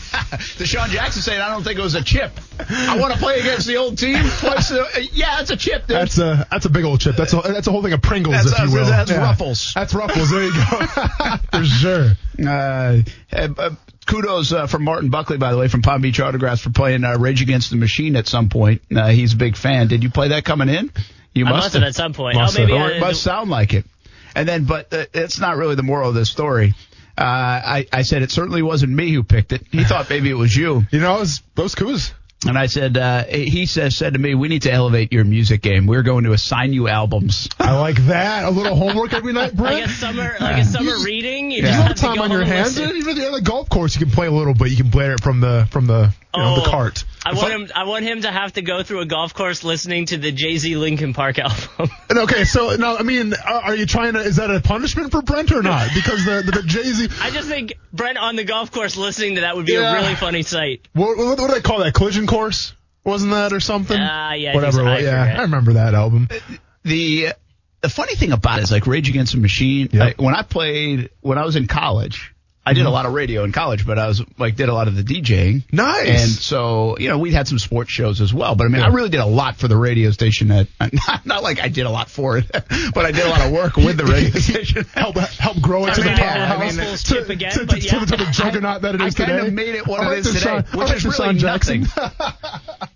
DeSean 0.58 0.88
Jackson 0.90 1.22
saying, 1.22 1.40
I 1.40 1.50
don't 1.50 1.64
think 1.64 1.78
it 1.78 1.82
was 1.82 1.96
a 1.96 2.04
chip. 2.04 2.32
I 2.60 2.98
want 3.00 3.14
to 3.14 3.20
play 3.20 3.40
against 3.40 3.68
the 3.68 3.78
old 3.78 3.98
team. 3.98 4.18
Twice, 4.40 4.72
uh, 4.72 4.86
yeah, 5.14 5.42
it's 5.42 5.52
a 5.52 5.58
chip, 5.58 5.88
dude. 5.88 5.98
That's 5.98 6.18
a 6.18 6.48
that's 6.50 6.66
a 6.66 6.70
big 6.70 6.84
old 6.84 7.00
chip. 7.00 7.16
That's 7.16 7.34
a 7.34 7.42
that's 7.42 7.68
a 7.68 7.72
whole 7.72 7.84
thing 7.84 7.94
of 7.94 8.02
Pringles, 8.02 8.44
that's, 8.44 8.60
if 8.60 8.70
you 8.70 8.76
will. 8.76 8.86
That's 8.86 9.12
yeah. 9.12 9.22
Ruffles. 9.22 9.72
That's 9.76 9.94
Ruffles. 9.94 10.30
There 10.32 10.44
you 10.44 10.54
go. 10.54 10.58
For 11.52 11.64
sure. 11.64 12.12
Uh, 12.44 13.02
uh, 13.32 13.76
kudos 14.06 14.52
uh, 14.52 14.68
from 14.68 14.84
Martin 14.84 15.10
Buckley, 15.10 15.38
by 15.38 15.52
the 15.52 15.58
way, 15.58 15.68
from 15.68 15.82
Palm 15.82 16.02
Beach 16.02 16.20
Autographs 16.20 16.62
for 16.62 16.72
playing 16.72 17.04
uh, 17.04 17.18
Rage 17.18 17.42
Against 17.42 17.70
the 17.70 17.76
Machine 17.76 18.16
at 18.16 18.28
some 18.28 18.50
point. 18.50 18.82
Uh, 18.94 19.10
he's 19.10 19.34
a 19.34 19.38
big 19.38 19.56
fan. 19.56 19.88
Did 19.88 20.04
you 20.04 20.10
play 20.10 20.30
that 20.30 20.44
coming 20.46 20.70
in? 20.70 20.92
You 21.34 21.46
must, 21.46 21.56
must 21.56 21.74
have. 21.76 21.84
at 21.84 21.96
some 21.96 22.14
point. 22.14 22.36
Must 22.36 22.58
oh, 22.58 22.62
maybe 22.62 22.78
have. 22.78 22.92
it 22.92 23.00
must 23.00 23.22
sound 23.22 23.50
like 23.50 23.74
it. 23.74 23.86
And 24.36 24.48
then, 24.48 24.66
but 24.66 24.94
uh, 24.94 25.06
it's 25.14 25.40
not 25.40 25.58
really 25.58 25.76
the 25.76 25.84
moral 25.84 26.10
of 26.10 26.16
this 26.16 26.30
story. 26.30 26.74
Uh, 27.20 27.22
I, 27.22 27.88
I 27.92 28.04
said 28.04 28.22
it 28.22 28.32
certainly 28.32 28.62
wasn't 28.62 28.94
me 28.94 29.12
who 29.12 29.24
picked 29.24 29.52
it. 29.52 29.66
He 29.72 29.84
thought 29.84 30.10
maybe 30.10 30.30
it 30.30 30.36
was 30.36 30.56
you. 30.56 30.86
You 30.92 31.02
know, 31.02 31.18
it 31.18 31.20
was, 31.20 31.42
it 31.56 31.62
was 31.62 31.76
Kuz. 31.76 32.14
And 32.48 32.58
I 32.58 32.68
said, 32.68 32.98
uh, 32.98 33.26
he 33.26 33.66
says, 33.66 33.98
said 33.98 34.14
to 34.14 34.20
me, 34.20 34.34
we 34.34 34.48
need 34.48 34.62
to 34.62 34.72
elevate 34.72 35.12
your 35.12 35.26
music 35.26 35.62
game. 35.62 35.88
We're 35.88 36.04
going 36.04 36.24
to 36.24 36.32
assign 36.32 36.72
you 36.72 36.88
albums. 36.88 37.50
I 37.60 37.78
like 37.78 37.98
that. 38.06 38.46
A 38.46 38.50
little 38.50 38.76
homework 38.76 39.14
every 39.14 39.34
night, 39.34 39.56
Brent. 39.56 39.76
Like 39.76 39.86
a 39.86 39.90
summer, 39.90 40.36
like 40.40 40.62
a 40.62 40.66
summer 40.66 40.92
you, 40.92 41.04
reading. 41.04 41.52
You, 41.52 41.64
yeah. 41.64 41.76
you 41.76 41.82
have 41.84 41.96
time 41.96 42.20
on 42.20 42.32
your 42.32 42.46
hands. 42.46 42.80
Even 42.80 43.20
at 43.20 43.32
the 43.34 43.42
golf 43.42 43.68
course, 43.70 43.96
you 43.96 44.06
can 44.06 44.14
play 44.14 44.28
a 44.28 44.32
little 44.32 44.54
bit. 44.54 44.70
You 44.70 44.78
can 44.78 44.92
play 44.92 45.08
it 45.12 45.22
from 45.22 45.42
the 45.42 45.68
from 45.72 45.88
the 45.88 46.14
you 46.36 46.42
know, 46.42 46.56
oh, 46.56 46.62
the 46.64 46.70
cart. 46.70 47.04
I 47.30 47.34
want 47.34 47.54
him. 47.54 47.68
I 47.76 47.84
want 47.84 48.06
him 48.06 48.22
to 48.22 48.32
have 48.32 48.54
to 48.54 48.62
go 48.62 48.84
through 48.84 49.02
a 49.02 49.06
golf 49.06 49.34
course 49.34 49.64
listening 49.64 50.08
to 50.08 50.18
the 50.18 50.32
Jay 50.32 50.58
Z 50.58 50.76
Linkin 50.76 51.14
Park 51.14 51.38
album. 51.40 51.90
okay, 52.12 52.44
so 52.44 52.76
now 52.76 52.98
I 52.98 53.04
mean, 53.04 53.34
are, 53.34 53.62
are, 53.62 53.76
you 53.76 53.86
trying 53.86 54.14
to? 54.14 54.20
Is 54.20 54.38
that 54.38 54.50
a 54.50 54.60
punishment 54.60 55.12
for 55.12 55.22
Brent 55.22 55.52
or 55.52 55.62
not? 55.62 55.90
Because 55.94 56.26
the 56.26 56.42
the, 56.46 56.52
the 56.52 56.64
Jay 56.64 56.84
Z. 56.84 57.10
I 57.22 57.30
just 57.30 57.48
think 57.48 57.74
Brent 57.94 58.18
on 58.18 58.36
the 58.36 58.44
golf 58.44 58.72
course 58.72 58.98
listening 58.98 59.36
to 59.36 59.42
that 59.42 59.56
would 59.56 59.66
be 59.66 59.74
yeah. 59.74 59.92
a 59.92 60.02
really 60.02 60.16
funny 60.16 60.44
sight. 60.44 60.88
What, 60.94 61.18
what, 61.18 61.40
what 61.40 61.48
do 61.48 61.54
they 61.54 61.62
call 61.62 61.80
that? 61.80 61.94
Collision 61.94 62.28
course? 62.28 62.74
Wasn't 63.04 63.32
that 63.32 63.54
or 63.54 63.60
something? 63.60 64.00
Uh, 64.00 64.34
yeah, 64.36 64.56
whatever. 64.56 64.84
I 64.84 65.00
yeah, 65.00 65.24
forget. 65.24 65.40
I 65.40 65.42
remember 65.44 65.74
that 65.74 65.94
album. 65.94 66.28
The 66.84 67.30
the 67.82 67.90
funny 67.90 68.16
thing 68.16 68.32
about 68.32 68.60
it 68.60 68.64
is 68.64 68.72
like 68.72 68.88
Rage 68.88 69.10
Against 69.10 69.34
the 69.34 69.40
Machine. 69.40 69.90
Yep. 69.92 70.20
I, 70.20 70.22
when 70.24 70.36
I 70.36 70.42
played 70.42 71.10
when 71.22 71.38
I 71.38 71.46
was 71.46 71.56
in 71.56 71.68
college, 71.68 72.34
I 72.70 72.74
did 72.74 72.82
a 72.82 72.84
mm-hmm. 72.84 72.94
lot 72.94 73.06
of 73.08 73.14
radio 73.14 73.44
in 73.46 73.52
college, 73.52 73.84
but 73.84 73.98
I 73.98 74.08
was 74.08 74.22
like 74.38 74.56
did 74.56 74.70
a 74.70 74.74
lot 74.76 74.88
of 74.88 74.96
the 74.96 75.02
DJing. 75.02 75.64
Nice. 75.74 76.08
And 76.08 76.30
so 76.30 76.98
you 77.00 77.10
know 77.10 77.18
we 77.18 77.32
had 77.32 77.48
some 77.48 77.58
sports 77.58 77.90
shows 77.90 78.22
as 78.22 78.32
well. 78.32 78.54
But 78.54 78.66
I 78.66 78.68
mean, 78.68 78.82
yeah. 78.82 78.88
I 78.88 78.90
really 78.90 79.10
did 79.10 79.22
a 79.22 79.26
lot 79.26 79.56
for 79.56 79.68
the 79.68 79.76
radio 79.76 80.12
station. 80.12 80.52
At 80.52 80.68
not, 80.94 81.26
not 81.26 81.44
like 81.44 81.60
I 81.60 81.70
did 81.70 81.88
a 81.88 81.90
lot 81.90 82.12
for 82.12 82.38
it, 82.38 82.46
but 82.52 83.06
I 83.06 83.12
did 83.12 83.26
a 83.26 83.30
lot 83.30 83.42
of 83.42 83.52
work 83.52 83.76
with 83.76 83.98
the 83.98 84.06
radio 84.06 84.30
station. 84.40 84.86
help 84.94 85.18
help 85.18 85.60
grow 85.62 85.88
it 85.88 85.90
I 85.90 85.94
to 85.96 86.02
mean, 86.04 86.14
the 86.14 86.22
powerhouse. 86.22 86.62
I 86.62 87.16
mean, 87.16 87.26
to, 87.26 87.32
again, 87.32 87.52
to, 87.54 87.66
to, 87.66 87.80
yeah. 87.80 88.06
to, 88.06 88.18
the 88.18 88.30
juggernaut 88.32 88.84
that 88.84 88.94
it 88.94 89.02
is 89.02 89.16
I 89.16 89.18
today. 89.18 89.24
I 89.24 89.38
kind 89.38 89.48
of 89.48 89.54
made 89.54 89.74
it 89.74 89.88
what 89.88 90.06
it 90.06 90.20
is 90.20 90.28
today, 90.28 90.40
Sean, 90.40 90.64
which 90.80 90.92
is 90.92 91.06
really 91.06 91.34
nothing. 91.40 91.86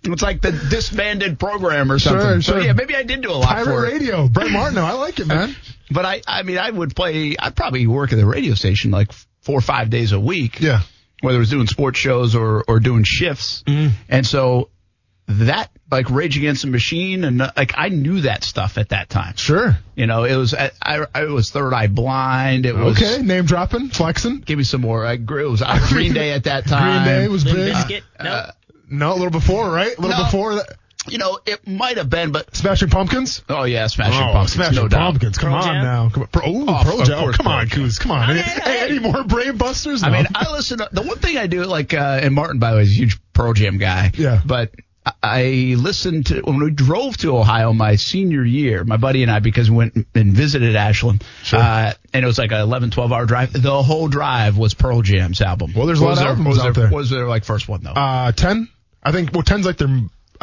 it's 0.04 0.22
like 0.22 0.40
the 0.40 0.52
disbanded 0.70 1.40
program 1.40 1.90
or 1.90 1.98
something. 1.98 2.20
Sure, 2.20 2.42
sure. 2.42 2.60
So 2.60 2.64
yeah, 2.64 2.74
maybe 2.74 2.94
I 2.94 3.02
did 3.02 3.22
do 3.22 3.32
a 3.32 3.32
lot 3.32 3.48
Pirate 3.48 3.64
for 3.64 3.82
radio. 3.82 4.28
Brent 4.28 4.52
Martineau, 4.52 4.84
I 4.84 4.92
like 4.92 5.18
it, 5.18 5.26
man. 5.26 5.56
But 5.90 6.04
I, 6.04 6.22
I 6.26 6.44
mean, 6.44 6.58
I 6.58 6.70
would 6.70 6.94
play. 6.94 7.34
I'd 7.36 7.56
probably 7.56 7.88
work 7.88 8.12
at 8.12 8.16
the 8.16 8.26
radio 8.26 8.54
station 8.54 8.92
like 8.92 9.10
four 9.44 9.58
or 9.58 9.62
five 9.62 9.90
days 9.90 10.12
a 10.12 10.20
week. 10.20 10.60
Yeah. 10.60 10.80
Whether 11.20 11.36
it 11.36 11.40
was 11.40 11.50
doing 11.50 11.66
sports 11.66 11.98
shows 11.98 12.34
or, 12.34 12.64
or 12.66 12.80
doing 12.80 13.04
shifts. 13.04 13.62
Mm. 13.66 13.92
And 14.08 14.26
so 14.26 14.70
that, 15.26 15.70
like 15.90 16.10
Rage 16.10 16.36
Against 16.36 16.62
the 16.62 16.68
Machine, 16.68 17.24
and 17.24 17.38
like 17.38 17.72
I 17.76 17.88
knew 17.88 18.22
that 18.22 18.44
stuff 18.44 18.76
at 18.76 18.90
that 18.90 19.08
time. 19.08 19.36
Sure. 19.36 19.78
You 19.94 20.06
know, 20.06 20.24
it 20.24 20.36
was, 20.36 20.54
I, 20.54 20.70
I 21.14 21.24
was 21.24 21.50
Third 21.50 21.72
Eye 21.72 21.86
Blind. 21.86 22.66
It 22.66 22.74
was. 22.74 23.00
Okay, 23.00 23.22
name 23.22 23.46
dropping, 23.46 23.88
flexing. 23.90 24.40
Give 24.40 24.58
me 24.58 24.64
some 24.64 24.80
more. 24.80 25.06
I, 25.06 25.14
it 25.14 25.28
was 25.28 25.62
uh, 25.62 25.86
Green 25.88 26.12
Day 26.12 26.32
at 26.32 26.44
that 26.44 26.66
time. 26.66 27.04
Green 27.04 27.20
Day 27.20 27.28
was 27.28 27.44
big. 27.44 28.02
Uh, 28.18 28.22
no. 28.22 28.50
no, 28.90 29.12
a 29.12 29.14
little 29.14 29.30
before, 29.30 29.70
right? 29.70 29.96
A 29.96 30.00
little 30.00 30.18
no. 30.18 30.24
before 30.24 30.54
that. 30.56 30.76
You 31.06 31.18
know, 31.18 31.38
it 31.44 31.66
might 31.66 31.98
have 31.98 32.08
been, 32.08 32.32
but 32.32 32.54
Smashing 32.56 32.88
Pumpkins. 32.90 33.42
Oh 33.48 33.64
yeah, 33.64 33.86
Smashing 33.86 34.22
oh, 34.22 34.32
Pumpkins. 34.32 34.52
Smashing 34.52 34.88
no 34.88 34.88
Pumpkins. 34.88 35.38
Come 35.38 35.50
Pearl 35.50 35.58
on 35.58 35.64
Jam? 35.64 35.84
now. 35.84 36.08
Come 36.08 36.22
on. 36.22 36.28
Pro, 36.28 36.48
ooh, 36.48 36.64
oh, 36.66 36.80
Pearl 36.82 37.04
Jam. 37.04 37.32
Come 37.32 37.46
on, 37.46 37.68
Jam. 37.68 37.80
Kuz. 37.84 38.00
Come 38.00 38.12
on. 38.12 38.30
Any, 38.30 38.42
any, 38.64 38.98
more 38.98 39.24
Brave 39.24 39.58
Busters? 39.58 40.02
No. 40.02 40.08
I 40.08 40.12
mean, 40.12 40.26
I 40.34 40.50
listen. 40.52 40.78
To, 40.78 40.88
the 40.90 41.02
one 41.02 41.18
thing 41.18 41.36
I 41.36 41.46
do, 41.46 41.64
like, 41.64 41.92
uh, 41.92 42.20
and 42.22 42.34
Martin, 42.34 42.58
by 42.58 42.70
the 42.70 42.76
way, 42.78 42.82
is 42.82 42.90
a 42.90 42.94
huge 42.94 43.18
Pearl 43.32 43.52
Jam 43.52 43.78
guy. 43.78 44.12
Yeah. 44.14 44.40
But 44.44 44.72
I 45.22 45.74
listened 45.76 46.26
to 46.26 46.40
when 46.40 46.58
we 46.58 46.70
drove 46.70 47.16
to 47.18 47.36
Ohio 47.36 47.74
my 47.74 47.96
senior 47.96 48.42
year, 48.42 48.84
my 48.84 48.96
buddy 48.96 49.22
and 49.22 49.30
I, 49.30 49.40
because 49.40 49.70
we 49.70 49.76
went 49.76 50.06
and 50.14 50.32
visited 50.32 50.76
Ashland, 50.76 51.22
sure. 51.42 51.58
uh, 51.58 51.92
and 52.14 52.24
it 52.24 52.26
was 52.26 52.38
like 52.38 52.52
an 52.52 52.60
11, 52.60 52.90
12 52.90 53.12
hour 53.12 53.26
drive. 53.26 53.52
The 53.52 53.82
whole 53.82 54.08
drive 54.08 54.56
was 54.56 54.72
Pearl 54.72 55.02
Jam's 55.02 55.42
album. 55.42 55.74
Well, 55.76 55.86
there's 55.86 56.00
a 56.00 56.04
lot 56.04 56.18
of 56.18 56.24
albums 56.24 56.58
out 56.58 56.74
there. 56.74 56.84
What 56.84 56.96
was 56.96 57.10
their 57.10 57.26
like 57.28 57.44
first 57.44 57.68
one 57.68 57.82
though? 57.82 57.90
Uh, 57.90 58.32
ten. 58.32 58.68
I 59.02 59.12
think. 59.12 59.32
Well, 59.34 59.42
ten's 59.42 59.66
like 59.66 59.76
their 59.76 59.94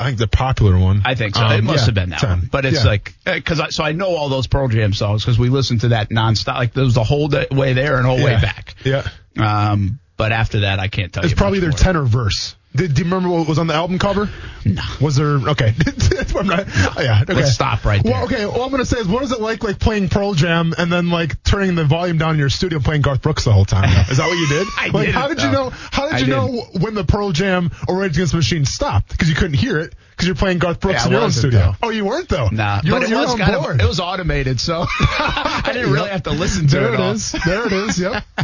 I 0.02 0.06
think 0.06 0.18
the 0.18 0.28
popular 0.28 0.78
one. 0.78 1.02
I 1.06 1.16
think 1.16 1.36
so. 1.36 1.44
Um, 1.44 1.52
it 1.52 1.64
must 1.64 1.80
yeah, 1.80 1.86
have 1.86 1.96
been 1.96 2.10
that 2.10 2.20
10. 2.20 2.30
one. 2.30 2.50
But 2.52 2.66
it's 2.66 2.84
yeah. 2.84 2.90
like 2.90 3.14
because 3.26 3.60
I 3.60 3.70
so 3.70 3.84
I 3.84 3.92
know 3.92 4.16
all 4.16 4.30
those 4.30 4.48
Pearl 4.48 4.68
Jam 4.68 4.94
songs 4.94 5.24
because 5.24 5.38
we 5.38 5.50
listened 5.50 5.82
to 5.82 5.90
that 5.90 6.10
nonstop. 6.10 6.56
Like 6.56 6.74
there 6.74 6.84
was 6.84 6.96
the 6.96 7.04
whole 7.04 7.28
day, 7.28 7.48
way 7.52 7.74
there 7.74 7.98
and 7.98 8.06
whole 8.06 8.20
yeah. 8.20 8.26
way 8.26 8.42
back. 8.42 8.76
Yeah. 8.84 9.08
Um. 9.38 10.00
But 10.18 10.32
after 10.34 10.62
that, 10.62 10.80
I 10.80 10.88
can't 10.88 11.12
tell 11.12 11.24
it's 11.24 11.32
you. 11.32 11.34
It's 11.34 11.40
probably 11.40 11.60
their 11.60 11.72
tenor 11.72 12.04
verse. 12.04 12.56
Did, 12.74 12.94
do 12.94 13.00
you 13.00 13.06
remember 13.06 13.30
what 13.30 13.48
was 13.48 13.60
on 13.60 13.68
the 13.68 13.74
album 13.74 14.00
cover? 14.00 14.30
No. 14.64 14.82
Was 15.02 15.18
there? 15.18 15.36
Okay. 15.36 15.74
not, 16.34 16.68
yeah. 16.98 17.22
Okay. 17.24 17.34
Let's 17.34 17.52
stop 17.52 17.84
right 17.84 18.02
there. 18.02 18.14
Well, 18.14 18.26
okay. 18.26 18.46
All 18.46 18.64
I'm 18.64 18.72
gonna 18.72 18.86
say 18.86 19.00
is, 19.00 19.08
what 19.08 19.24
is 19.24 19.32
it 19.32 19.42
like, 19.42 19.64
like 19.64 19.80
playing 19.80 20.10
Pearl 20.10 20.34
Jam 20.34 20.74
and 20.78 20.92
then 20.92 21.10
like 21.10 21.44
turning 21.44 21.76
the 21.76 21.84
volume 21.84 22.18
down 22.18 22.34
in 22.34 22.40
your 22.40 22.50
studio 22.50 22.80
playing 22.80 23.02
Garth 23.02 23.22
Brooks 23.22 23.44
the 23.44 23.52
whole 23.52 23.66
time? 23.66 23.90
Is 24.10 24.18
that 24.18 24.28
what 24.28 24.38
you 24.38 24.48
did? 24.48 24.68
I 24.78 24.88
like, 24.88 25.08
did. 25.08 25.16
How 25.16 25.28
did 25.28 25.42
you 25.42 25.52
know? 25.52 25.70
How 25.70 26.10
did 26.10 26.22
you 26.22 26.28
know 26.28 26.48
when 26.80 26.94
the 26.94 27.04
Pearl 27.04 27.32
Jam 27.32 27.72
or 27.88 27.98
Rage 27.98 28.16
Against 28.16 28.32
the 28.32 28.38
Machine 28.38 28.66
stopped? 28.66 29.10
Because 29.10 29.30
you 29.30 29.36
couldn't 29.36 29.58
hear 29.58 29.80
it 29.80 29.94
because 30.12 30.28
you're 30.28 30.36
playing 30.36 30.60
Garth 30.60 30.80
Brooks 30.80 31.00
yeah, 31.00 31.06
in 31.08 31.12
your 31.12 31.22
own 31.22 31.32
studio. 31.32 31.60
Though. 31.60 31.88
Oh, 31.88 31.90
you 31.90 32.06
weren't 32.06 32.30
though. 32.30 32.50
Nah. 32.50 32.82
You 32.84 32.92
but 32.92 33.02
were, 33.02 33.08
it 33.08 33.16
was 33.16 33.36
kind 33.36 33.56
board. 33.56 33.76
of 33.76 33.82
it 33.82 33.88
was 33.88 34.00
automated, 34.00 34.60
so 34.60 34.86
I 35.00 35.72
didn't 35.74 35.92
really 35.92 36.10
have 36.10 36.24
to 36.24 36.32
listen 36.32 36.68
to 36.68 36.76
there 36.76 36.94
it. 36.94 36.98
There 36.98 37.10
it 37.10 37.16
is. 37.16 37.32
There 37.46 37.68
it 37.68 37.74
is. 37.74 38.00
Yep. 38.00 38.24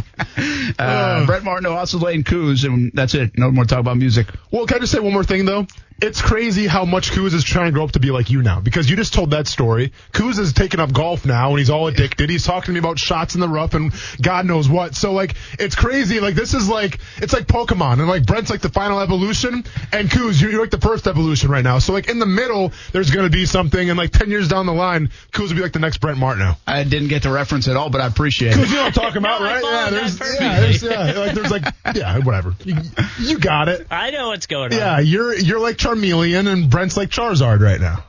uh, 0.78 0.82
uh, 0.82 1.26
Brett 1.26 1.44
Martin, 1.44 1.66
also 1.66 1.98
Lane 1.98 2.24
Kuz, 2.24 2.64
and 2.64 2.90
that's 2.92 3.14
it. 3.14 3.38
No 3.38 3.50
more 3.50 3.64
talk 3.64 3.80
about 3.80 3.96
music. 3.96 4.28
Well, 4.50 4.66
can 4.66 4.78
I 4.78 4.80
just 4.80 4.92
say 4.92 4.98
one 4.98 5.12
more 5.12 5.24
thing 5.24 5.44
though? 5.44 5.66
It's 6.00 6.22
crazy 6.22 6.68
how 6.68 6.84
much 6.84 7.10
Kuz 7.10 7.34
is 7.34 7.42
trying 7.42 7.66
to 7.66 7.72
grow 7.72 7.82
up 7.82 7.92
to 7.92 7.98
be 7.98 8.12
like 8.12 8.30
you 8.30 8.40
now 8.40 8.60
because 8.60 8.88
you 8.88 8.94
just 8.94 9.12
told 9.12 9.32
that 9.32 9.48
story. 9.48 9.92
Kuz 10.12 10.36
has 10.36 10.52
taken 10.52 10.78
up 10.78 10.92
golf 10.92 11.26
now 11.26 11.50
and 11.50 11.58
he's 11.58 11.70
all 11.70 11.88
addicted. 11.88 12.30
He's 12.30 12.44
talking 12.44 12.66
to 12.66 12.72
me 12.72 12.78
about 12.78 13.00
shots 13.00 13.34
in 13.34 13.40
the 13.40 13.48
rough 13.48 13.74
and 13.74 13.92
God 14.22 14.46
knows 14.46 14.68
what. 14.68 14.94
So 14.94 15.12
like 15.12 15.34
it's 15.58 15.74
crazy. 15.74 16.20
Like 16.20 16.36
this 16.36 16.54
is 16.54 16.68
like 16.68 17.00
it's 17.16 17.32
like 17.32 17.46
Pokemon 17.46 17.94
and 17.94 18.06
like 18.06 18.24
Brent's 18.24 18.48
like 18.48 18.60
the 18.60 18.68
final 18.68 19.00
evolution 19.00 19.64
and 19.92 20.08
Kuz 20.08 20.40
you're, 20.40 20.52
you're 20.52 20.60
like 20.60 20.70
the 20.70 20.78
first 20.78 21.08
evolution 21.08 21.50
right 21.50 21.64
now. 21.64 21.80
So 21.80 21.92
like 21.92 22.08
in 22.08 22.20
the 22.20 22.26
middle 22.26 22.72
there's 22.92 23.10
gonna 23.10 23.28
be 23.28 23.44
something 23.44 23.90
and 23.90 23.98
like 23.98 24.12
ten 24.12 24.30
years 24.30 24.46
down 24.46 24.66
the 24.66 24.72
line 24.72 25.10
Kuz 25.32 25.48
will 25.48 25.56
be 25.56 25.62
like 25.62 25.72
the 25.72 25.80
next 25.80 25.98
Brent 25.98 26.18
Martineau. 26.18 26.54
I 26.64 26.84
didn't 26.84 27.08
get 27.08 27.24
the 27.24 27.32
reference 27.32 27.66
at 27.66 27.76
all, 27.76 27.90
but 27.90 28.00
I 28.00 28.06
appreciate 28.06 28.52
it. 28.52 28.58
Kuz, 28.58 28.62
it. 28.62 28.68
you 28.68 28.74
know 28.76 28.82
what 28.84 28.86
I'm 28.86 28.92
talking 28.92 29.18
about, 29.18 29.40
no, 29.40 29.46
right? 29.46 29.64
Yeah, 29.64 29.90
there's 29.90 30.20
yeah, 30.20 30.60
there's 30.60 30.82
yeah, 30.84 31.18
like 31.18 31.34
there's 31.34 31.50
like 31.50 31.64
yeah, 31.96 32.18
whatever. 32.18 32.54
You, 32.64 32.76
you 33.18 33.38
got 33.40 33.68
it. 33.68 33.88
I 33.90 34.10
know 34.10 34.28
what's 34.28 34.46
going 34.46 34.72
on. 34.72 34.78
Yeah, 34.78 35.00
you're 35.00 35.34
you're 35.34 35.58
like 35.58 35.76
Charmeleon 35.88 36.50
and 36.50 36.70
Brent's 36.70 36.96
like 36.96 37.10
Charizard 37.10 37.60
right 37.60 37.80
now. 37.80 38.04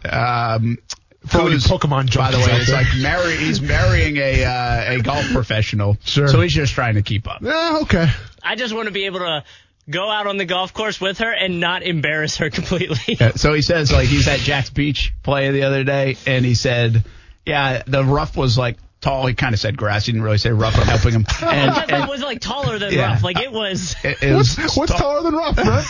Um, 0.54 0.78
for 1.26 1.42
all 1.42 1.52
you 1.52 1.58
Pokemon 1.58 2.16
By 2.16 2.32
the 2.32 2.38
way, 2.38 2.46
it's 2.50 2.72
like 2.72 2.88
marry, 2.98 3.36
he's 3.36 3.62
marrying 3.62 4.18
a 4.18 4.44
uh, 4.46 4.94
a 4.94 5.02
golf 5.02 5.26
professional. 5.32 5.98
Sure. 6.04 6.28
So 6.28 6.42
he's 6.42 6.54
just 6.54 6.74
trying 6.74 6.96
to 6.96 7.02
keep 7.02 7.28
up. 7.28 7.42
Yeah, 7.42 7.80
okay. 7.82 8.08
I 8.42 8.56
just 8.56 8.74
want 8.74 8.88
to 8.88 8.92
be 8.92 9.06
able 9.06 9.20
to 9.20 9.44
go 9.90 10.10
out 10.10 10.28
on 10.28 10.38
the 10.38 10.46
golf 10.46 10.74
course 10.74 11.02
with 11.02 11.20
her 11.20 11.32
and 11.32 11.60
not 11.60 11.84
embarrass 11.84 12.38
her 12.38 12.50
completely. 12.50 13.18
Yeah, 13.20 13.32
so 13.32 13.54
he 13.54 13.62
says 13.62 13.92
like 13.92 14.08
he's 14.08 14.28
at 14.28 14.40
Jax 14.40 14.70
Beach 14.70 15.14
play 15.24 15.52
the 15.52 15.64
other 15.64 15.84
day, 15.84 16.18
and 16.26 16.46
he 16.46 16.56
said, 16.56 17.04
yeah, 17.46 17.84
the 17.86 18.04
rough 18.04 18.38
was 18.38 18.58
like 18.58 18.78
tall. 19.02 19.26
He 19.28 19.34
kind 19.34 19.54
of 19.54 19.60
said 19.60 19.78
grass. 19.78 20.06
He 20.06 20.12
didn't 20.12 20.24
really 20.24 20.38
say 20.38 20.52
rough. 20.52 20.78
I'm 20.78 20.88
helping 20.88 21.12
him. 21.12 21.26
And, 21.50 21.92
and, 21.92 22.04
it 22.04 22.10
was 22.10 22.22
like 22.22 22.42
taller 22.42 22.78
than 22.78 22.94
yeah. 22.94 23.14
rough. 23.14 23.24
Like 23.24 23.40
it 23.40 23.52
was. 23.52 23.96
It, 24.04 24.24
it 24.24 24.36
what's, 24.36 24.58
was 24.58 24.78
what's 24.78 24.94
taller 24.94 25.24
than 25.24 25.34
rough, 25.34 25.56
bro? 25.56 25.82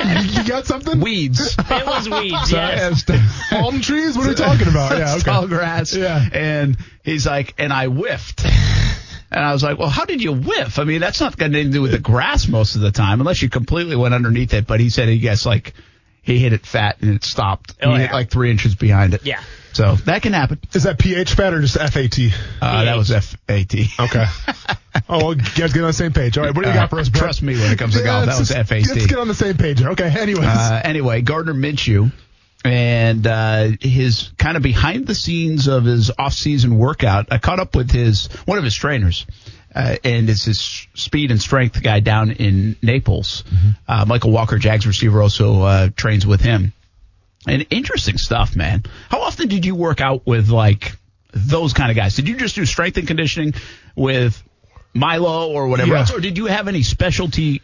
you, 0.20 0.44
got 0.48 0.66
something? 0.66 1.00
Weeds. 1.00 1.56
It 1.58 1.86
was 1.86 2.08
weeds. 2.08 2.52
yes. 2.52 3.04
Palm 3.50 3.80
trees. 3.80 4.16
What 4.16 4.26
are 4.26 4.30
you 4.30 4.34
talking 4.36 4.68
about? 4.68 4.96
Yeah. 4.96 5.14
Okay. 5.14 5.22
Tall 5.22 5.48
grass. 5.48 5.94
Yeah. 5.94 6.24
And 6.32 6.76
he's 7.02 7.26
like, 7.26 7.54
and 7.58 7.72
I 7.72 7.86
whiffed. 7.86 8.44
And 8.44 9.44
I 9.44 9.52
was 9.52 9.62
like, 9.62 9.78
well, 9.78 9.88
how 9.88 10.04
did 10.04 10.22
you 10.22 10.32
whiff? 10.32 10.78
I 10.78 10.84
mean, 10.84 11.00
that's 11.00 11.20
not 11.20 11.36
got 11.36 11.46
anything 11.46 11.66
to 11.66 11.72
do 11.72 11.82
with 11.82 11.92
the 11.92 11.98
grass 11.98 12.46
most 12.46 12.76
of 12.76 12.82
the 12.82 12.92
time, 12.92 13.20
unless 13.20 13.42
you 13.42 13.48
completely 13.48 13.96
went 13.96 14.14
underneath 14.14 14.54
it. 14.54 14.66
But 14.66 14.80
he 14.80 14.90
said 14.90 15.08
he 15.08 15.18
guessed 15.18 15.46
like 15.46 15.74
he 16.22 16.38
hit 16.38 16.52
it 16.52 16.64
fat 16.64 16.98
and 17.00 17.14
it 17.14 17.24
stopped. 17.24 17.74
Oh, 17.82 17.90
he 17.90 17.96
yeah. 17.96 18.06
hit 18.06 18.12
like 18.12 18.30
three 18.30 18.50
inches 18.50 18.74
behind 18.74 19.14
it. 19.14 19.24
Yeah. 19.24 19.42
So 19.76 19.94
that 20.06 20.22
can 20.22 20.32
happen. 20.32 20.58
Is 20.72 20.84
that 20.84 20.98
pH 20.98 21.34
fat 21.34 21.52
or 21.52 21.60
just 21.60 21.76
FAT? 21.76 22.18
Uh, 22.62 22.84
that 22.84 22.96
was 22.96 23.10
FAT. 23.10 23.74
Okay. 24.00 24.24
oh, 25.10 25.18
well, 25.18 25.36
you 25.36 25.42
guys 25.42 25.74
get 25.74 25.82
on 25.82 25.88
the 25.88 25.92
same 25.92 26.14
page. 26.14 26.38
All 26.38 26.44
right, 26.44 26.54
what 26.54 26.64
do 26.64 26.70
you 26.70 26.74
got 26.74 26.88
for 26.88 26.98
us, 26.98 27.10
Brett? 27.10 27.22
Trust 27.24 27.42
me 27.42 27.56
when 27.56 27.70
it 27.70 27.78
comes 27.78 27.94
to 27.94 28.02
golf. 28.02 28.24
That 28.24 28.38
was 28.38 28.50
FAT. 28.50 28.70
Let's 28.70 29.06
get 29.06 29.18
on 29.18 29.28
the 29.28 29.34
same 29.34 29.58
page. 29.58 29.82
Okay, 29.82 30.08
anyways. 30.08 30.46
Uh, 30.46 30.80
anyway, 30.82 31.20
Gardner 31.20 31.52
Minshew 31.52 32.10
and 32.64 33.26
uh, 33.26 33.68
his 33.78 34.30
kind 34.38 34.56
of 34.56 34.62
behind 34.62 35.06
the 35.06 35.14
scenes 35.14 35.68
of 35.68 35.84
his 35.84 36.10
off 36.18 36.32
season 36.32 36.78
workout. 36.78 37.26
I 37.30 37.36
caught 37.36 37.60
up 37.60 37.76
with 37.76 37.90
his 37.90 38.28
one 38.46 38.56
of 38.56 38.64
his 38.64 38.74
trainers. 38.74 39.26
Uh, 39.74 39.96
and 40.04 40.30
it's 40.30 40.46
his 40.46 40.86
speed 40.94 41.30
and 41.30 41.38
strength 41.38 41.82
guy 41.82 42.00
down 42.00 42.30
in 42.30 42.76
Naples. 42.82 43.44
Mm-hmm. 43.46 43.68
Uh, 43.86 44.04
Michael 44.06 44.30
Walker, 44.30 44.56
Jags 44.56 44.86
receiver, 44.86 45.20
also 45.20 45.60
uh, 45.60 45.88
trains 45.94 46.26
with 46.26 46.40
him. 46.40 46.72
And 47.46 47.66
interesting 47.70 48.18
stuff, 48.18 48.56
man. 48.56 48.84
How 49.08 49.22
often 49.22 49.48
did 49.48 49.64
you 49.64 49.74
work 49.74 50.00
out 50.00 50.26
with 50.26 50.48
like 50.48 50.92
those 51.32 51.72
kind 51.72 51.90
of 51.90 51.96
guys? 51.96 52.16
Did 52.16 52.28
you 52.28 52.36
just 52.36 52.54
do 52.54 52.64
strength 52.64 52.96
and 52.96 53.06
conditioning 53.06 53.54
with 53.94 54.42
Milo 54.94 55.52
or 55.52 55.68
whatever 55.68 55.92
yeah. 55.92 55.98
else, 56.00 56.12
or 56.12 56.20
did 56.20 56.38
you 56.38 56.46
have 56.46 56.68
any 56.68 56.82
specialty 56.82 57.62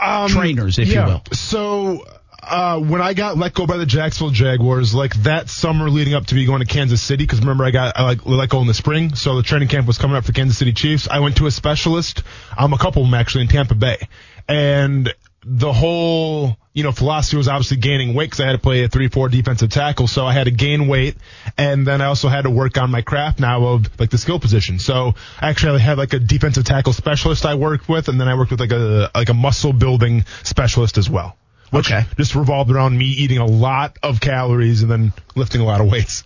um, 0.00 0.28
trainers, 0.28 0.78
if 0.78 0.88
yeah. 0.88 1.06
you 1.06 1.12
will? 1.12 1.22
So 1.32 2.04
uh, 2.42 2.80
when 2.80 3.00
I 3.00 3.14
got 3.14 3.38
let 3.38 3.54
go 3.54 3.66
by 3.66 3.76
the 3.76 3.86
Jacksonville 3.86 4.32
Jaguars, 4.32 4.94
like 4.94 5.14
that 5.22 5.48
summer 5.48 5.88
leading 5.88 6.14
up 6.14 6.26
to 6.26 6.34
me 6.34 6.44
going 6.44 6.60
to 6.60 6.66
Kansas 6.66 7.00
City, 7.00 7.24
because 7.24 7.40
remember 7.40 7.64
I 7.64 7.70
got 7.70 7.96
I 7.96 8.02
like 8.02 8.26
let 8.26 8.48
go 8.48 8.60
in 8.60 8.66
the 8.66 8.74
spring, 8.74 9.14
so 9.14 9.36
the 9.36 9.42
training 9.42 9.68
camp 9.68 9.86
was 9.86 9.98
coming 9.98 10.16
up 10.16 10.24
for 10.24 10.32
Kansas 10.32 10.58
City 10.58 10.72
Chiefs. 10.72 11.08
I 11.08 11.20
went 11.20 11.36
to 11.36 11.46
a 11.46 11.50
specialist, 11.50 12.22
um, 12.56 12.72
a 12.72 12.78
couple 12.78 13.02
of 13.02 13.08
them 13.08 13.14
actually 13.14 13.42
in 13.42 13.48
Tampa 13.48 13.74
Bay, 13.74 14.08
and 14.48 15.12
the 15.48 15.72
whole, 15.72 16.56
you 16.72 16.82
know, 16.82 16.90
philosophy 16.90 17.36
was 17.36 17.46
obviously 17.46 17.76
gaining 17.76 18.14
weight 18.14 18.26
because 18.26 18.40
I 18.40 18.46
had 18.46 18.52
to 18.52 18.58
play 18.58 18.82
a 18.82 18.88
3-4 18.88 19.30
defensive 19.30 19.70
tackle. 19.70 20.08
So 20.08 20.26
I 20.26 20.32
had 20.32 20.44
to 20.44 20.50
gain 20.50 20.88
weight. 20.88 21.16
And 21.56 21.86
then 21.86 22.00
I 22.00 22.06
also 22.06 22.28
had 22.28 22.42
to 22.42 22.50
work 22.50 22.76
on 22.76 22.90
my 22.90 23.02
craft 23.02 23.38
now 23.38 23.64
of 23.64 23.88
like 24.00 24.10
the 24.10 24.18
skill 24.18 24.40
position. 24.40 24.80
So 24.80 25.14
I 25.40 25.48
actually 25.48 25.76
I 25.76 25.78
had 25.78 25.98
like 25.98 26.12
a 26.14 26.18
defensive 26.18 26.64
tackle 26.64 26.92
specialist 26.92 27.46
I 27.46 27.54
worked 27.54 27.88
with. 27.88 28.08
And 28.08 28.20
then 28.20 28.26
I 28.26 28.34
worked 28.34 28.50
with 28.50 28.58
like 28.58 28.72
a, 28.72 29.08
like 29.14 29.28
a 29.28 29.34
muscle 29.34 29.72
building 29.72 30.24
specialist 30.42 30.98
as 30.98 31.08
well. 31.08 31.36
Which 31.70 31.92
okay. 31.92 32.06
just 32.16 32.34
revolved 32.34 32.70
around 32.70 32.98
me 32.98 33.06
eating 33.06 33.38
a 33.38 33.46
lot 33.46 33.98
of 34.02 34.20
calories 34.20 34.82
and 34.82 34.90
then 34.90 35.12
lifting 35.36 35.60
a 35.60 35.64
lot 35.64 35.80
of 35.80 35.90
weights 35.90 36.24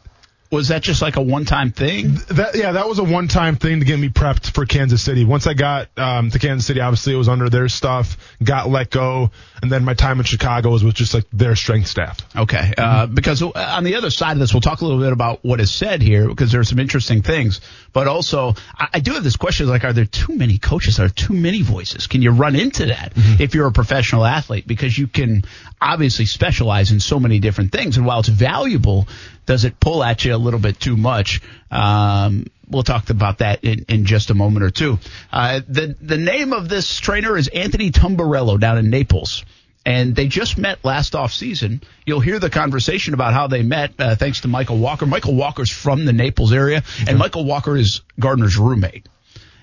was 0.50 0.68
that 0.68 0.82
just 0.82 1.00
like 1.00 1.16
a 1.16 1.22
one 1.22 1.44
time 1.44 1.70
thing? 1.70 2.14
That 2.28 2.56
yeah, 2.56 2.72
that 2.72 2.88
was 2.88 2.98
a 2.98 3.04
one 3.04 3.28
time 3.28 3.54
thing 3.54 3.78
to 3.80 3.86
get 3.86 3.98
me 3.98 4.08
prepped 4.08 4.50
for 4.52 4.66
Kansas 4.66 5.00
City. 5.00 5.24
Once 5.24 5.46
I 5.46 5.54
got 5.54 5.88
um, 5.96 6.30
to 6.30 6.38
Kansas 6.40 6.66
City, 6.66 6.80
obviously 6.80 7.14
it 7.14 7.16
was 7.16 7.28
under 7.28 7.48
their 7.48 7.68
stuff, 7.68 8.16
got 8.42 8.68
let 8.68 8.90
go, 8.90 9.30
and 9.62 9.70
then 9.70 9.84
my 9.84 9.94
time 9.94 10.18
in 10.18 10.24
Chicago 10.24 10.70
was 10.70 10.82
with 10.82 10.96
just 10.96 11.14
like 11.14 11.24
their 11.32 11.54
strength 11.54 11.86
staff. 11.86 12.18
Okay, 12.34 12.74
uh, 12.76 13.06
because 13.06 13.42
on 13.42 13.84
the 13.84 13.94
other 13.94 14.10
side 14.10 14.32
of 14.32 14.38
this, 14.40 14.52
we'll 14.52 14.60
talk 14.60 14.80
a 14.80 14.84
little 14.84 15.00
bit 15.00 15.12
about 15.12 15.44
what 15.44 15.60
is 15.60 15.70
said 15.70 16.02
here 16.02 16.26
because 16.26 16.50
there 16.50 16.60
are 16.60 16.64
some 16.64 16.80
interesting 16.80 17.22
things. 17.22 17.60
But 17.92 18.08
also, 18.08 18.54
I, 18.76 18.88
I 18.94 19.00
do 19.00 19.12
have 19.12 19.22
this 19.22 19.36
question: 19.36 19.68
like, 19.68 19.84
are 19.84 19.92
there 19.92 20.04
too 20.04 20.34
many 20.34 20.58
coaches? 20.58 20.98
Are 20.98 21.02
there 21.02 21.10
too 21.10 21.34
many 21.34 21.62
voices? 21.62 22.08
Can 22.08 22.22
you 22.22 22.32
run 22.32 22.56
into 22.56 22.86
that 22.86 23.14
mm-hmm. 23.14 23.40
if 23.40 23.54
you're 23.54 23.68
a 23.68 23.72
professional 23.72 24.24
athlete? 24.24 24.66
Because 24.66 24.98
you 24.98 25.06
can 25.06 25.44
obviously 25.80 26.26
specialize 26.26 26.90
in 26.90 26.98
so 26.98 27.20
many 27.20 27.38
different 27.38 27.70
things, 27.70 27.96
and 27.96 28.04
while 28.04 28.18
it's 28.18 28.28
valuable 28.28 29.06
does 29.50 29.64
it 29.64 29.80
pull 29.80 30.04
at 30.04 30.24
you 30.24 30.36
little 30.40 30.61
bit 30.61 30.81
too 30.81 30.96
much? 30.96 31.40
Um, 31.70 32.46
we'll 32.68 32.83
talk 32.83 33.11
about 33.11 33.38
that 33.38 33.64
in, 33.64 33.85
in 33.88 34.05
just 34.05 34.31
a 34.31 34.35
moment 34.35 34.64
or 34.64 34.70
two. 34.70 34.98
Uh, 35.33 35.61
the 35.68 35.96
the 36.00 36.18
name 36.18 36.53
of 36.53 36.68
this 36.68 36.98
trainer 36.98 37.37
is 37.37 37.48
Anthony 37.48 37.90
Tamburello 37.90 38.59
down 38.59 38.79
in 38.79 38.90
Naples. 38.90 39.44
And 39.87 40.14
they 40.14 40.29
just 40.29 40.59
met 40.59 40.85
last 40.85 41.14
off 41.14 41.33
season. 41.33 41.81
You'll 42.05 42.20
hear 42.20 42.38
the 42.38 42.50
conversation 42.50 43.14
about 43.14 43.33
how 43.33 43.46
they 43.46 43.62
met, 43.62 43.94
uh, 43.98 44.14
thanks 44.14 44.42
to 44.42 44.48
Michael 44.48 44.76
Walker. 44.76 45.07
Michael 45.07 45.35
Walker's 45.35 45.70
from 45.70 46.05
the 46.05 46.12
Naples 46.12 46.53
area, 46.53 46.83
and 47.09 47.18
Michael 47.18 47.46
Walker 47.46 47.74
is 47.79 48.03
Gardner's 48.18 48.59
roommate. 48.59 49.09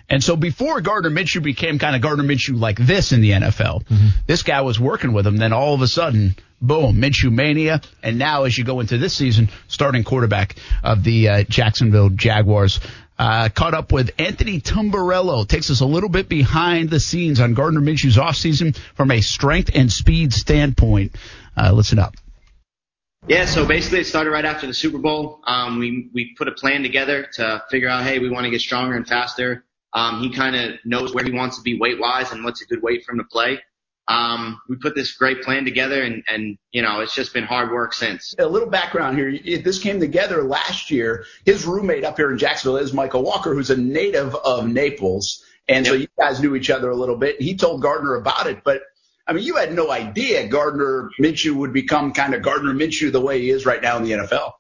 And 0.10 0.24
so 0.24 0.36
before 0.36 0.82
Gardner 0.82 1.10
Minshew 1.10 1.44
became 1.44 1.80
kind 1.80 1.96
of 1.96 2.02
Gardner 2.02 2.24
Minshew 2.24 2.60
like 2.60 2.78
this 2.78 3.12
in 3.12 3.22
the 3.22 3.32
NFL, 3.32 3.84
mm-hmm. 3.86 4.08
this 4.26 4.42
guy 4.44 4.62
was 4.62 4.80
working 4.80 5.14
with 5.14 5.28
him. 5.28 5.38
Then 5.38 5.54
all 5.54 5.74
of 5.74 5.82
a 5.82 5.88
sudden, 5.88 6.36
boom, 6.62 6.98
Minshew 6.98 7.32
mania. 7.32 7.82
And 8.04 8.18
now 8.18 8.44
as 8.44 8.58
you 8.58 8.64
go 8.64 8.80
into 8.80 8.98
this 8.98 9.14
season, 9.14 9.50
starting 9.68 10.04
quarterback 10.04 10.56
of 10.84 11.04
the 11.04 11.30
uh, 11.30 11.44
Jacksonville 11.44 12.10
Jaguars. 12.10 12.80
Uh, 13.20 13.50
caught 13.50 13.74
up 13.74 13.92
with 13.92 14.12
Anthony 14.20 14.62
Tamburello. 14.62 15.48
Takes 15.48 15.72
us 15.72 15.82
a 15.82 15.88
little 15.88 16.10
bit 16.10 16.30
behind 16.30 16.92
the 16.92 17.00
scenes 17.00 17.40
on 17.40 17.56
Gardner 17.56 17.82
Minshew's 17.82 18.16
offseason 18.16 18.78
from 18.96 19.10
a 19.10 19.22
strength 19.22 19.72
and 19.74 19.92
speed 19.92 20.32
standpoint. 20.34 21.16
Uh, 21.58 21.72
listen 21.72 21.98
up. 21.98 22.14
Yeah, 23.28 23.46
so 23.46 23.66
basically 23.66 24.02
it 24.02 24.06
started 24.06 24.30
right 24.30 24.46
after 24.46 24.68
the 24.68 24.74
Super 24.74 25.00
Bowl. 25.00 25.42
Um, 25.46 25.80
we 25.80 26.10
we 26.14 26.36
put 26.38 26.48
a 26.48 26.52
plan 26.52 26.84
together 26.84 27.28
to 27.34 27.64
figure 27.72 27.90
out, 27.90 28.04
hey, 28.04 28.20
we 28.20 28.30
want 28.30 28.46
to 28.46 28.52
get 28.52 28.62
stronger 28.62 28.96
and 28.96 29.08
faster. 29.08 29.66
Um, 29.94 30.22
he 30.22 30.32
kind 30.34 30.56
of 30.56 30.76
knows 30.86 31.14
where 31.14 31.24
he 31.24 31.32
wants 31.32 31.58
to 31.58 31.64
be 31.64 31.78
weight 31.80 32.00
wise 32.00 32.32
and 32.32 32.44
what's 32.44 32.62
a 32.62 32.66
good 32.66 32.84
weight 32.84 33.04
for 33.04 33.14
him 33.14 33.18
to 33.18 33.24
play. 33.24 33.60
Um, 34.08 34.62
we 34.70 34.78
put 34.78 34.96
this 34.96 35.12
great 35.12 35.42
plan 35.42 35.66
together 35.66 36.02
and, 36.02 36.24
and, 36.28 36.58
you 36.72 36.82
know, 36.82 37.02
it's 37.02 37.14
just 37.14 37.34
been 37.34 37.44
hard 37.44 37.72
work 37.72 37.94
since. 37.94 38.34
A 38.40 38.48
little 38.48 38.70
background 38.70 39.18
here. 39.18 39.60
This 39.60 39.80
came 39.80 40.00
together 40.00 40.44
last 40.44 40.92
year. 40.92 41.26
His 41.46 41.66
roommate 41.66 42.06
up 42.06 42.18
here 42.18 42.32
in 42.32 42.38
Jacksonville 42.38 42.78
is 42.78 42.94
Michael 42.94 43.24
Walker, 43.24 43.54
who's 43.54 43.70
a 43.70 43.76
native 43.76 44.34
of 44.34 44.68
Naples. 44.68 45.44
And 45.68 45.86
yep. 45.86 45.94
so 45.94 46.00
you 46.00 46.08
guys 46.18 46.40
knew 46.40 46.56
each 46.56 46.70
other 46.70 46.90
a 46.90 46.96
little 46.96 47.18
bit. 47.18 47.42
He 47.42 47.58
told 47.58 47.82
Gardner 47.82 48.16
about 48.16 48.48
it, 48.48 48.64
but 48.64 48.82
I 49.28 49.34
mean, 49.34 49.44
you 49.44 49.58
had 49.58 49.74
no 49.74 49.92
idea 49.92 50.48
Gardner 50.48 51.10
Minshew 51.20 51.54
would 51.56 51.74
become 51.74 52.14
kind 52.14 52.34
of 52.34 52.42
Gardner 52.42 52.74
Minshew 52.74 53.12
the 53.12 53.20
way 53.20 53.42
he 53.42 53.50
is 53.50 53.66
right 53.66 53.82
now 53.82 53.98
in 53.98 54.04
the 54.04 54.12
NFL. 54.12 54.54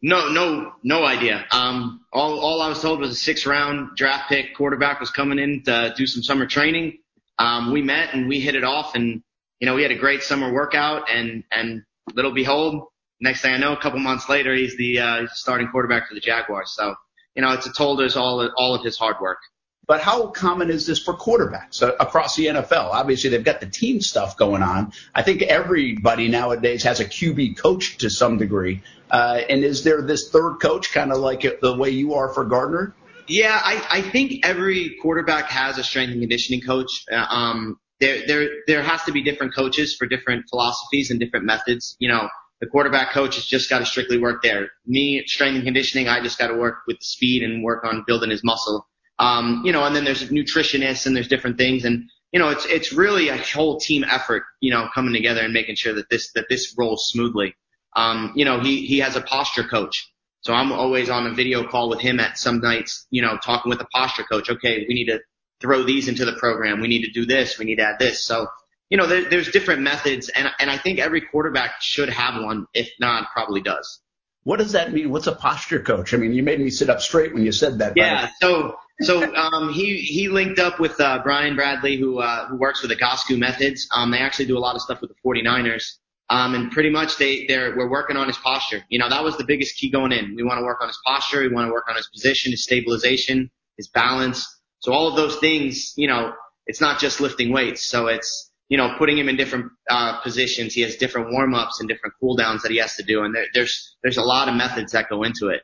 No, 0.00 0.28
no, 0.30 0.72
no 0.82 1.04
idea. 1.04 1.44
Um, 1.52 2.04
all, 2.12 2.38
all 2.38 2.60
I 2.60 2.68
was 2.68 2.80
told 2.80 3.00
was 3.00 3.10
a 3.10 3.14
six 3.14 3.46
round 3.46 3.96
draft 3.96 4.28
pick 4.28 4.54
quarterback 4.56 5.00
was 5.00 5.10
coming 5.10 5.38
in 5.38 5.62
to 5.64 5.94
do 5.96 6.06
some 6.06 6.22
summer 6.22 6.46
training. 6.46 6.98
Um, 7.38 7.72
we 7.72 7.82
met 7.82 8.14
and 8.14 8.28
we 8.28 8.40
hit 8.40 8.54
it 8.54 8.64
off 8.64 8.94
and, 8.94 9.22
you 9.60 9.66
know, 9.66 9.74
we 9.74 9.82
had 9.82 9.90
a 9.90 9.98
great 9.98 10.22
summer 10.22 10.52
workout 10.52 11.10
and, 11.10 11.44
and 11.50 11.82
little 12.14 12.32
behold, 12.32 12.88
next 13.20 13.42
thing 13.42 13.54
I 13.54 13.58
know, 13.58 13.72
a 13.72 13.80
couple 13.80 13.98
months 14.00 14.28
later, 14.28 14.54
he's 14.54 14.76
the, 14.76 14.98
uh, 14.98 15.26
starting 15.32 15.68
quarterback 15.68 16.08
for 16.08 16.14
the 16.14 16.20
Jaguars. 16.20 16.72
So, 16.74 16.94
you 17.34 17.42
know, 17.42 17.52
it's 17.52 17.70
told 17.76 18.00
us 18.00 18.16
all, 18.16 18.48
all 18.56 18.74
of 18.74 18.84
his 18.84 18.96
hard 18.96 19.16
work. 19.20 19.38
But 19.86 20.00
how 20.00 20.28
common 20.28 20.70
is 20.70 20.86
this 20.86 21.02
for 21.02 21.14
quarterbacks 21.14 21.82
across 21.82 22.36
the 22.36 22.46
NFL? 22.46 22.90
Obviously, 22.92 23.30
they've 23.30 23.42
got 23.42 23.60
the 23.60 23.66
team 23.66 24.00
stuff 24.00 24.36
going 24.36 24.62
on. 24.62 24.92
I 25.12 25.22
think 25.22 25.42
everybody 25.42 26.28
nowadays 26.28 26.84
has 26.84 27.00
a 27.00 27.04
QB 27.04 27.58
coach 27.58 27.98
to 27.98 28.08
some 28.08 28.38
degree. 28.38 28.82
Uh, 29.10 29.40
and 29.48 29.64
is 29.64 29.82
there 29.82 30.00
this 30.00 30.30
third 30.30 30.58
coach, 30.62 30.92
kind 30.92 31.10
of 31.10 31.18
like 31.18 31.60
the 31.60 31.76
way 31.76 31.90
you 31.90 32.14
are 32.14 32.32
for 32.32 32.44
Gardner? 32.44 32.94
Yeah, 33.32 33.58
I, 33.64 33.86
I 33.90 34.02
think 34.02 34.44
every 34.44 34.96
quarterback 35.00 35.46
has 35.46 35.78
a 35.78 35.82
strength 35.82 36.12
and 36.12 36.20
conditioning 36.20 36.60
coach. 36.60 37.06
Uh, 37.10 37.16
um, 37.30 37.80
there, 37.98 38.26
there, 38.26 38.48
there 38.66 38.82
has 38.82 39.02
to 39.04 39.12
be 39.12 39.22
different 39.22 39.54
coaches 39.54 39.96
for 39.96 40.06
different 40.06 40.44
philosophies 40.50 41.10
and 41.10 41.18
different 41.18 41.46
methods. 41.46 41.96
You 41.98 42.08
know, 42.08 42.28
the 42.60 42.66
quarterback 42.66 43.12
coach 43.12 43.36
has 43.36 43.46
just 43.46 43.70
got 43.70 43.78
to 43.78 43.86
strictly 43.86 44.18
work 44.18 44.42
there. 44.42 44.68
Me, 44.84 45.24
strength 45.26 45.54
and 45.54 45.64
conditioning, 45.64 46.08
I 46.08 46.22
just 46.22 46.38
got 46.38 46.48
to 46.48 46.54
work 46.56 46.80
with 46.86 46.98
the 46.98 47.06
speed 47.06 47.42
and 47.42 47.64
work 47.64 47.84
on 47.84 48.04
building 48.06 48.28
his 48.28 48.44
muscle. 48.44 48.86
Um, 49.18 49.62
you 49.64 49.72
know, 49.72 49.82
and 49.84 49.96
then 49.96 50.04
there's 50.04 50.28
nutritionists 50.28 51.06
and 51.06 51.16
there's 51.16 51.28
different 51.28 51.56
things. 51.56 51.86
And, 51.86 52.10
you 52.32 52.38
know, 52.38 52.50
it's, 52.50 52.66
it's 52.66 52.92
really 52.92 53.30
a 53.30 53.38
whole 53.38 53.80
team 53.80 54.04
effort, 54.04 54.42
you 54.60 54.70
know, 54.70 54.90
coming 54.94 55.14
together 55.14 55.40
and 55.40 55.54
making 55.54 55.76
sure 55.76 55.94
that 55.94 56.10
this, 56.10 56.32
that 56.32 56.50
this 56.50 56.74
rolls 56.76 57.08
smoothly. 57.08 57.54
Um, 57.96 58.34
you 58.36 58.44
know, 58.44 58.60
he, 58.60 58.84
he 58.84 58.98
has 58.98 59.16
a 59.16 59.22
posture 59.22 59.64
coach. 59.64 60.11
So 60.42 60.52
I'm 60.52 60.72
always 60.72 61.08
on 61.08 61.26
a 61.26 61.34
video 61.34 61.66
call 61.66 61.88
with 61.88 62.00
him 62.00 62.18
at 62.20 62.36
some 62.36 62.60
nights, 62.60 63.06
you 63.10 63.22
know, 63.22 63.38
talking 63.38 63.70
with 63.70 63.78
the 63.78 63.86
posture 63.86 64.24
coach. 64.24 64.50
Okay, 64.50 64.84
we 64.88 64.94
need 64.94 65.06
to 65.06 65.20
throw 65.60 65.84
these 65.84 66.08
into 66.08 66.24
the 66.24 66.32
program. 66.32 66.80
We 66.80 66.88
need 66.88 67.04
to 67.04 67.10
do 67.12 67.24
this. 67.24 67.58
We 67.58 67.64
need 67.64 67.76
to 67.76 67.84
add 67.84 67.98
this. 68.00 68.24
So, 68.24 68.48
you 68.90 68.98
know, 68.98 69.06
there, 69.06 69.30
there's 69.30 69.50
different 69.50 69.82
methods 69.82 70.28
and, 70.28 70.50
and 70.58 70.68
I 70.68 70.76
think 70.76 70.98
every 70.98 71.20
quarterback 71.20 71.80
should 71.80 72.08
have 72.10 72.42
one. 72.42 72.66
If 72.74 72.90
not, 72.98 73.28
probably 73.32 73.62
does. 73.62 74.00
What 74.42 74.58
does 74.58 74.72
that 74.72 74.92
mean? 74.92 75.10
What's 75.10 75.28
a 75.28 75.32
posture 75.32 75.78
coach? 75.78 76.12
I 76.12 76.16
mean, 76.16 76.32
you 76.32 76.42
made 76.42 76.58
me 76.58 76.70
sit 76.70 76.90
up 76.90 77.00
straight 77.00 77.32
when 77.32 77.44
you 77.44 77.52
said 77.52 77.78
that. 77.78 77.92
Yeah. 77.94 78.28
So, 78.40 78.74
so, 79.00 79.34
um, 79.36 79.72
he, 79.72 79.98
he 79.98 80.28
linked 80.28 80.58
up 80.58 80.80
with, 80.80 81.00
uh, 81.00 81.20
Brian 81.22 81.54
Bradley, 81.54 81.96
who, 81.96 82.18
uh, 82.18 82.48
who 82.48 82.56
works 82.56 82.82
with 82.82 82.90
the 82.90 82.96
Gosku 82.96 83.38
methods. 83.38 83.86
Um, 83.94 84.10
they 84.10 84.18
actually 84.18 84.46
do 84.46 84.58
a 84.58 84.60
lot 84.60 84.74
of 84.74 84.82
stuff 84.82 85.00
with 85.00 85.10
the 85.10 85.16
49ers. 85.24 85.98
Um, 86.30 86.54
and 86.54 86.70
pretty 86.70 86.88
much 86.88 87.18
they, 87.18 87.46
they're, 87.46 87.76
we're 87.76 87.90
working 87.90 88.16
on 88.16 88.26
his 88.26 88.38
posture. 88.38 88.82
You 88.88 88.98
know, 88.98 89.08
that 89.10 89.22
was 89.22 89.36
the 89.36 89.44
biggest 89.44 89.76
key 89.76 89.90
going 89.90 90.12
in. 90.12 90.34
We 90.34 90.42
want 90.42 90.58
to 90.58 90.64
work 90.64 90.78
on 90.80 90.88
his 90.88 90.98
posture. 91.04 91.40
We 91.40 91.48
want 91.52 91.68
to 91.68 91.72
work 91.72 91.86
on 91.88 91.96
his 91.96 92.08
position, 92.08 92.52
his 92.52 92.64
stabilization, 92.64 93.50
his 93.76 93.88
balance. 93.88 94.46
So 94.78 94.92
all 94.92 95.08
of 95.08 95.16
those 95.16 95.36
things, 95.36 95.92
you 95.96 96.08
know, 96.08 96.32
it's 96.66 96.80
not 96.80 97.00
just 97.00 97.20
lifting 97.20 97.52
weights. 97.52 97.84
So 97.86 98.06
it's, 98.06 98.50
you 98.68 98.78
know, 98.78 98.94
putting 98.98 99.18
him 99.18 99.28
in 99.28 99.36
different, 99.36 99.66
uh, 99.90 100.20
positions. 100.22 100.72
He 100.72 100.80
has 100.82 100.96
different 100.96 101.32
warm 101.32 101.54
ups 101.54 101.80
and 101.80 101.88
different 101.88 102.14
cool 102.18 102.34
downs 102.36 102.62
that 102.62 102.70
he 102.70 102.78
has 102.78 102.96
to 102.96 103.02
do. 103.02 103.24
And 103.24 103.34
there, 103.34 103.46
there's, 103.52 103.96
there's 104.02 104.16
a 104.16 104.22
lot 104.22 104.48
of 104.48 104.54
methods 104.54 104.92
that 104.92 105.10
go 105.10 105.24
into 105.24 105.48
it. 105.48 105.62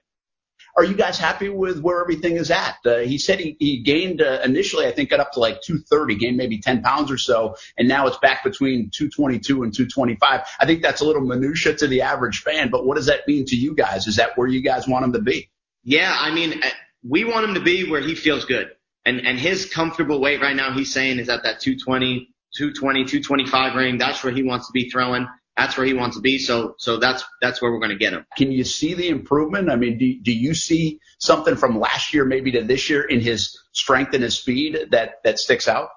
Are 0.76 0.84
you 0.84 0.94
guys 0.94 1.18
happy 1.18 1.48
with 1.48 1.80
where 1.80 2.00
everything 2.00 2.36
is 2.36 2.50
at? 2.50 2.76
Uh, 2.84 2.98
he 2.98 3.18
said 3.18 3.40
he, 3.40 3.56
he 3.58 3.82
gained 3.82 4.22
uh, 4.22 4.40
initially, 4.44 4.86
I 4.86 4.92
think, 4.92 5.10
got 5.10 5.20
up 5.20 5.32
to 5.32 5.40
like 5.40 5.62
230, 5.62 6.14
gained 6.16 6.36
maybe 6.36 6.58
10 6.58 6.82
pounds 6.82 7.10
or 7.10 7.18
so, 7.18 7.56
and 7.76 7.88
now 7.88 8.06
it's 8.06 8.18
back 8.18 8.44
between 8.44 8.90
222 8.90 9.62
and 9.62 9.74
225. 9.74 10.40
I 10.60 10.66
think 10.66 10.82
that's 10.82 11.00
a 11.00 11.04
little 11.04 11.22
minutia 11.22 11.74
to 11.74 11.86
the 11.86 12.02
average 12.02 12.42
fan, 12.42 12.70
but 12.70 12.86
what 12.86 12.96
does 12.96 13.06
that 13.06 13.26
mean 13.26 13.44
to 13.46 13.56
you 13.56 13.74
guys? 13.74 14.06
Is 14.06 14.16
that 14.16 14.36
where 14.36 14.48
you 14.48 14.62
guys 14.62 14.86
want 14.86 15.04
him 15.04 15.12
to 15.14 15.20
be? 15.20 15.50
Yeah, 15.84 16.14
I 16.16 16.32
mean, 16.32 16.62
uh, 16.62 16.68
we 17.02 17.24
want 17.24 17.44
him 17.44 17.54
to 17.54 17.60
be 17.60 17.88
where 17.90 18.00
he 18.00 18.14
feels 18.14 18.44
good. 18.44 18.70
And, 19.04 19.26
and 19.26 19.38
his 19.38 19.66
comfortable 19.66 20.20
weight 20.20 20.40
right 20.40 20.54
now, 20.54 20.72
he's 20.72 20.92
saying 20.92 21.18
is 21.18 21.28
at 21.28 21.42
that 21.44 21.60
220, 21.60 22.28
220, 22.54 23.04
225 23.04 23.74
ring. 23.74 23.98
That's 23.98 24.22
where 24.22 24.32
he 24.32 24.42
wants 24.42 24.66
to 24.66 24.72
be 24.72 24.90
throwing. 24.90 25.26
That's 25.58 25.76
where 25.76 25.84
he 25.84 25.92
wants 25.92 26.16
to 26.16 26.22
be. 26.22 26.38
So, 26.38 26.76
so 26.78 26.98
that's, 26.98 27.24
that's 27.42 27.60
where 27.60 27.72
we're 27.72 27.80
going 27.80 27.90
to 27.90 27.98
get 27.98 28.12
him. 28.12 28.24
Can 28.36 28.52
you 28.52 28.62
see 28.62 28.94
the 28.94 29.08
improvement? 29.08 29.68
I 29.68 29.74
mean, 29.74 29.98
do, 29.98 30.20
do 30.22 30.32
you 30.32 30.54
see 30.54 31.00
something 31.18 31.56
from 31.56 31.80
last 31.80 32.14
year 32.14 32.24
maybe 32.24 32.52
to 32.52 32.62
this 32.62 32.88
year 32.88 33.02
in 33.02 33.20
his 33.20 33.58
strength 33.72 34.14
and 34.14 34.22
his 34.22 34.38
speed 34.38 34.78
that, 34.92 35.14
that 35.24 35.40
sticks 35.40 35.66
out? 35.66 35.88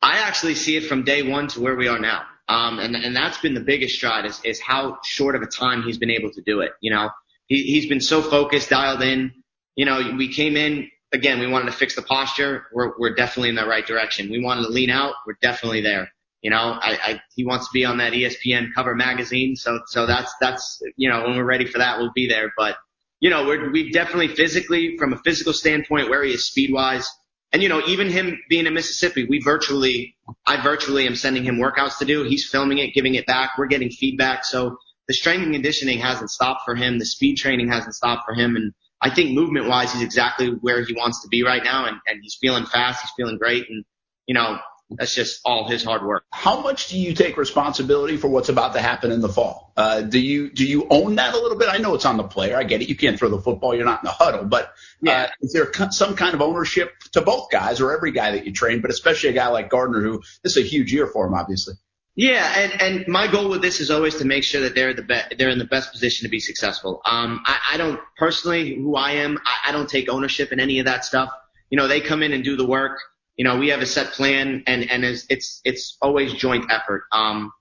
I 0.00 0.20
actually 0.20 0.54
see 0.54 0.76
it 0.76 0.86
from 0.86 1.04
day 1.04 1.22
one 1.22 1.48
to 1.48 1.60
where 1.60 1.76
we 1.76 1.86
are 1.86 1.98
now. 1.98 2.22
Um, 2.48 2.78
and, 2.78 2.96
and 2.96 3.14
that's 3.14 3.38
been 3.38 3.52
the 3.52 3.60
biggest 3.60 3.94
stride 3.94 4.24
is, 4.24 4.40
is 4.42 4.58
how 4.60 4.98
short 5.04 5.36
of 5.36 5.42
a 5.42 5.46
time 5.46 5.82
he's 5.82 5.98
been 5.98 6.10
able 6.10 6.30
to 6.30 6.40
do 6.40 6.60
it. 6.60 6.72
You 6.80 6.92
know, 6.92 7.10
he, 7.46 7.62
he's 7.62 7.86
been 7.86 8.00
so 8.00 8.22
focused, 8.22 8.70
dialed 8.70 9.02
in. 9.02 9.32
You 9.76 9.84
know, 9.84 10.14
we 10.16 10.32
came 10.32 10.56
in, 10.56 10.88
again, 11.12 11.40
we 11.40 11.46
wanted 11.46 11.66
to 11.66 11.72
fix 11.72 11.94
the 11.94 12.02
posture. 12.02 12.66
We're, 12.72 12.92
we're 12.98 13.14
definitely 13.14 13.50
in 13.50 13.54
the 13.54 13.66
right 13.66 13.86
direction. 13.86 14.30
We 14.30 14.42
wanted 14.42 14.62
to 14.62 14.68
lean 14.68 14.88
out. 14.88 15.14
We're 15.26 15.36
definitely 15.42 15.82
there. 15.82 16.10
You 16.44 16.50
know, 16.50 16.78
I, 16.78 16.98
I, 17.02 17.20
he 17.34 17.46
wants 17.46 17.68
to 17.68 17.70
be 17.72 17.86
on 17.86 17.96
that 17.96 18.12
ESPN 18.12 18.74
cover 18.74 18.94
magazine. 18.94 19.56
So, 19.56 19.80
so 19.86 20.04
that's, 20.04 20.30
that's, 20.42 20.78
you 20.94 21.08
know, 21.08 21.22
when 21.22 21.38
we're 21.38 21.44
ready 21.44 21.64
for 21.64 21.78
that, 21.78 21.98
we'll 21.98 22.12
be 22.14 22.28
there. 22.28 22.52
But, 22.54 22.76
you 23.18 23.30
know, 23.30 23.46
we're, 23.46 23.72
we 23.72 23.90
definitely 23.90 24.28
physically, 24.28 24.98
from 24.98 25.14
a 25.14 25.18
physical 25.24 25.54
standpoint, 25.54 26.10
where 26.10 26.22
he 26.22 26.34
is 26.34 26.46
speed 26.46 26.70
wise. 26.70 27.10
And, 27.54 27.62
you 27.62 27.70
know, 27.70 27.80
even 27.86 28.10
him 28.10 28.38
being 28.50 28.66
in 28.66 28.74
Mississippi, 28.74 29.24
we 29.24 29.40
virtually, 29.42 30.16
I 30.46 30.62
virtually 30.62 31.06
am 31.06 31.16
sending 31.16 31.44
him 31.44 31.56
workouts 31.56 31.96
to 32.00 32.04
do. 32.04 32.24
He's 32.24 32.46
filming 32.46 32.76
it, 32.76 32.92
giving 32.92 33.14
it 33.14 33.24
back. 33.24 33.52
We're 33.56 33.64
getting 33.64 33.88
feedback. 33.88 34.44
So 34.44 34.76
the 35.08 35.14
strength 35.14 35.44
and 35.44 35.54
conditioning 35.54 35.98
hasn't 35.98 36.28
stopped 36.28 36.60
for 36.66 36.74
him. 36.74 36.98
The 36.98 37.06
speed 37.06 37.36
training 37.36 37.68
hasn't 37.68 37.94
stopped 37.94 38.26
for 38.26 38.34
him. 38.34 38.54
And 38.56 38.74
I 39.00 39.08
think 39.08 39.32
movement 39.32 39.66
wise, 39.66 39.94
he's 39.94 40.02
exactly 40.02 40.48
where 40.60 40.84
he 40.84 40.92
wants 40.92 41.22
to 41.22 41.28
be 41.28 41.42
right 41.42 41.64
now. 41.64 41.86
And, 41.86 41.96
and 42.06 42.18
he's 42.22 42.36
feeling 42.38 42.66
fast. 42.66 43.00
He's 43.00 43.12
feeling 43.16 43.38
great. 43.38 43.64
And, 43.70 43.82
you 44.26 44.34
know, 44.34 44.58
that's 44.90 45.14
just 45.14 45.40
all 45.44 45.68
his 45.68 45.82
hard 45.82 46.04
work. 46.04 46.24
How 46.30 46.60
much 46.60 46.88
do 46.88 46.98
you 46.98 47.14
take 47.14 47.36
responsibility 47.36 48.16
for 48.16 48.28
what's 48.28 48.48
about 48.48 48.74
to 48.74 48.80
happen 48.80 49.10
in 49.12 49.20
the 49.20 49.28
fall? 49.28 49.72
Uh, 49.76 50.02
do 50.02 50.18
you 50.18 50.50
do 50.50 50.64
you 50.66 50.86
own 50.90 51.16
that 51.16 51.34
a 51.34 51.38
little 51.38 51.58
bit? 51.58 51.68
I 51.70 51.78
know 51.78 51.94
it's 51.94 52.04
on 52.04 52.16
the 52.16 52.24
player. 52.24 52.56
I 52.56 52.64
get 52.64 52.82
it. 52.82 52.88
You 52.88 52.96
can't 52.96 53.18
throw 53.18 53.28
the 53.28 53.40
football. 53.40 53.74
You're 53.74 53.86
not 53.86 54.02
in 54.02 54.06
the 54.06 54.12
huddle. 54.12 54.44
But 54.44 54.64
uh, 54.64 54.68
yeah. 55.02 55.30
is 55.40 55.52
there 55.52 55.72
some 55.90 56.16
kind 56.16 56.34
of 56.34 56.42
ownership 56.42 56.92
to 57.12 57.22
both 57.22 57.50
guys 57.50 57.80
or 57.80 57.96
every 57.96 58.12
guy 58.12 58.32
that 58.32 58.46
you 58.46 58.52
train, 58.52 58.80
but 58.80 58.90
especially 58.90 59.30
a 59.30 59.32
guy 59.32 59.48
like 59.48 59.70
Gardner, 59.70 60.00
who 60.00 60.22
this 60.42 60.56
is 60.56 60.64
a 60.64 60.68
huge 60.68 60.92
year 60.92 61.06
for 61.06 61.26
him, 61.26 61.34
obviously. 61.34 61.74
Yeah, 62.16 62.52
and 62.56 62.80
and 62.80 63.08
my 63.08 63.26
goal 63.26 63.48
with 63.48 63.62
this 63.62 63.80
is 63.80 63.90
always 63.90 64.16
to 64.16 64.24
make 64.24 64.44
sure 64.44 64.60
that 64.60 64.74
they're 64.76 64.94
the 64.94 65.02
be- 65.02 65.36
they're 65.36 65.48
in 65.48 65.58
the 65.58 65.64
best 65.64 65.90
position 65.90 66.26
to 66.26 66.30
be 66.30 66.38
successful. 66.38 67.00
Um, 67.04 67.42
I, 67.44 67.58
I 67.72 67.76
don't 67.76 67.98
personally 68.16 68.76
who 68.76 68.94
I 68.94 69.12
am. 69.12 69.38
I, 69.44 69.70
I 69.70 69.72
don't 69.72 69.88
take 69.88 70.08
ownership 70.08 70.52
in 70.52 70.60
any 70.60 70.78
of 70.78 70.86
that 70.86 71.04
stuff. 71.04 71.30
You 71.70 71.78
know, 71.78 71.88
they 71.88 72.00
come 72.00 72.22
in 72.22 72.32
and 72.32 72.44
do 72.44 72.56
the 72.56 72.66
work 72.66 73.00
you 73.36 73.44
know, 73.44 73.58
we 73.58 73.68
have 73.68 73.80
a 73.80 73.86
set 73.86 74.12
plan 74.12 74.62
and, 74.66 74.90
and 74.90 75.04
it's, 75.04 75.26
it's, 75.28 75.60
it's 75.64 75.96
always 76.00 76.32
joint 76.34 76.70
effort. 76.70 77.04
Um, 77.12 77.52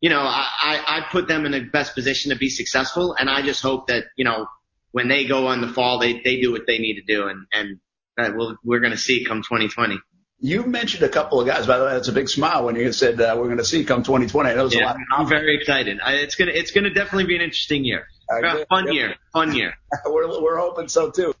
you 0.00 0.08
know, 0.08 0.20
I, 0.20 0.48
I 0.60 0.82
I 0.86 1.06
put 1.12 1.28
them 1.28 1.44
in 1.44 1.52
the 1.52 1.60
best 1.60 1.94
position 1.94 2.30
to 2.30 2.36
be 2.36 2.48
successful 2.48 3.14
and 3.18 3.28
I 3.28 3.42
just 3.42 3.62
hope 3.62 3.88
that, 3.88 4.04
you 4.16 4.24
know, 4.24 4.46
when 4.92 5.08
they 5.08 5.26
go 5.26 5.48
on 5.48 5.60
the 5.60 5.68
fall, 5.68 5.98
they, 5.98 6.20
they 6.24 6.40
do 6.40 6.50
what 6.52 6.62
they 6.66 6.78
need 6.78 6.94
to 6.94 7.02
do 7.02 7.28
and, 7.28 7.46
and 7.52 7.80
that 8.16 8.36
we'll, 8.36 8.56
we're 8.64 8.80
going 8.80 8.92
to 8.92 8.98
see 8.98 9.24
come 9.24 9.42
2020. 9.42 9.98
You 10.42 10.62
mentioned 10.64 11.02
a 11.04 11.08
couple 11.08 11.38
of 11.38 11.46
guys. 11.46 11.66
By 11.66 11.78
the 11.78 11.84
way, 11.84 11.92
that's 11.92 12.08
a 12.08 12.12
big 12.12 12.28
smile 12.28 12.64
when 12.64 12.74
you 12.74 12.92
said 12.92 13.20
uh, 13.20 13.34
we're 13.38 13.44
going 13.44 13.58
to 13.58 13.64
see 13.64 13.84
come 13.84 14.02
2020. 14.02 14.48
I 14.48 14.54
know 14.54 14.68
yeah, 14.68 14.84
a 14.84 14.86
lot. 14.86 14.96
I'm 15.12 15.28
very 15.28 15.54
excited. 15.54 16.00
I, 16.02 16.14
it's 16.14 16.34
gonna 16.34 16.52
it's 16.52 16.70
gonna 16.70 16.88
definitely 16.88 17.26
be 17.26 17.36
an 17.36 17.42
interesting 17.42 17.84
year. 17.84 18.06
Uh, 18.26 18.64
fun 18.70 18.90
year, 18.90 19.16
fun 19.34 19.54
year. 19.54 19.74
we're 20.06 20.40
we're 20.40 20.56
hoping 20.56 20.88
so 20.88 21.10
too. 21.10 21.34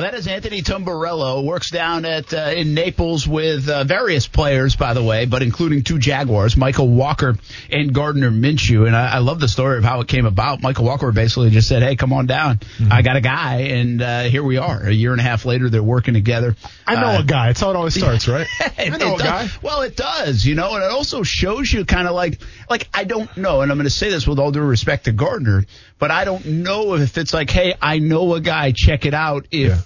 Well, 0.00 0.10
that 0.10 0.18
is 0.18 0.26
Anthony 0.28 0.62
Tamburello. 0.62 1.44
Works 1.44 1.70
down 1.70 2.06
at 2.06 2.32
uh, 2.32 2.52
in 2.56 2.72
Naples 2.72 3.28
with 3.28 3.68
uh, 3.68 3.84
various 3.84 4.26
players, 4.26 4.74
by 4.74 4.94
the 4.94 5.02
way, 5.02 5.26
but 5.26 5.42
including 5.42 5.82
two 5.82 5.98
Jaguars, 5.98 6.56
Michael 6.56 6.88
Walker 6.88 7.36
and 7.70 7.92
Gardner 7.92 8.30
Minshew. 8.30 8.86
And 8.86 8.96
I, 8.96 9.16
I 9.16 9.18
love 9.18 9.40
the 9.40 9.48
story 9.48 9.76
of 9.76 9.84
how 9.84 10.00
it 10.00 10.08
came 10.08 10.24
about. 10.24 10.62
Michael 10.62 10.86
Walker 10.86 11.12
basically 11.12 11.50
just 11.50 11.68
said, 11.68 11.82
"Hey, 11.82 11.96
come 11.96 12.14
on 12.14 12.24
down. 12.24 12.60
Mm-hmm. 12.60 12.90
I 12.90 13.02
got 13.02 13.16
a 13.16 13.20
guy," 13.20 13.56
and 13.56 14.00
uh, 14.00 14.22
here 14.22 14.42
we 14.42 14.56
are. 14.56 14.84
A 14.84 14.90
year 14.90 15.12
and 15.12 15.20
a 15.20 15.22
half 15.22 15.44
later, 15.44 15.68
they're 15.68 15.82
working 15.82 16.14
together. 16.14 16.56
I 16.86 16.94
know 16.94 17.18
uh, 17.18 17.20
a 17.20 17.22
guy. 17.22 17.50
It's 17.50 17.60
how 17.60 17.68
it 17.68 17.76
always 17.76 17.92
starts, 17.98 18.26
right? 18.26 18.46
I 18.78 18.88
know 18.88 19.16
a 19.16 19.18
does. 19.18 19.22
guy. 19.22 19.48
Well, 19.60 19.82
it 19.82 19.96
does, 19.96 20.46
you 20.46 20.54
know, 20.54 20.76
and 20.76 20.82
it 20.82 20.90
also 20.90 21.24
shows 21.24 21.70
you 21.70 21.84
kind 21.84 22.08
of 22.08 22.14
like, 22.14 22.40
like 22.70 22.88
I 22.94 23.04
don't 23.04 23.36
know, 23.36 23.60
and 23.60 23.70
I'm 23.70 23.76
going 23.76 23.84
to 23.84 23.90
say 23.90 24.08
this 24.08 24.26
with 24.26 24.38
all 24.38 24.50
due 24.50 24.62
respect 24.62 25.04
to 25.04 25.12
Gardner, 25.12 25.66
but 25.98 26.10
I 26.10 26.24
don't 26.24 26.46
know 26.46 26.94
if 26.94 27.18
it's 27.18 27.34
like, 27.34 27.50
hey, 27.50 27.74
I 27.82 27.98
know 27.98 28.32
a 28.32 28.40
guy. 28.40 28.72
Check 28.72 29.04
it 29.04 29.12
out. 29.12 29.46
If 29.50 29.68
yeah 29.68 29.80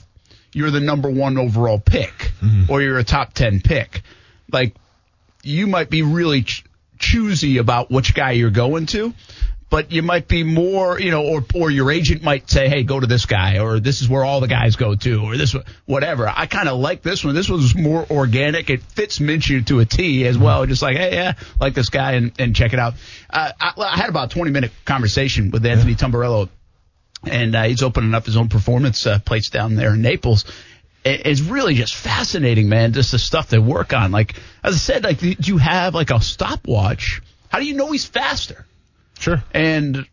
you're 0.55 0.71
the 0.71 0.81
number 0.81 1.11
one 1.11 1.37
overall 1.37 1.79
pick 1.79 2.33
mm-hmm. 2.41 2.71
or 2.71 2.81
you're 2.81 2.99
a 2.99 3.05
top 3.05 3.35
10 3.35 3.61
pick. 3.61 4.03
Like, 4.51 4.75
you 5.43 5.67
might 5.67 5.91
be 5.91 6.03
really 6.03 6.43
ch- 6.43 6.65
choosy 6.99 7.59
about 7.59 7.91
which 7.91 8.15
guy 8.15 8.33
you're 8.33 8.51
going 8.51 8.87
to, 8.87 9.13
but 9.69 9.91
you 9.91 10.03
might 10.03 10.29
be 10.29 10.45
more, 10.45 11.01
you 11.01 11.11
know, 11.11 11.25
or, 11.27 11.45
or 11.55 11.71
your 11.71 11.91
agent 11.91 12.23
might 12.23 12.49
say, 12.49 12.69
hey, 12.69 12.85
go 12.85 13.01
to 13.01 13.07
this 13.07 13.27
guy, 13.27 13.59
or 13.59 13.81
this 13.81 14.01
is 14.01 14.09
where 14.09 14.25
all 14.25 14.41
the 14.41 14.47
guys 14.47 14.77
go 14.77 14.95
to, 14.95 15.25
or 15.25 15.37
this, 15.37 15.57
whatever. 15.87 16.33
I 16.33 16.47
kind 16.47 16.69
of 16.69 16.79
like 16.79 17.03
this 17.03 17.25
one. 17.25 17.35
This 17.35 17.49
was 17.49 17.75
more 17.75 18.07
organic. 18.09 18.71
It 18.71 18.83
fits 18.83 19.19
Minshew 19.19 19.67
to 19.67 19.81
a 19.81 19.85
T 19.85 20.25
as 20.27 20.39
well. 20.39 20.65
Just 20.67 20.83
like, 20.83 20.97
hey, 20.97 21.15
yeah, 21.15 21.35
like 21.61 21.75
this 21.75 21.89
guy 21.89 22.13
and, 22.13 22.33
and 22.39 22.55
check 22.55 22.73
it 22.73 22.79
out. 22.79 22.95
Uh, 23.29 23.51
I, 23.61 23.73
I 23.77 23.97
had 23.97 24.09
about 24.09 24.31
a 24.31 24.35
20 24.35 24.53
minute 24.53 24.71
conversation 24.85 25.51
with 25.51 25.67
Anthony 25.67 25.93
yeah. 25.93 25.99
Tamburello 25.99 26.49
and 27.27 27.55
uh, 27.55 27.65
he's 27.65 27.83
opening 27.83 28.15
up 28.15 28.27
his 28.27 28.37
own 28.37 28.49
performance 28.49 29.07
uh, 29.07 29.19
plates 29.19 29.51
down 29.51 29.75
there 29.75 29.95
in 29.95 30.03
Naples. 30.03 30.45
It's 31.05 31.43
really 31.43 31.75
just 31.75 31.95
fascinating, 31.95 32.71
man. 32.71 32.95
Just 32.95 33.13
the 33.13 33.19
stuff 33.19 33.49
they 33.49 33.59
work 33.59 33.93
on. 33.93 34.11
Like 34.11 34.35
as 34.63 34.75
I 34.75 34.79
said, 34.79 35.05
like 35.05 35.19
do 35.19 35.35
you 35.39 35.59
have 35.59 35.95
like 35.95 36.11
a 36.11 36.21
stopwatch? 36.21 37.21
How 37.51 37.59
do 37.59 37.67
you 37.67 37.75
know 37.75 37.93
he's 37.93 38.07
faster? 38.07 38.65
Sure. 39.19 39.45
And 39.53 40.07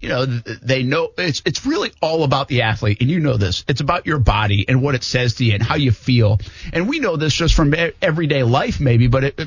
you 0.00 0.08
know 0.08 0.26
they 0.26 0.82
know 0.82 1.10
it's 1.16 1.42
it's 1.46 1.64
really 1.64 1.92
all 2.02 2.24
about 2.24 2.48
the 2.48 2.62
athlete, 2.62 2.98
and 3.00 3.08
you 3.08 3.20
know 3.20 3.36
this. 3.36 3.64
It's 3.68 3.80
about 3.80 4.04
your 4.04 4.18
body 4.18 4.64
and 4.68 4.82
what 4.82 4.96
it 4.96 5.04
says 5.04 5.34
to 5.34 5.44
you 5.44 5.54
and 5.54 5.62
how 5.62 5.76
you 5.76 5.92
feel. 5.92 6.40
And 6.72 6.88
we 6.88 6.98
know 6.98 7.16
this 7.16 7.32
just 7.32 7.54
from 7.54 7.72
everyday 8.02 8.42
life, 8.42 8.80
maybe, 8.80 9.06
but 9.06 9.24
it, 9.24 9.40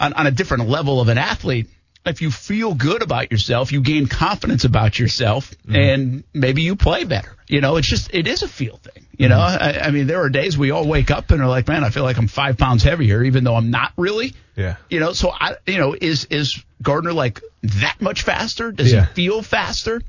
on, 0.00 0.12
on 0.12 0.26
a 0.26 0.32
different 0.32 0.68
level 0.68 1.00
of 1.00 1.08
an 1.08 1.18
athlete 1.18 1.68
if 2.08 2.22
you 2.22 2.30
feel 2.30 2.74
good 2.74 3.02
about 3.02 3.30
yourself, 3.30 3.72
you 3.72 3.80
gain 3.80 4.06
confidence 4.06 4.64
about 4.64 4.98
yourself, 4.98 5.50
mm-hmm. 5.50 5.76
and 5.76 6.24
maybe 6.34 6.62
you 6.62 6.76
play 6.76 7.04
better. 7.04 7.34
You 7.46 7.60
know, 7.60 7.76
it's 7.76 7.88
just 7.88 8.14
it 8.14 8.26
is 8.26 8.42
a 8.42 8.48
feel 8.48 8.76
thing. 8.76 9.06
You 9.16 9.28
mm-hmm. 9.28 9.36
know, 9.36 9.40
I, 9.40 9.86
I, 9.86 9.90
mean, 9.90 10.06
there 10.06 10.20
are 10.22 10.30
days 10.30 10.56
we 10.56 10.70
all 10.70 10.86
wake 10.86 11.10
up 11.10 11.30
and 11.30 11.42
are 11.42 11.48
like, 11.48 11.66
man, 11.66 11.82
I 11.82 11.90
feel 11.90 12.04
like 12.04 12.18
I'm 12.18 12.28
five 12.28 12.58
pounds 12.58 12.82
heavier, 12.82 13.22
even 13.22 13.44
though 13.44 13.56
I'm 13.56 13.70
not 13.70 13.92
really. 13.96 14.34
Yeah. 14.54 14.76
You 14.90 15.00
know, 15.00 15.12
so 15.12 15.30
I, 15.30 15.56
you 15.66 15.78
know, 15.78 15.94
is 15.98 16.26
is 16.26 16.62
Gardner 16.82 17.12
like 17.12 17.42
that 17.62 18.00
much 18.00 18.22
faster? 18.22 18.72
Does 18.72 18.92
yeah. 18.92 19.06
he 19.06 19.14
feel 19.14 19.42
faster? 19.42 20.02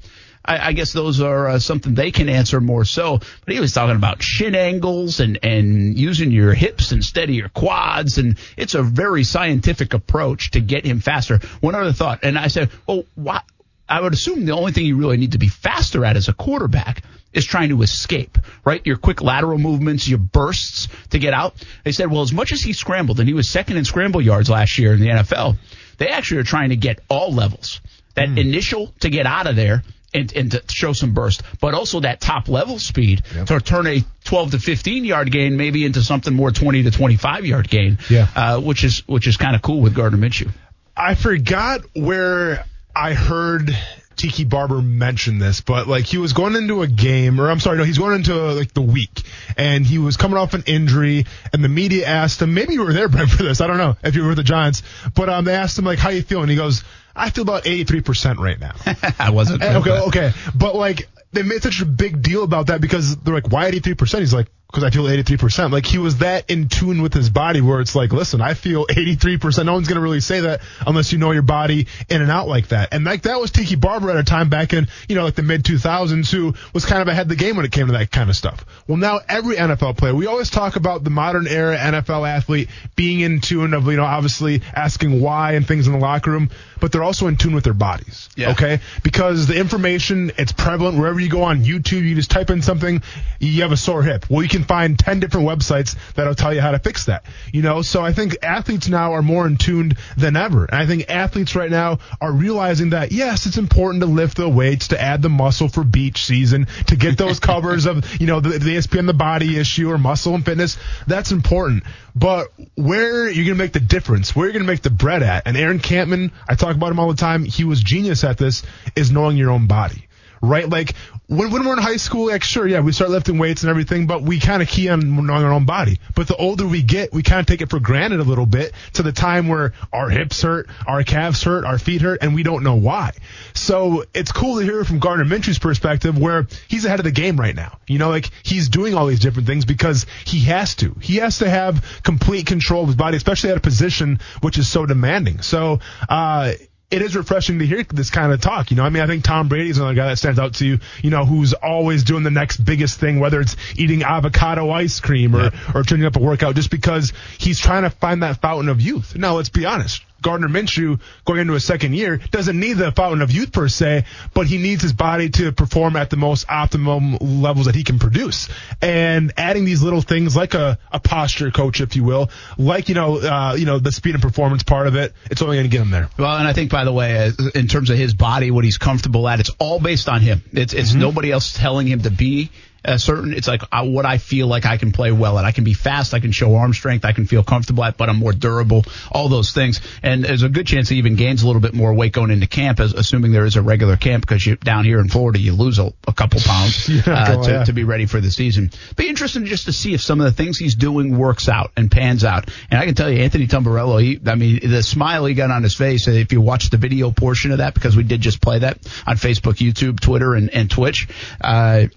I, 0.43 0.69
I 0.69 0.73
guess 0.73 0.93
those 0.93 1.21
are 1.21 1.47
uh, 1.47 1.59
something 1.59 1.93
they 1.93 2.11
can 2.11 2.29
answer 2.29 2.61
more 2.61 2.85
so. 2.85 3.19
But 3.19 3.53
he 3.53 3.59
was 3.59 3.73
talking 3.73 3.95
about 3.95 4.23
shin 4.23 4.55
angles 4.55 5.19
and 5.19 5.39
and 5.43 5.97
using 5.97 6.31
your 6.31 6.53
hips 6.53 6.91
instead 6.91 7.29
of 7.29 7.35
your 7.35 7.49
quads, 7.49 8.17
and 8.17 8.37
it's 8.57 8.75
a 8.75 8.83
very 8.83 9.23
scientific 9.23 9.93
approach 9.93 10.51
to 10.51 10.61
get 10.61 10.85
him 10.85 10.99
faster. 10.99 11.39
One 11.59 11.75
other 11.75 11.93
thought, 11.93 12.19
and 12.23 12.37
I 12.37 12.47
said, 12.47 12.69
well, 12.87 13.03
why? 13.15 13.41
I 13.87 14.01
would 14.01 14.13
assume 14.13 14.45
the 14.45 14.53
only 14.53 14.71
thing 14.71 14.85
you 14.85 14.97
really 14.97 15.17
need 15.17 15.31
to 15.31 15.39
be 15.39 15.47
faster 15.47 16.05
at 16.05 16.15
as 16.15 16.27
a 16.27 16.33
quarterback 16.33 17.01
is 17.33 17.45
trying 17.45 17.69
to 17.69 17.81
escape, 17.81 18.37
right? 18.63 18.85
Your 18.85 18.97
quick 18.97 19.21
lateral 19.21 19.57
movements, 19.57 20.07
your 20.07 20.19
bursts 20.19 20.87
to 21.09 21.19
get 21.19 21.33
out. 21.33 21.55
They 21.83 21.91
said, 21.91 22.11
well, 22.11 22.21
as 22.21 22.31
much 22.31 22.51
as 22.51 22.61
he 22.61 22.73
scrambled, 22.73 23.19
and 23.19 23.27
he 23.27 23.33
was 23.33 23.49
second 23.49 23.77
in 23.77 23.85
scramble 23.85 24.21
yards 24.21 24.49
last 24.49 24.77
year 24.77 24.93
in 24.93 24.99
the 24.99 25.07
NFL, 25.07 25.57
they 25.97 26.07
actually 26.07 26.41
are 26.41 26.43
trying 26.43 26.69
to 26.69 26.75
get 26.75 26.99
all 27.09 27.33
levels. 27.33 27.81
That 28.15 28.29
mm. 28.29 28.39
initial 28.39 28.93
to 29.01 29.09
get 29.09 29.25
out 29.25 29.47
of 29.47 29.55
there 29.55 29.83
and, 30.13 30.33
and 30.35 30.51
to 30.51 30.63
show 30.69 30.93
some 30.93 31.13
burst, 31.13 31.43
but 31.61 31.73
also 31.73 31.99
that 32.01 32.21
top 32.21 32.47
level 32.47 32.79
speed 32.79 33.23
yep. 33.35 33.47
to 33.47 33.59
turn 33.59 33.87
a 33.87 34.03
12 34.25 34.51
to 34.51 34.59
15 34.59 35.05
yard 35.05 35.31
gain 35.31 35.57
maybe 35.57 35.85
into 35.85 36.01
something 36.01 36.33
more 36.33 36.51
20 36.51 36.83
to 36.83 36.91
25 36.91 37.45
yard 37.45 37.69
gain. 37.69 37.97
Yeah. 38.09 38.27
Uh, 38.35 38.59
which 38.59 38.83
is 38.83 39.07
which 39.07 39.27
is 39.27 39.37
kind 39.37 39.55
of 39.55 39.61
cool 39.61 39.81
with 39.81 39.95
Gardner 39.95 40.17
Minshew. 40.17 40.51
I 40.95 41.15
forgot 41.15 41.81
where 41.93 42.65
I 42.95 43.13
heard 43.13 43.75
Tiki 44.19 44.43
Barber 44.43 44.81
mention 44.81 45.39
this, 45.39 45.61
but 45.61 45.87
like 45.87 46.05
he 46.05 46.17
was 46.17 46.33
going 46.33 46.55
into 46.55 46.81
a 46.81 46.87
game, 46.87 47.39
or 47.39 47.49
I'm 47.49 47.61
sorry, 47.61 47.77
no, 47.77 47.85
he's 47.85 47.97
going 47.97 48.15
into 48.15 48.35
like 48.35 48.73
the 48.73 48.81
week, 48.81 49.21
and 49.57 49.85
he 49.85 49.97
was 49.97 50.17
coming 50.17 50.37
off 50.37 50.53
an 50.53 50.63
injury, 50.65 51.25
and 51.53 51.63
the 51.63 51.69
media 51.69 52.05
asked 52.05 52.41
him, 52.41 52.53
maybe 52.53 52.73
you 52.73 52.83
were 52.83 52.91
there, 52.91 53.07
Brent, 53.07 53.29
for 53.29 53.43
this, 53.43 53.61
I 53.61 53.67
don't 53.67 53.77
know 53.77 53.95
if 54.03 54.15
you 54.15 54.23
were 54.23 54.29
with 54.29 54.37
the 54.37 54.43
Giants, 54.43 54.83
but 55.15 55.29
um, 55.29 55.45
they 55.45 55.53
asked 55.53 55.79
him 55.79 55.85
like, 55.85 55.99
how 55.99 56.09
you 56.09 56.21
feeling? 56.21 56.49
He 56.49 56.57
goes, 56.57 56.83
I 57.19 57.29
feel 57.29 57.43
about 57.43 57.65
83% 57.65 58.37
right 58.37 58.59
now. 58.59 58.73
I 59.19 59.31
wasn't. 59.31 59.61
okay, 59.61 59.99
okay. 60.07 60.31
But 60.55 60.75
like, 60.75 61.07
they 61.31 61.43
made 61.43 61.61
such 61.61 61.81
a 61.81 61.85
big 61.85 62.21
deal 62.21 62.43
about 62.43 62.67
that 62.67 62.81
because 62.81 63.15
they're 63.17 63.33
like, 63.33 63.51
why 63.51 63.69
83%? 63.69 64.19
He's 64.19 64.33
like, 64.33 64.47
because 64.69 64.83
I 64.83 64.91
feel 64.91 65.05
83%. 65.05 65.71
Like 65.71 65.87
he 65.87 65.97
was 65.97 66.17
that 66.17 66.49
in 66.49 66.69
tune 66.69 67.01
with 67.01 67.11
his 67.11 67.31
body 67.31 67.59
where 67.59 67.79
it's 67.79 67.95
like, 67.95 68.13
listen, 68.13 68.39
I 68.39 68.53
feel 68.53 68.85
83%. 68.85 69.65
No 69.65 69.73
one's 69.73 69.87
going 69.87 69.95
to 69.95 70.01
really 70.01 70.19
say 70.19 70.41
that 70.41 70.61
unless 70.85 71.11
you 71.11 71.17
know 71.17 71.31
your 71.31 71.41
body 71.41 71.87
in 72.07 72.21
and 72.21 72.29
out 72.29 72.47
like 72.47 72.67
that. 72.67 72.93
And 72.93 73.03
like 73.03 73.23
that 73.23 73.41
was 73.41 73.49
Tiki 73.49 73.75
Barber 73.75 74.11
at 74.11 74.17
a 74.17 74.23
time 74.23 74.49
back 74.49 74.73
in, 74.73 74.87
you 75.07 75.15
know, 75.15 75.23
like 75.23 75.33
the 75.33 75.41
mid 75.41 75.63
2000s 75.63 76.31
who 76.31 76.53
was 76.71 76.85
kind 76.85 77.01
of 77.01 77.07
ahead 77.07 77.23
of 77.23 77.29
the 77.29 77.35
game 77.35 77.55
when 77.55 77.65
it 77.65 77.71
came 77.71 77.87
to 77.87 77.93
that 77.93 78.11
kind 78.11 78.29
of 78.29 78.35
stuff. 78.35 78.63
Well, 78.87 78.97
now 78.97 79.21
every 79.27 79.55
NFL 79.55 79.97
player, 79.97 80.13
we 80.13 80.27
always 80.27 80.51
talk 80.51 80.75
about 80.75 81.03
the 81.03 81.09
modern 81.09 81.47
era 81.47 81.75
NFL 81.75 82.29
athlete 82.29 82.69
being 82.95 83.21
in 83.21 83.41
tune 83.41 83.73
of, 83.73 83.87
you 83.87 83.97
know, 83.97 84.05
obviously 84.05 84.61
asking 84.75 85.19
why 85.19 85.53
and 85.53 85.67
things 85.67 85.87
in 85.87 85.93
the 85.93 85.99
locker 85.99 86.29
room, 86.29 86.51
but 86.79 86.91
they're 86.91 87.03
also 87.03 87.25
in 87.25 87.37
tune 87.37 87.55
with 87.55 87.63
their 87.63 87.73
bodies. 87.73 88.29
Yeah. 88.35 88.51
Okay. 88.51 88.81
Because 89.01 89.47
the 89.47 89.59
information, 89.59 90.31
it's 90.37 90.51
prevalent 90.51 90.99
wherever 90.99 91.19
you 91.19 91.29
go 91.29 91.41
on 91.41 91.63
YouTube, 91.63 92.03
you 92.03 92.13
just 92.13 92.29
type 92.29 92.51
in 92.51 92.61
something, 92.61 93.01
you 93.39 93.63
have 93.63 93.71
a 93.71 93.77
sore 93.77 94.03
hip. 94.03 94.29
Well, 94.29 94.43
you 94.43 94.49
can 94.49 94.58
find 94.63 94.97
10 94.97 95.19
different 95.19 95.47
websites 95.47 95.95
that'll 96.15 96.35
tell 96.35 96.53
you 96.53 96.61
how 96.61 96.71
to 96.71 96.79
fix 96.79 97.05
that. 97.05 97.25
You 97.51 97.61
know, 97.61 97.81
so 97.81 98.03
I 98.03 98.13
think 98.13 98.37
athletes 98.43 98.87
now 98.87 99.13
are 99.13 99.21
more 99.21 99.47
in 99.47 99.57
tuned 99.57 99.97
than 100.17 100.35
ever. 100.35 100.65
And 100.65 100.75
I 100.75 100.85
think 100.85 101.09
athletes 101.09 101.55
right 101.55 101.71
now 101.71 101.99
are 102.21 102.31
realizing 102.31 102.91
that 102.91 103.11
yes, 103.11 103.45
it's 103.45 103.57
important 103.57 104.01
to 104.01 104.07
lift 104.07 104.37
the 104.37 104.49
weights, 104.49 104.89
to 104.89 105.01
add 105.01 105.21
the 105.21 105.29
muscle 105.29 105.69
for 105.69 105.83
beach 105.83 106.25
season, 106.25 106.67
to 106.87 106.95
get 106.95 107.17
those 107.17 107.39
covers 107.49 107.85
of, 107.85 108.19
you 108.19 108.27
know, 108.27 108.39
the, 108.39 108.49
the 108.49 108.75
ESPN 108.75 109.07
the 109.07 109.13
body 109.13 109.57
issue 109.57 109.89
or 109.89 109.97
muscle 109.97 110.35
and 110.35 110.45
fitness. 110.45 110.77
That's 111.07 111.31
important. 111.31 111.83
But 112.15 112.49
where 112.75 113.29
you're 113.29 113.45
going 113.45 113.57
to 113.57 113.63
make 113.63 113.73
the 113.73 113.79
difference, 113.79 114.35
where 114.35 114.45
you're 114.45 114.53
going 114.53 114.65
to 114.65 114.71
make 114.71 114.81
the 114.81 114.89
bread 114.89 115.23
at, 115.23 115.47
and 115.47 115.55
Aaron 115.55 115.79
Kampman, 115.79 116.31
I 116.47 116.55
talk 116.55 116.75
about 116.75 116.91
him 116.91 116.99
all 116.99 117.09
the 117.09 117.15
time, 117.15 117.45
he 117.45 117.63
was 117.63 117.81
genius 117.81 118.23
at 118.23 118.37
this, 118.37 118.63
is 118.95 119.11
knowing 119.11 119.37
your 119.37 119.51
own 119.51 119.67
body 119.67 120.08
right? 120.41 120.67
Like 120.67 120.95
when, 121.27 121.51
when 121.51 121.65
we're 121.65 121.73
in 121.73 121.79
high 121.79 121.97
school, 121.97 122.27
like 122.27 122.43
sure, 122.43 122.67
yeah, 122.67 122.79
we 122.79 122.91
start 122.91 123.11
lifting 123.11 123.37
weights 123.37 123.63
and 123.63 123.69
everything, 123.69 124.07
but 124.07 124.21
we 124.21 124.39
kind 124.39 124.61
of 124.61 124.67
key 124.67 124.89
on 124.89 125.25
knowing 125.25 125.43
our 125.43 125.53
own 125.53 125.65
body. 125.65 125.99
But 126.15 126.27
the 126.27 126.35
older 126.35 126.67
we 126.67 126.81
get, 126.81 127.13
we 127.13 127.23
kind 127.23 127.39
of 127.39 127.45
take 127.45 127.61
it 127.61 127.69
for 127.69 127.79
granted 127.79 128.19
a 128.19 128.23
little 128.23 128.45
bit 128.45 128.73
to 128.93 129.03
the 129.03 129.11
time 129.11 129.47
where 129.47 129.73
our 129.93 130.09
hips 130.09 130.41
hurt, 130.41 130.67
our 130.87 131.03
calves 131.03 131.43
hurt, 131.43 131.65
our 131.65 131.77
feet 131.77 132.01
hurt, 132.01 132.19
and 132.21 132.33
we 132.35 132.43
don't 132.43 132.63
know 132.63 132.75
why. 132.75 133.11
So 133.53 134.05
it's 134.13 134.31
cool 134.31 134.59
to 134.59 134.65
hear 134.65 134.83
from 134.83 134.99
Gardner 134.99 135.25
Minshew's 135.25 135.59
perspective 135.59 136.17
where 136.17 136.47
he's 136.67 136.85
ahead 136.85 136.99
of 136.99 137.05
the 137.05 137.11
game 137.11 137.39
right 137.39 137.55
now. 137.55 137.77
You 137.87 137.99
know, 137.99 138.09
like 138.09 138.29
he's 138.43 138.69
doing 138.69 138.95
all 138.95 139.05
these 139.05 139.19
different 139.19 139.47
things 139.47 139.65
because 139.65 140.05
he 140.25 140.41
has 140.45 140.75
to. 140.75 140.95
He 141.01 141.17
has 141.17 141.39
to 141.39 141.49
have 141.49 142.01
complete 142.03 142.47
control 142.47 142.81
of 142.83 142.87
his 142.87 142.95
body, 142.95 143.17
especially 143.17 143.51
at 143.51 143.57
a 143.57 143.61
position 143.61 144.19
which 144.41 144.57
is 144.57 144.67
so 144.67 144.85
demanding. 144.85 145.41
So, 145.41 145.79
uh, 146.07 146.53
it 146.91 147.01
is 147.01 147.15
refreshing 147.15 147.59
to 147.59 147.65
hear 147.65 147.83
this 147.83 148.09
kind 148.09 148.33
of 148.33 148.41
talk. 148.41 148.71
You 148.71 148.77
know, 148.77 148.83
I 148.83 148.89
mean, 148.89 149.03
I 149.03 149.07
think 149.07 149.23
Tom 149.23 149.47
Brady 149.47 149.69
is 149.69 149.77
another 149.77 149.93
guy 149.93 150.07
that 150.07 150.17
stands 150.17 150.39
out 150.39 150.55
to 150.55 150.65
you, 150.65 150.79
you 151.03 151.11
know, 151.11 151.25
who's 151.25 151.53
always 151.53 152.03
doing 152.03 152.23
the 152.23 152.31
next 152.31 152.57
biggest 152.57 152.99
thing, 152.99 153.19
whether 153.19 153.39
it's 153.39 153.55
eating 153.75 154.03
avocado 154.03 154.71
ice 154.71 154.99
cream 154.99 155.35
or, 155.35 155.43
yeah. 155.43 155.71
or 155.75 155.83
turning 155.83 156.05
up 156.05 156.15
a 156.15 156.19
workout 156.19 156.55
just 156.55 156.71
because 156.71 157.13
he's 157.37 157.59
trying 157.59 157.83
to 157.83 157.89
find 157.89 158.23
that 158.23 158.41
fountain 158.41 158.69
of 158.69 158.81
youth. 158.81 159.15
Now, 159.15 159.35
let's 159.35 159.49
be 159.49 159.65
honest. 159.65 160.03
Gardner 160.21 160.47
Minshew 160.47 160.99
going 161.25 161.39
into 161.39 161.53
a 161.53 161.59
second 161.59 161.95
year 161.95 162.17
doesn't 162.31 162.59
need 162.59 162.73
the 162.73 162.91
fountain 162.91 163.21
of 163.21 163.31
youth 163.31 163.51
per 163.51 163.67
se, 163.67 164.05
but 164.33 164.47
he 164.47 164.57
needs 164.57 164.81
his 164.81 164.93
body 164.93 165.29
to 165.29 165.51
perform 165.51 165.95
at 165.95 166.09
the 166.09 166.17
most 166.17 166.49
optimum 166.49 167.17
levels 167.17 167.65
that 167.65 167.75
he 167.75 167.83
can 167.83 167.99
produce. 167.99 168.49
And 168.81 169.33
adding 169.37 169.65
these 169.65 169.81
little 169.81 170.01
things 170.01 170.35
like 170.35 170.53
a, 170.53 170.77
a 170.91 170.99
posture 170.99 171.51
coach, 171.51 171.81
if 171.81 171.95
you 171.95 172.03
will, 172.03 172.29
like, 172.57 172.89
you 172.89 172.95
know, 172.95 173.17
uh, 173.17 173.55
you 173.57 173.65
know, 173.65 173.79
the 173.79 173.91
speed 173.91 174.15
and 174.15 174.21
performance 174.21 174.63
part 174.63 174.87
of 174.87 174.95
it, 174.95 175.13
it's 175.31 175.41
only 175.41 175.57
going 175.57 175.69
to 175.69 175.71
get 175.71 175.81
him 175.81 175.91
there. 175.91 176.09
Well, 176.17 176.37
and 176.37 176.47
I 176.47 176.53
think, 176.53 176.71
by 176.71 176.83
the 176.83 176.93
way, 176.93 177.31
in 177.55 177.67
terms 177.67 177.89
of 177.89 177.97
his 177.97 178.13
body, 178.13 178.51
what 178.51 178.63
he's 178.63 178.77
comfortable 178.77 179.27
at, 179.27 179.39
it's 179.39 179.51
all 179.59 179.79
based 179.79 180.09
on 180.09 180.21
him. 180.21 180.43
It's, 180.51 180.73
it's 180.73 180.91
mm-hmm. 180.91 180.99
nobody 180.99 181.31
else 181.31 181.53
telling 181.53 181.87
him 181.87 182.01
to 182.01 182.11
be 182.11 182.51
a 182.83 182.99
certain 182.99 183.33
it's 183.33 183.47
like 183.47 183.61
uh, 183.71 183.85
what 183.85 184.05
I 184.05 184.17
feel 184.17 184.47
like 184.47 184.65
I 184.65 184.77
can 184.77 184.91
play 184.91 185.11
well 185.11 185.37
at. 185.37 185.45
I 185.45 185.51
can 185.51 185.63
be 185.63 185.73
fast, 185.73 186.13
I 186.13 186.19
can 186.19 186.31
show 186.31 186.55
arm 186.55 186.73
strength, 186.73 187.05
I 187.05 187.13
can 187.13 187.25
feel 187.25 187.43
comfortable 187.43 187.83
at, 187.83 187.97
but 187.97 188.09
I'm 188.09 188.17
more 188.17 188.33
durable. 188.33 188.85
All 189.11 189.29
those 189.29 189.51
things, 189.51 189.81
and 190.03 190.23
there's 190.23 190.43
a 190.43 190.49
good 190.49 190.67
chance 190.67 190.89
he 190.89 190.97
even 190.97 191.15
gains 191.15 191.43
a 191.43 191.47
little 191.47 191.61
bit 191.61 191.73
more 191.73 191.93
weight 191.93 192.13
going 192.13 192.31
into 192.31 192.47
camp, 192.47 192.79
as, 192.79 192.93
assuming 192.93 193.31
there 193.31 193.45
is 193.45 193.55
a 193.55 193.61
regular 193.61 193.97
camp 193.97 194.25
because 194.25 194.45
you 194.45 194.55
down 194.55 194.85
here 194.85 194.99
in 194.99 195.09
Florida 195.09 195.39
you 195.39 195.53
lose 195.53 195.79
a, 195.79 195.93
a 196.07 196.13
couple 196.13 196.39
pounds 196.41 196.89
yeah, 196.89 197.03
uh, 197.07 197.43
to, 197.43 197.51
yeah. 197.51 197.63
to, 197.63 197.73
be 197.73 197.83
ready 197.83 198.05
for 198.05 198.19
the 198.19 198.31
season. 198.31 198.71
Be 198.95 199.07
interesting 199.07 199.45
just 199.45 199.65
to 199.65 199.73
see 199.73 199.93
if 199.93 200.01
some 200.01 200.19
of 200.19 200.25
the 200.25 200.31
things 200.31 200.57
he's 200.57 200.75
doing 200.75 201.17
works 201.17 201.49
out 201.49 201.71
and 201.77 201.91
pans 201.91 202.23
out. 202.23 202.49
And 202.69 202.79
I 202.79 202.85
can 202.85 202.95
tell 202.95 203.09
you, 203.09 203.21
Anthony 203.21 203.47
Tamburello, 203.47 204.01
he, 204.01 204.19
I 204.25 204.35
mean, 204.35 204.59
the 204.69 204.83
smile 204.83 205.25
he 205.25 205.33
got 205.33 205.51
on 205.51 205.63
his 205.63 205.75
face. 205.75 206.07
If 206.07 206.31
you 206.31 206.41
watch 206.41 206.69
the 206.69 206.77
video 206.77 207.11
portion 207.11 207.51
of 207.51 207.59
that, 207.59 207.73
because 207.73 207.95
we 207.95 208.03
did 208.03 208.21
just 208.21 208.41
play 208.41 208.59
that 208.59 208.77
on 209.05 209.17
Facebook, 209.17 209.55
YouTube, 209.55 209.99
Twitter, 209.99 210.35
and, 210.35 210.49
and 210.49 210.69
Twitch. 210.69 211.07
Uh, 211.41 211.87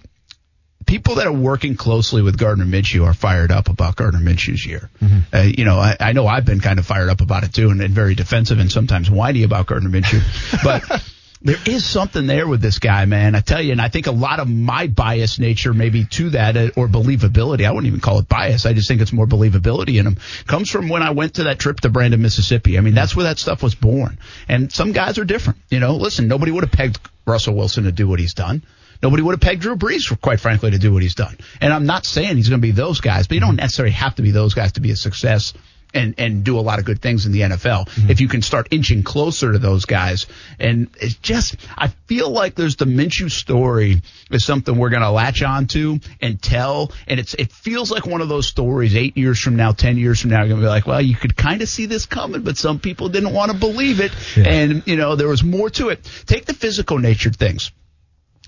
people 0.85 1.15
that 1.15 1.27
are 1.27 1.33
working 1.33 1.75
closely 1.75 2.21
with 2.21 2.37
Gardner 2.37 2.65
Minshew 2.65 3.05
are 3.05 3.13
fired 3.13 3.51
up 3.51 3.69
about 3.69 3.95
Gardner 3.95 4.19
Minshew's 4.19 4.65
year. 4.65 4.89
Mm-hmm. 5.01 5.19
Uh, 5.35 5.41
you 5.41 5.65
know, 5.65 5.77
I, 5.77 5.95
I, 5.99 6.13
know 6.13 6.27
I've 6.27 6.45
been 6.45 6.59
kind 6.59 6.79
of 6.79 6.85
fired 6.85 7.09
up 7.09 7.21
about 7.21 7.43
it 7.43 7.53
too, 7.53 7.69
and, 7.69 7.81
and 7.81 7.93
very 7.93 8.15
defensive 8.15 8.59
and 8.59 8.71
sometimes 8.71 9.09
whiny 9.09 9.43
about 9.43 9.67
Gardner 9.67 9.89
Minshew, 9.89 10.21
but. 10.63 11.03
there 11.45 11.57
is 11.65 11.85
something 11.85 12.25
there 12.25 12.47
with 12.47 12.61
this 12.61 12.79
guy, 12.79 13.03
man. 13.03 13.35
I 13.35 13.41
tell 13.41 13.61
you, 13.61 13.73
and 13.73 13.81
I 13.81 13.89
think 13.89 14.07
a 14.07 14.11
lot 14.11 14.39
of 14.39 14.47
my 14.47 14.87
bias 14.87 15.39
nature, 15.39 15.73
maybe 15.73 16.05
to 16.05 16.29
that, 16.29 16.55
uh, 16.55 16.69
or 16.77 16.87
believability. 16.87 17.67
I 17.67 17.71
wouldn't 17.71 17.87
even 17.87 17.99
call 17.99 18.19
it 18.19 18.29
bias. 18.29 18.65
I 18.65 18.71
just 18.71 18.87
think 18.87 19.01
it's 19.01 19.11
more 19.11 19.27
believability 19.27 19.99
in 19.99 20.07
him. 20.07 20.17
Comes 20.47 20.69
from 20.69 20.87
when 20.87 21.03
I 21.03 21.11
went 21.11 21.35
to 21.35 21.43
that 21.43 21.59
trip 21.59 21.81
to 21.81 21.89
Brandon, 21.89 22.21
Mississippi. 22.21 22.77
I 22.77 22.81
mean, 22.81 22.95
that's 22.95 23.13
where 23.13 23.25
that 23.25 23.39
stuff 23.39 23.61
was 23.61 23.75
born. 23.75 24.19
And 24.47 24.71
some 24.71 24.93
guys 24.93 25.17
are 25.17 25.25
different. 25.25 25.59
You 25.69 25.81
know, 25.81 25.97
listen, 25.97 26.29
nobody 26.29 26.53
would 26.53 26.63
have 26.63 26.71
pegged 26.71 26.97
Russell 27.27 27.55
Wilson 27.55 27.83
to 27.83 27.91
do 27.91 28.07
what 28.07 28.19
he's 28.19 28.33
done. 28.33 28.63
Nobody 29.03 29.21
would 29.21 29.33
have 29.33 29.41
pegged 29.41 29.61
Drew 29.61 29.75
Brees, 29.75 30.19
quite 30.21 30.39
frankly, 30.39 30.71
to 30.71 30.79
do 30.79 30.93
what 30.93 31.03
he's 31.03 31.13
done. 31.13 31.37
And 31.59 31.73
I'm 31.73 31.85
not 31.85 32.05
saying 32.05 32.37
he's 32.37 32.47
going 32.47 32.61
to 32.61 32.65
be 32.65 32.71
those 32.71 33.01
guys, 33.01 33.27
but 33.27 33.35
you 33.35 33.41
don't 33.41 33.57
necessarily 33.57 33.91
have 33.91 34.15
to 34.15 34.21
be 34.21 34.31
those 34.31 34.53
guys 34.53 34.71
to 34.73 34.79
be 34.79 34.91
a 34.91 34.95
success 34.95 35.53
and 35.93 36.15
and 36.17 36.43
do 36.43 36.57
a 36.57 36.61
lot 36.61 36.79
of 36.79 36.85
good 36.85 37.01
things 37.01 37.25
in 37.25 37.31
the 37.31 37.41
NFL. 37.41 37.87
Mm-hmm. 37.87 38.09
If 38.09 38.21
you 38.21 38.27
can 38.27 38.41
start 38.41 38.69
inching 38.71 39.03
closer 39.03 39.51
to 39.51 39.59
those 39.59 39.85
guys, 39.85 40.25
and 40.57 40.89
it's 40.99 41.15
just 41.15 41.57
I 41.77 41.89
feel 42.07 42.31
like 42.31 42.55
there's 42.55 42.77
the 42.77 42.85
Minshew 42.85 43.29
story 43.29 44.01
is 44.31 44.45
something 44.45 44.77
we're 44.77 44.89
going 44.89 45.03
to 45.03 45.11
latch 45.11 45.43
onto 45.43 45.99
and 46.21 46.41
tell, 46.41 46.91
and 47.05 47.19
it's 47.19 47.33
it 47.33 47.51
feels 47.51 47.91
like 47.91 48.05
one 48.05 48.21
of 48.21 48.29
those 48.29 48.47
stories. 48.47 48.95
Eight 48.95 49.17
years 49.17 49.39
from 49.39 49.55
now, 49.55 49.71
ten 49.71 49.97
years 49.97 50.21
from 50.21 50.31
now, 50.31 50.39
you're 50.39 50.49
going 50.49 50.61
to 50.61 50.65
be 50.65 50.69
like, 50.69 50.87
well, 50.87 51.01
you 51.01 51.15
could 51.15 51.35
kind 51.35 51.61
of 51.61 51.69
see 51.69 51.85
this 51.85 52.05
coming, 52.05 52.41
but 52.41 52.57
some 52.57 52.79
people 52.79 53.09
didn't 53.09 53.33
want 53.33 53.51
to 53.51 53.57
believe 53.57 53.99
it, 53.99 54.13
yeah. 54.35 54.45
and 54.45 54.83
you 54.87 54.95
know 54.95 55.15
there 55.15 55.27
was 55.27 55.43
more 55.43 55.69
to 55.71 55.89
it. 55.89 56.09
Take 56.25 56.45
the 56.45 56.53
physical 56.53 56.97
natured 56.97 57.35
things. 57.35 57.71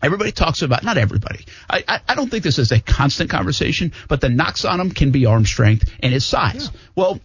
Everybody 0.02 0.32
talks 0.32 0.62
about, 0.62 0.84
not 0.84 0.98
everybody. 0.98 1.46
I, 1.70 1.84
I, 1.88 2.00
I, 2.10 2.16
don't 2.16 2.30
think 2.30 2.44
this 2.44 2.60
is 2.60 2.72
a 2.72 2.80
constant 2.80 3.30
conversation, 3.30 3.94
but 4.10 4.22
the 4.22 4.30
knocks 4.30 4.66
on 4.66 4.80
him 4.80 4.92
can 4.92 5.12
be 5.12 5.26
arm 5.26 5.46
strength 5.46 5.90
and 6.02 6.14
his 6.14 6.26
size. 6.26 6.70
Yeah. 6.72 6.80
Well, 6.96 7.20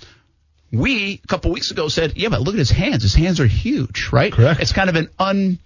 we 0.73 1.21
a 1.23 1.27
couple 1.27 1.51
weeks 1.51 1.73
ago 1.73 1.89
said, 1.89 2.17
yeah, 2.17 2.29
but 2.29 2.41
look 2.41 2.55
at 2.55 2.59
his 2.59 2.71
hands. 2.71 3.03
His 3.03 3.15
hands 3.15 3.41
are 3.41 3.47
huge, 3.47 4.11
right? 4.13 4.33
Correct. 4.33 4.61
It's 4.61 4.73
kind 4.73 4.89
of 4.89 4.97
an 4.97 5.09
un 5.19 5.59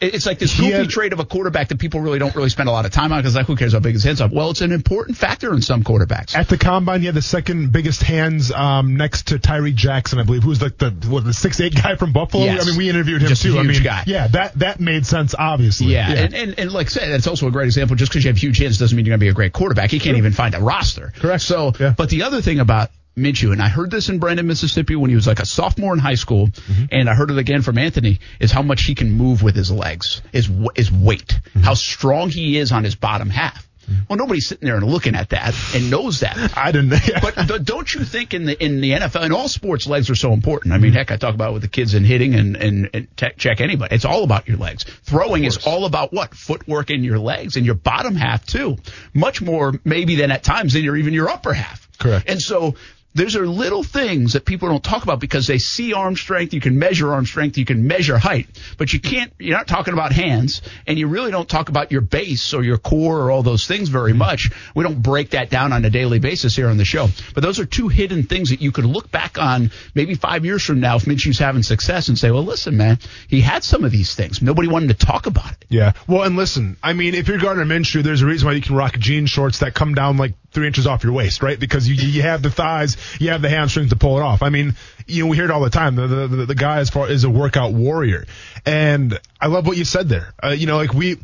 it's 0.00 0.26
like 0.26 0.38
this 0.38 0.58
goofy 0.58 0.72
had, 0.72 0.88
trait 0.88 1.12
of 1.12 1.20
a 1.20 1.24
quarterback 1.24 1.68
that 1.68 1.78
people 1.78 2.00
really 2.00 2.18
don't 2.18 2.34
really 2.34 2.48
spend 2.48 2.68
a 2.68 2.72
lot 2.72 2.84
of 2.84 2.92
time 2.92 3.12
on 3.12 3.20
because 3.20 3.34
like 3.34 3.46
who 3.46 3.56
cares 3.56 3.72
how 3.72 3.80
big 3.80 3.94
his 3.94 4.04
hands 4.04 4.20
are? 4.20 4.28
Well, 4.30 4.50
it's 4.50 4.60
an 4.60 4.72
important 4.72 5.16
factor 5.16 5.52
in 5.54 5.62
some 5.62 5.82
quarterbacks. 5.82 6.34
At 6.34 6.48
the 6.48 6.58
combine, 6.58 7.00
he 7.00 7.06
had 7.06 7.14
the 7.14 7.22
second 7.22 7.72
biggest 7.72 8.02
hands 8.02 8.52
um, 8.52 8.96
next 8.96 9.28
to 9.28 9.38
Tyree 9.38 9.72
Jackson, 9.72 10.18
I 10.18 10.24
believe, 10.24 10.42
who's 10.42 10.60
like 10.60 10.78
the 10.78 10.90
what, 11.08 11.24
the 11.24 11.32
six 11.32 11.60
eight 11.60 11.74
guy 11.74 11.96
from 11.96 12.12
Buffalo. 12.12 12.44
Yes. 12.44 12.62
I 12.62 12.70
mean, 12.70 12.78
we 12.78 12.88
interviewed 12.90 13.22
him 13.22 13.28
just 13.28 13.42
too. 13.42 13.58
I 13.58 13.62
mean, 13.62 13.82
guy. 13.82 14.04
yeah, 14.06 14.28
that 14.28 14.58
that 14.58 14.80
made 14.80 15.06
sense 15.06 15.34
obviously. 15.38 15.88
Yeah, 15.88 16.12
yeah. 16.12 16.20
And, 16.20 16.34
and, 16.34 16.58
and 16.58 16.72
like 16.72 16.86
I 16.86 16.90
said, 16.90 17.10
it's 17.10 17.26
also 17.26 17.48
a 17.48 17.50
great 17.50 17.66
example. 17.66 17.96
Just 17.96 18.12
because 18.12 18.24
you 18.24 18.30
have 18.30 18.38
huge 18.38 18.58
hands 18.58 18.78
doesn't 18.78 18.96
mean 18.96 19.06
you're 19.06 19.12
going 19.12 19.20
to 19.20 19.24
be 19.24 19.30
a 19.30 19.34
great 19.34 19.52
quarterback. 19.52 19.90
He 19.90 19.98
can't 19.98 20.14
sure. 20.14 20.18
even 20.18 20.32
find 20.32 20.54
a 20.54 20.60
roster. 20.60 21.12
Correct. 21.16 21.42
So, 21.42 21.72
yeah. 21.78 21.94
but 21.96 22.10
the 22.10 22.22
other 22.22 22.42
thing 22.42 22.60
about 22.60 22.90
Minshew, 23.16 23.52
and 23.52 23.62
I 23.62 23.68
heard 23.68 23.90
this 23.90 24.10
in 24.10 24.18
Brandon, 24.18 24.46
Mississippi 24.46 24.94
when 24.94 25.08
he 25.08 25.16
was 25.16 25.26
like 25.26 25.40
a 25.40 25.46
sophomore 25.46 25.94
in 25.94 25.98
high 25.98 26.16
school, 26.16 26.48
mm-hmm. 26.48 26.84
and 26.90 27.08
I 27.08 27.14
heard 27.14 27.30
it 27.30 27.38
again 27.38 27.62
from 27.62 27.78
Anthony, 27.78 28.20
is 28.40 28.52
how 28.52 28.62
much 28.62 28.82
he 28.82 28.94
can 28.94 29.12
move 29.12 29.42
with 29.42 29.56
his 29.56 29.70
legs, 29.70 30.20
his, 30.32 30.50
his 30.74 30.92
weight, 30.92 31.28
mm-hmm. 31.28 31.60
how 31.60 31.74
strong 31.74 32.28
he 32.28 32.58
is 32.58 32.72
on 32.72 32.84
his 32.84 32.94
bottom 32.94 33.30
half. 33.30 33.66
Mm-hmm. 33.86 34.02
Well, 34.08 34.18
nobody's 34.18 34.46
sitting 34.48 34.66
there 34.66 34.76
and 34.76 34.84
looking 34.84 35.14
at 35.14 35.30
that 35.30 35.54
and 35.74 35.90
knows 35.90 36.20
that. 36.20 36.36
I 36.56 36.72
didn't. 36.72 36.90
Yeah. 37.08 37.20
But 37.46 37.64
don't 37.64 37.92
you 37.92 38.04
think 38.04 38.34
in 38.34 38.44
the 38.44 38.62
in 38.62 38.80
the 38.80 38.92
NFL 38.92 39.26
in 39.26 39.32
all 39.32 39.48
sports, 39.48 39.86
legs 39.86 40.10
are 40.10 40.14
so 40.14 40.32
important? 40.32 40.74
I 40.74 40.78
mean, 40.78 40.90
mm-hmm. 40.90 40.98
heck, 40.98 41.12
I 41.12 41.16
talk 41.16 41.34
about 41.34 41.52
with 41.52 41.62
the 41.62 41.68
kids 41.68 41.94
in 41.94 42.04
hitting 42.04 42.34
and 42.34 42.56
and, 42.56 42.90
and 42.92 43.08
check 43.16 43.60
anybody. 43.60 43.94
It's 43.94 44.04
all 44.04 44.24
about 44.24 44.48
your 44.48 44.56
legs. 44.58 44.84
Throwing 44.84 45.44
is 45.44 45.66
all 45.66 45.84
about 45.84 46.12
what 46.12 46.34
footwork 46.34 46.90
in 46.90 47.04
your 47.04 47.18
legs 47.18 47.56
and 47.56 47.64
your 47.64 47.74
bottom 47.76 48.16
half 48.16 48.44
too. 48.44 48.76
Much 49.14 49.40
more 49.40 49.74
maybe 49.84 50.16
than 50.16 50.30
at 50.30 50.42
times 50.42 50.72
than 50.72 50.82
your 50.82 50.96
even 50.96 51.14
your 51.14 51.28
upper 51.28 51.52
half. 51.52 51.88
Correct. 51.98 52.28
And 52.28 52.42
so 52.42 52.74
those 53.16 53.34
are 53.34 53.46
little 53.46 53.82
things 53.82 54.34
that 54.34 54.44
people 54.44 54.68
don't 54.68 54.84
talk 54.84 55.02
about 55.02 55.20
because 55.20 55.46
they 55.46 55.56
see 55.56 55.94
arm 55.94 56.16
strength. 56.16 56.52
You 56.52 56.60
can 56.60 56.78
measure 56.78 57.14
arm 57.14 57.24
strength. 57.24 57.56
You 57.56 57.64
can 57.64 57.86
measure 57.86 58.18
height, 58.18 58.46
but 58.76 58.92
you 58.92 59.00
can't, 59.00 59.32
you're 59.38 59.56
not 59.56 59.66
talking 59.66 59.94
about 59.94 60.12
hands 60.12 60.60
and 60.86 60.98
you 60.98 61.08
really 61.08 61.30
don't 61.30 61.48
talk 61.48 61.70
about 61.70 61.90
your 61.90 62.02
base 62.02 62.52
or 62.52 62.62
your 62.62 62.76
core 62.76 63.22
or 63.22 63.30
all 63.30 63.42
those 63.42 63.66
things 63.66 63.88
very 63.88 64.10
mm-hmm. 64.10 64.18
much. 64.18 64.50
We 64.74 64.84
don't 64.84 65.02
break 65.02 65.30
that 65.30 65.48
down 65.48 65.72
on 65.72 65.82
a 65.86 65.90
daily 65.90 66.18
basis 66.18 66.54
here 66.54 66.68
on 66.68 66.76
the 66.76 66.84
show, 66.84 67.08
but 67.34 67.42
those 67.42 67.58
are 67.58 67.64
two 67.64 67.88
hidden 67.88 68.24
things 68.24 68.50
that 68.50 68.60
you 68.60 68.70
could 68.70 68.84
look 68.84 69.10
back 69.10 69.38
on 69.38 69.70
maybe 69.94 70.14
five 70.14 70.44
years 70.44 70.62
from 70.62 70.80
now 70.80 70.96
if 70.96 71.06
Minshew's 71.06 71.38
having 71.38 71.62
success 71.62 72.08
and 72.08 72.18
say, 72.18 72.30
well, 72.30 72.44
listen, 72.44 72.76
man, 72.76 72.98
he 73.28 73.40
had 73.40 73.64
some 73.64 73.82
of 73.82 73.90
these 73.92 74.14
things. 74.14 74.42
Nobody 74.42 74.68
wanted 74.68 74.98
to 74.98 75.06
talk 75.06 75.24
about 75.26 75.52
it. 75.52 75.64
Yeah. 75.70 75.92
Well, 76.06 76.24
and 76.24 76.36
listen, 76.36 76.76
I 76.82 76.92
mean, 76.92 77.14
if 77.14 77.28
you're 77.28 77.38
Gardner 77.38 77.64
Minshew, 77.64 78.02
there's 78.02 78.20
a 78.20 78.26
reason 78.26 78.46
why 78.46 78.52
you 78.52 78.60
can 78.60 78.76
rock 78.76 78.98
jean 78.98 79.24
shorts 79.24 79.60
that 79.60 79.72
come 79.74 79.94
down 79.94 80.18
like 80.18 80.34
three 80.56 80.66
inches 80.66 80.86
off 80.86 81.04
your 81.04 81.12
waist, 81.12 81.42
right? 81.42 81.60
Because 81.60 81.86
you 81.86 81.94
you 81.94 82.22
have 82.22 82.40
the 82.42 82.50
thighs, 82.50 82.96
you 83.20 83.28
have 83.28 83.42
the 83.42 83.50
hamstrings 83.50 83.90
to 83.90 83.96
pull 83.96 84.18
it 84.18 84.22
off. 84.22 84.42
I 84.42 84.48
mean, 84.48 84.74
you 85.06 85.22
know, 85.22 85.30
we 85.30 85.36
hear 85.36 85.44
it 85.44 85.50
all 85.50 85.60
the 85.60 85.70
time. 85.70 85.94
The 85.94 86.06
the, 86.06 86.26
the, 86.28 86.46
the 86.46 86.54
guy 86.54 86.78
as 86.78 86.88
far 86.88 87.10
is 87.10 87.24
a 87.24 87.30
workout 87.30 87.74
warrior, 87.74 88.24
and 88.64 89.20
I 89.38 89.48
love 89.48 89.66
what 89.66 89.76
you 89.76 89.84
said 89.84 90.08
there. 90.08 90.32
Uh, 90.42 90.48
you 90.48 90.66
know, 90.66 90.78
like 90.78 90.94
we 90.94 91.18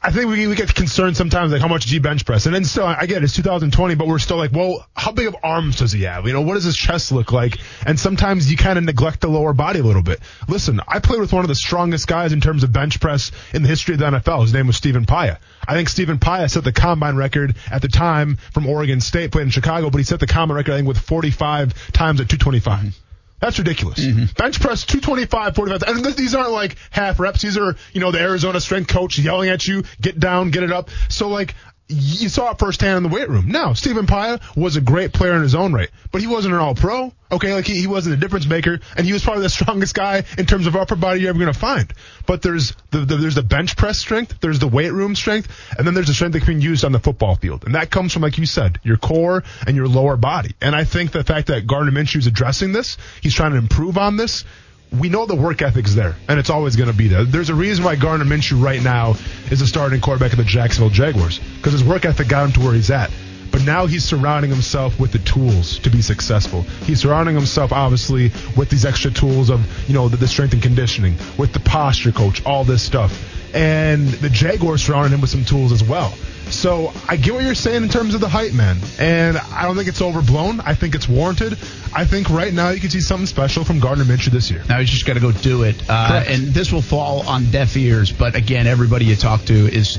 I 0.00 0.12
think 0.12 0.30
we, 0.30 0.46
we 0.46 0.54
get 0.54 0.72
concerned 0.74 1.16
sometimes, 1.16 1.50
like 1.50 1.60
how 1.60 1.66
much 1.66 1.86
G 1.86 1.98
bench 1.98 2.24
press, 2.24 2.46
and 2.46 2.54
then 2.54 2.64
still, 2.64 2.84
I 2.84 3.06
get 3.06 3.18
it, 3.18 3.24
it's 3.24 3.34
2020, 3.34 3.96
but 3.96 4.06
we're 4.06 4.20
still 4.20 4.36
like, 4.36 4.52
well, 4.52 4.86
how 4.94 5.10
big 5.10 5.26
of 5.26 5.36
arms 5.42 5.76
does 5.76 5.90
he 5.90 6.02
have? 6.02 6.26
You 6.26 6.32
know, 6.32 6.42
what 6.42 6.54
does 6.54 6.64
his 6.64 6.76
chest 6.76 7.10
look 7.10 7.32
like? 7.32 7.58
And 7.84 7.98
sometimes 7.98 8.48
you 8.48 8.56
kind 8.56 8.78
of 8.78 8.84
neglect 8.84 9.20
the 9.20 9.28
lower 9.28 9.52
body 9.52 9.80
a 9.80 9.82
little 9.82 10.02
bit. 10.02 10.20
Listen, 10.46 10.80
I 10.86 11.00
played 11.00 11.20
with 11.20 11.32
one 11.32 11.44
of 11.44 11.48
the 11.48 11.56
strongest 11.56 12.06
guys 12.06 12.32
in 12.32 12.40
terms 12.40 12.62
of 12.62 12.72
bench 12.72 13.00
press 13.00 13.32
in 13.52 13.62
the 13.62 13.68
history 13.68 13.94
of 13.94 14.00
the 14.00 14.06
NFL. 14.06 14.42
His 14.42 14.52
name 14.52 14.68
was 14.68 14.76
Stephen 14.76 15.04
Paea. 15.04 15.38
I 15.66 15.74
think 15.74 15.88
Stephen 15.88 16.18
Paea 16.18 16.48
set 16.48 16.62
the 16.62 16.72
combine 16.72 17.16
record 17.16 17.56
at 17.70 17.82
the 17.82 17.88
time 17.88 18.36
from 18.54 18.66
Oregon 18.66 19.00
State, 19.00 19.32
played 19.32 19.42
in 19.42 19.50
Chicago, 19.50 19.90
but 19.90 19.98
he 19.98 20.04
set 20.04 20.20
the 20.20 20.28
combine 20.28 20.56
record, 20.56 20.72
I 20.72 20.76
think, 20.76 20.88
with 20.88 20.98
45 20.98 21.92
times 21.92 22.20
at 22.20 22.28
225. 22.28 22.94
That's 23.40 23.58
ridiculous. 23.58 24.00
Mm-hmm. 24.00 24.24
Bench 24.36 24.60
press 24.60 24.84
225, 24.84 25.54
45. 25.54 25.82
And 25.88 26.04
these 26.16 26.34
aren't 26.34 26.50
like 26.50 26.76
half 26.90 27.20
reps. 27.20 27.42
These 27.42 27.56
are, 27.56 27.76
you 27.92 28.00
know, 28.00 28.10
the 28.10 28.20
Arizona 28.20 28.60
strength 28.60 28.88
coach 28.88 29.18
yelling 29.18 29.48
at 29.48 29.66
you, 29.66 29.84
get 30.00 30.18
down, 30.18 30.50
get 30.50 30.64
it 30.64 30.72
up. 30.72 30.90
So 31.08 31.28
like, 31.28 31.54
you 31.88 32.28
saw 32.28 32.50
it 32.50 32.58
firsthand 32.58 32.98
in 32.98 33.02
the 33.02 33.08
weight 33.08 33.28
room. 33.28 33.48
Now, 33.48 33.72
Stephen 33.72 34.06
Paea 34.06 34.40
was 34.54 34.76
a 34.76 34.80
great 34.80 35.12
player 35.12 35.34
in 35.34 35.42
his 35.42 35.54
own 35.54 35.72
right, 35.72 35.88
but 36.12 36.20
he 36.20 36.26
wasn't 36.26 36.54
an 36.54 36.60
all 36.60 36.74
pro. 36.74 37.12
Okay, 37.30 37.54
like 37.54 37.66
he, 37.66 37.80
he 37.80 37.86
wasn't 37.86 38.14
a 38.14 38.18
difference 38.18 38.46
maker, 38.46 38.80
and 38.96 39.06
he 39.06 39.12
was 39.12 39.22
probably 39.22 39.42
the 39.42 39.48
strongest 39.50 39.94
guy 39.94 40.24
in 40.36 40.46
terms 40.46 40.66
of 40.66 40.76
upper 40.76 40.96
body 40.96 41.20
you're 41.20 41.30
ever 41.30 41.38
going 41.38 41.52
to 41.52 41.58
find. 41.58 41.92
But 42.26 42.42
there's 42.42 42.74
the, 42.90 43.00
the, 43.00 43.16
there's 43.16 43.34
the 43.34 43.42
bench 43.42 43.76
press 43.76 43.98
strength, 43.98 44.38
there's 44.40 44.58
the 44.58 44.68
weight 44.68 44.92
room 44.92 45.14
strength, 45.14 45.48
and 45.76 45.86
then 45.86 45.94
there's 45.94 46.08
the 46.08 46.14
strength 46.14 46.34
that 46.34 46.42
can 46.42 46.58
be 46.58 46.64
used 46.64 46.84
on 46.84 46.92
the 46.92 47.00
football 47.00 47.36
field, 47.36 47.64
and 47.64 47.74
that 47.74 47.90
comes 47.90 48.12
from 48.12 48.22
like 48.22 48.36
you 48.38 48.46
said, 48.46 48.80
your 48.82 48.96
core 48.98 49.44
and 49.66 49.76
your 49.76 49.88
lower 49.88 50.16
body. 50.16 50.54
And 50.60 50.74
I 50.74 50.84
think 50.84 51.12
the 51.12 51.24
fact 51.24 51.48
that 51.48 51.66
Gardner 51.66 51.92
Minshew 51.92 52.16
is 52.16 52.26
addressing 52.26 52.72
this, 52.72 52.98
he's 53.22 53.34
trying 53.34 53.52
to 53.52 53.58
improve 53.58 53.96
on 53.98 54.16
this 54.16 54.44
we 54.92 55.08
know 55.08 55.26
the 55.26 55.34
work 55.34 55.62
ethic's 55.62 55.94
there, 55.94 56.16
and 56.28 56.38
it's 56.38 56.50
always 56.50 56.76
going 56.76 56.90
to 56.90 56.96
be 56.96 57.08
there. 57.08 57.24
There's 57.24 57.50
a 57.50 57.54
reason 57.54 57.84
why 57.84 57.96
Gardner 57.96 58.24
Minshew 58.24 58.62
right 58.62 58.82
now 58.82 59.16
is 59.50 59.60
the 59.60 59.66
starting 59.66 60.00
quarterback 60.00 60.32
of 60.32 60.38
the 60.38 60.44
Jacksonville 60.44 60.90
Jaguars 60.90 61.40
because 61.56 61.72
his 61.72 61.84
work 61.84 62.04
ethic 62.04 62.28
got 62.28 62.46
him 62.46 62.52
to 62.52 62.60
where 62.60 62.74
he's 62.74 62.90
at. 62.90 63.10
But 63.50 63.64
now 63.64 63.86
he's 63.86 64.04
surrounding 64.04 64.50
himself 64.50 65.00
with 65.00 65.12
the 65.12 65.18
tools 65.20 65.78
to 65.80 65.90
be 65.90 66.02
successful. 66.02 66.62
He's 66.84 67.00
surrounding 67.00 67.34
himself, 67.34 67.72
obviously, 67.72 68.30
with 68.56 68.68
these 68.68 68.84
extra 68.84 69.10
tools 69.10 69.48
of, 69.50 69.66
you 69.88 69.94
know, 69.94 70.08
the, 70.08 70.18
the 70.18 70.28
strength 70.28 70.52
and 70.52 70.62
conditioning, 70.62 71.16
with 71.38 71.52
the 71.52 71.60
posture 71.60 72.12
coach, 72.12 72.44
all 72.44 72.64
this 72.64 72.82
stuff. 72.82 73.54
And 73.54 74.08
the 74.08 74.28
Jaguars 74.28 74.82
surrounded 74.82 75.14
him 75.14 75.22
with 75.22 75.30
some 75.30 75.44
tools 75.44 75.72
as 75.72 75.82
well. 75.82 76.12
So 76.50 76.92
I 77.08 77.16
get 77.16 77.34
what 77.34 77.42
you're 77.42 77.54
saying 77.54 77.82
in 77.82 77.88
terms 77.88 78.14
of 78.14 78.20
the 78.20 78.28
hype, 78.28 78.52
man. 78.52 78.78
And 78.98 79.36
I 79.38 79.62
don't 79.62 79.76
think 79.76 79.88
it's 79.88 80.02
overblown. 80.02 80.60
I 80.60 80.74
think 80.74 80.94
it's 80.94 81.08
warranted. 81.08 81.52
I 81.94 82.04
think 82.04 82.30
right 82.30 82.52
now 82.52 82.70
you 82.70 82.80
can 82.80 82.90
see 82.90 83.00
something 83.00 83.26
special 83.26 83.64
from 83.64 83.80
Gardner 83.80 84.04
Minshew 84.04 84.30
this 84.30 84.50
year. 84.50 84.62
Now 84.68 84.78
he's 84.78 84.90
just 84.90 85.06
got 85.06 85.14
to 85.14 85.20
go 85.20 85.32
do 85.32 85.62
it. 85.62 85.82
Uh, 85.88 86.24
and 86.26 86.48
this 86.48 86.72
will 86.72 86.82
fall 86.82 87.26
on 87.28 87.50
deaf 87.50 87.76
ears. 87.76 88.12
But 88.12 88.34
again, 88.34 88.66
everybody 88.66 89.06
you 89.06 89.16
talk 89.16 89.44
to 89.46 89.54
is 89.54 89.98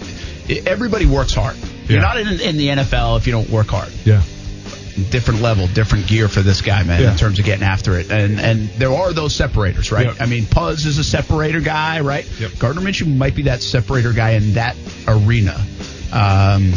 everybody 0.66 1.06
works 1.06 1.34
hard. 1.34 1.58
You're 1.88 2.02
not 2.02 2.18
in, 2.18 2.28
in 2.28 2.58
the 2.58 2.68
NFL 2.68 3.18
if 3.18 3.26
you 3.26 3.34
don't 3.34 3.50
work 3.50 3.68
hard. 3.68 3.92
Yeah 4.06 4.22
different 5.04 5.42
level, 5.42 5.68
different 5.68 6.08
gear 6.08 6.28
for 6.28 6.42
this 6.42 6.62
guy, 6.62 6.84
man, 6.84 7.02
yeah. 7.02 7.12
in 7.12 7.18
terms 7.18 7.40
of 7.40 7.46
getting 7.46 7.64
after 7.64 7.98
it. 7.98 8.12
And 8.12 8.40
and 8.40 8.70
there 8.72 8.92
are 8.92 9.14
those 9.14 9.36
separators, 9.36 9.92
right? 9.92 10.08
Yep. 10.08 10.18
I 10.20 10.26
mean, 10.26 10.44
Kuz 10.44 10.86
is 10.86 10.98
a 10.98 11.04
separator 11.04 11.62
guy, 11.62 12.02
right? 12.02 12.28
Yep. 12.40 12.52
Gardner 12.60 12.82
Minshew 12.82 13.16
might 13.16 13.36
be 13.36 13.44
that 13.44 13.62
separator 13.62 14.14
guy 14.14 14.32
in 14.32 14.54
that 14.54 14.76
arena. 15.08 15.60
Um, 16.12 16.74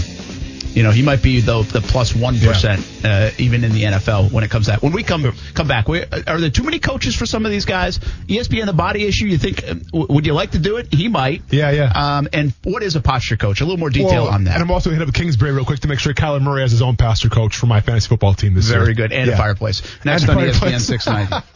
you 0.74 0.82
know, 0.82 0.90
he 0.90 1.02
might 1.02 1.22
be 1.22 1.40
the 1.40 1.62
the 1.62 1.80
plus 1.80 2.14
one 2.14 2.34
yeah. 2.36 2.80
uh, 3.04 3.30
even 3.38 3.62
in 3.64 3.72
the 3.72 3.82
NFL 3.82 4.32
when 4.32 4.42
it 4.42 4.50
comes 4.50 4.66
to 4.66 4.72
that. 4.72 4.82
When 4.82 4.92
we 4.92 5.02
come 5.02 5.34
come 5.54 5.68
back, 5.68 5.86
we, 5.86 6.02
are 6.02 6.40
there 6.40 6.50
too 6.50 6.62
many 6.62 6.78
coaches 6.78 7.14
for 7.14 7.26
some 7.26 7.44
of 7.44 7.52
these 7.52 7.66
guys? 7.66 7.98
ESPN 7.98 8.66
the 8.66 8.72
body 8.72 9.04
issue. 9.04 9.26
You 9.26 9.38
think 9.38 9.62
uh, 9.68 9.74
would 9.92 10.24
you 10.24 10.32
like 10.32 10.52
to 10.52 10.58
do 10.58 10.78
it? 10.78 10.92
He 10.92 11.08
might. 11.08 11.42
Yeah, 11.50 11.70
yeah. 11.70 11.92
Um, 11.94 12.28
and 12.32 12.54
what 12.64 12.82
is 12.82 12.96
a 12.96 13.00
posture 13.00 13.36
coach? 13.36 13.60
A 13.60 13.64
little 13.64 13.78
more 13.78 13.90
detail 13.90 14.24
well, 14.24 14.28
on 14.28 14.44
that. 14.44 14.54
And 14.54 14.62
I'm 14.62 14.70
also 14.70 14.90
hitting 14.90 15.06
up 15.06 15.14
Kingsbury 15.14 15.52
real 15.52 15.64
quick 15.64 15.80
to 15.80 15.88
make 15.88 15.98
sure 15.98 16.14
Kyler 16.14 16.40
Murray 16.40 16.62
has 16.62 16.70
his 16.70 16.82
own 16.82 16.96
posture 16.96 17.28
coach 17.28 17.56
for 17.56 17.66
my 17.66 17.80
fantasy 17.80 18.08
football 18.08 18.34
team 18.34 18.54
this 18.54 18.68
Very 18.68 18.78
year. 18.78 18.84
Very 18.86 18.94
good. 18.94 19.12
And 19.12 19.28
yeah. 19.28 19.34
a 19.34 19.36
fireplace. 19.36 19.82
Next 20.04 20.22
and 20.22 20.30
on 20.30 20.38
ESPN 20.38 20.80
690. 20.80 21.46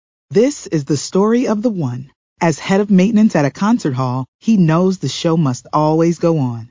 this 0.30 0.68
is 0.68 0.84
the 0.84 0.96
story 0.96 1.48
of 1.48 1.62
the 1.62 1.70
one. 1.70 2.10
As 2.40 2.58
head 2.58 2.80
of 2.80 2.90
maintenance 2.90 3.36
at 3.36 3.44
a 3.44 3.50
concert 3.50 3.92
hall, 3.92 4.26
he 4.38 4.56
knows 4.56 4.98
the 4.98 5.08
show 5.08 5.36
must 5.36 5.66
always 5.72 6.18
go 6.18 6.38
on. 6.38 6.70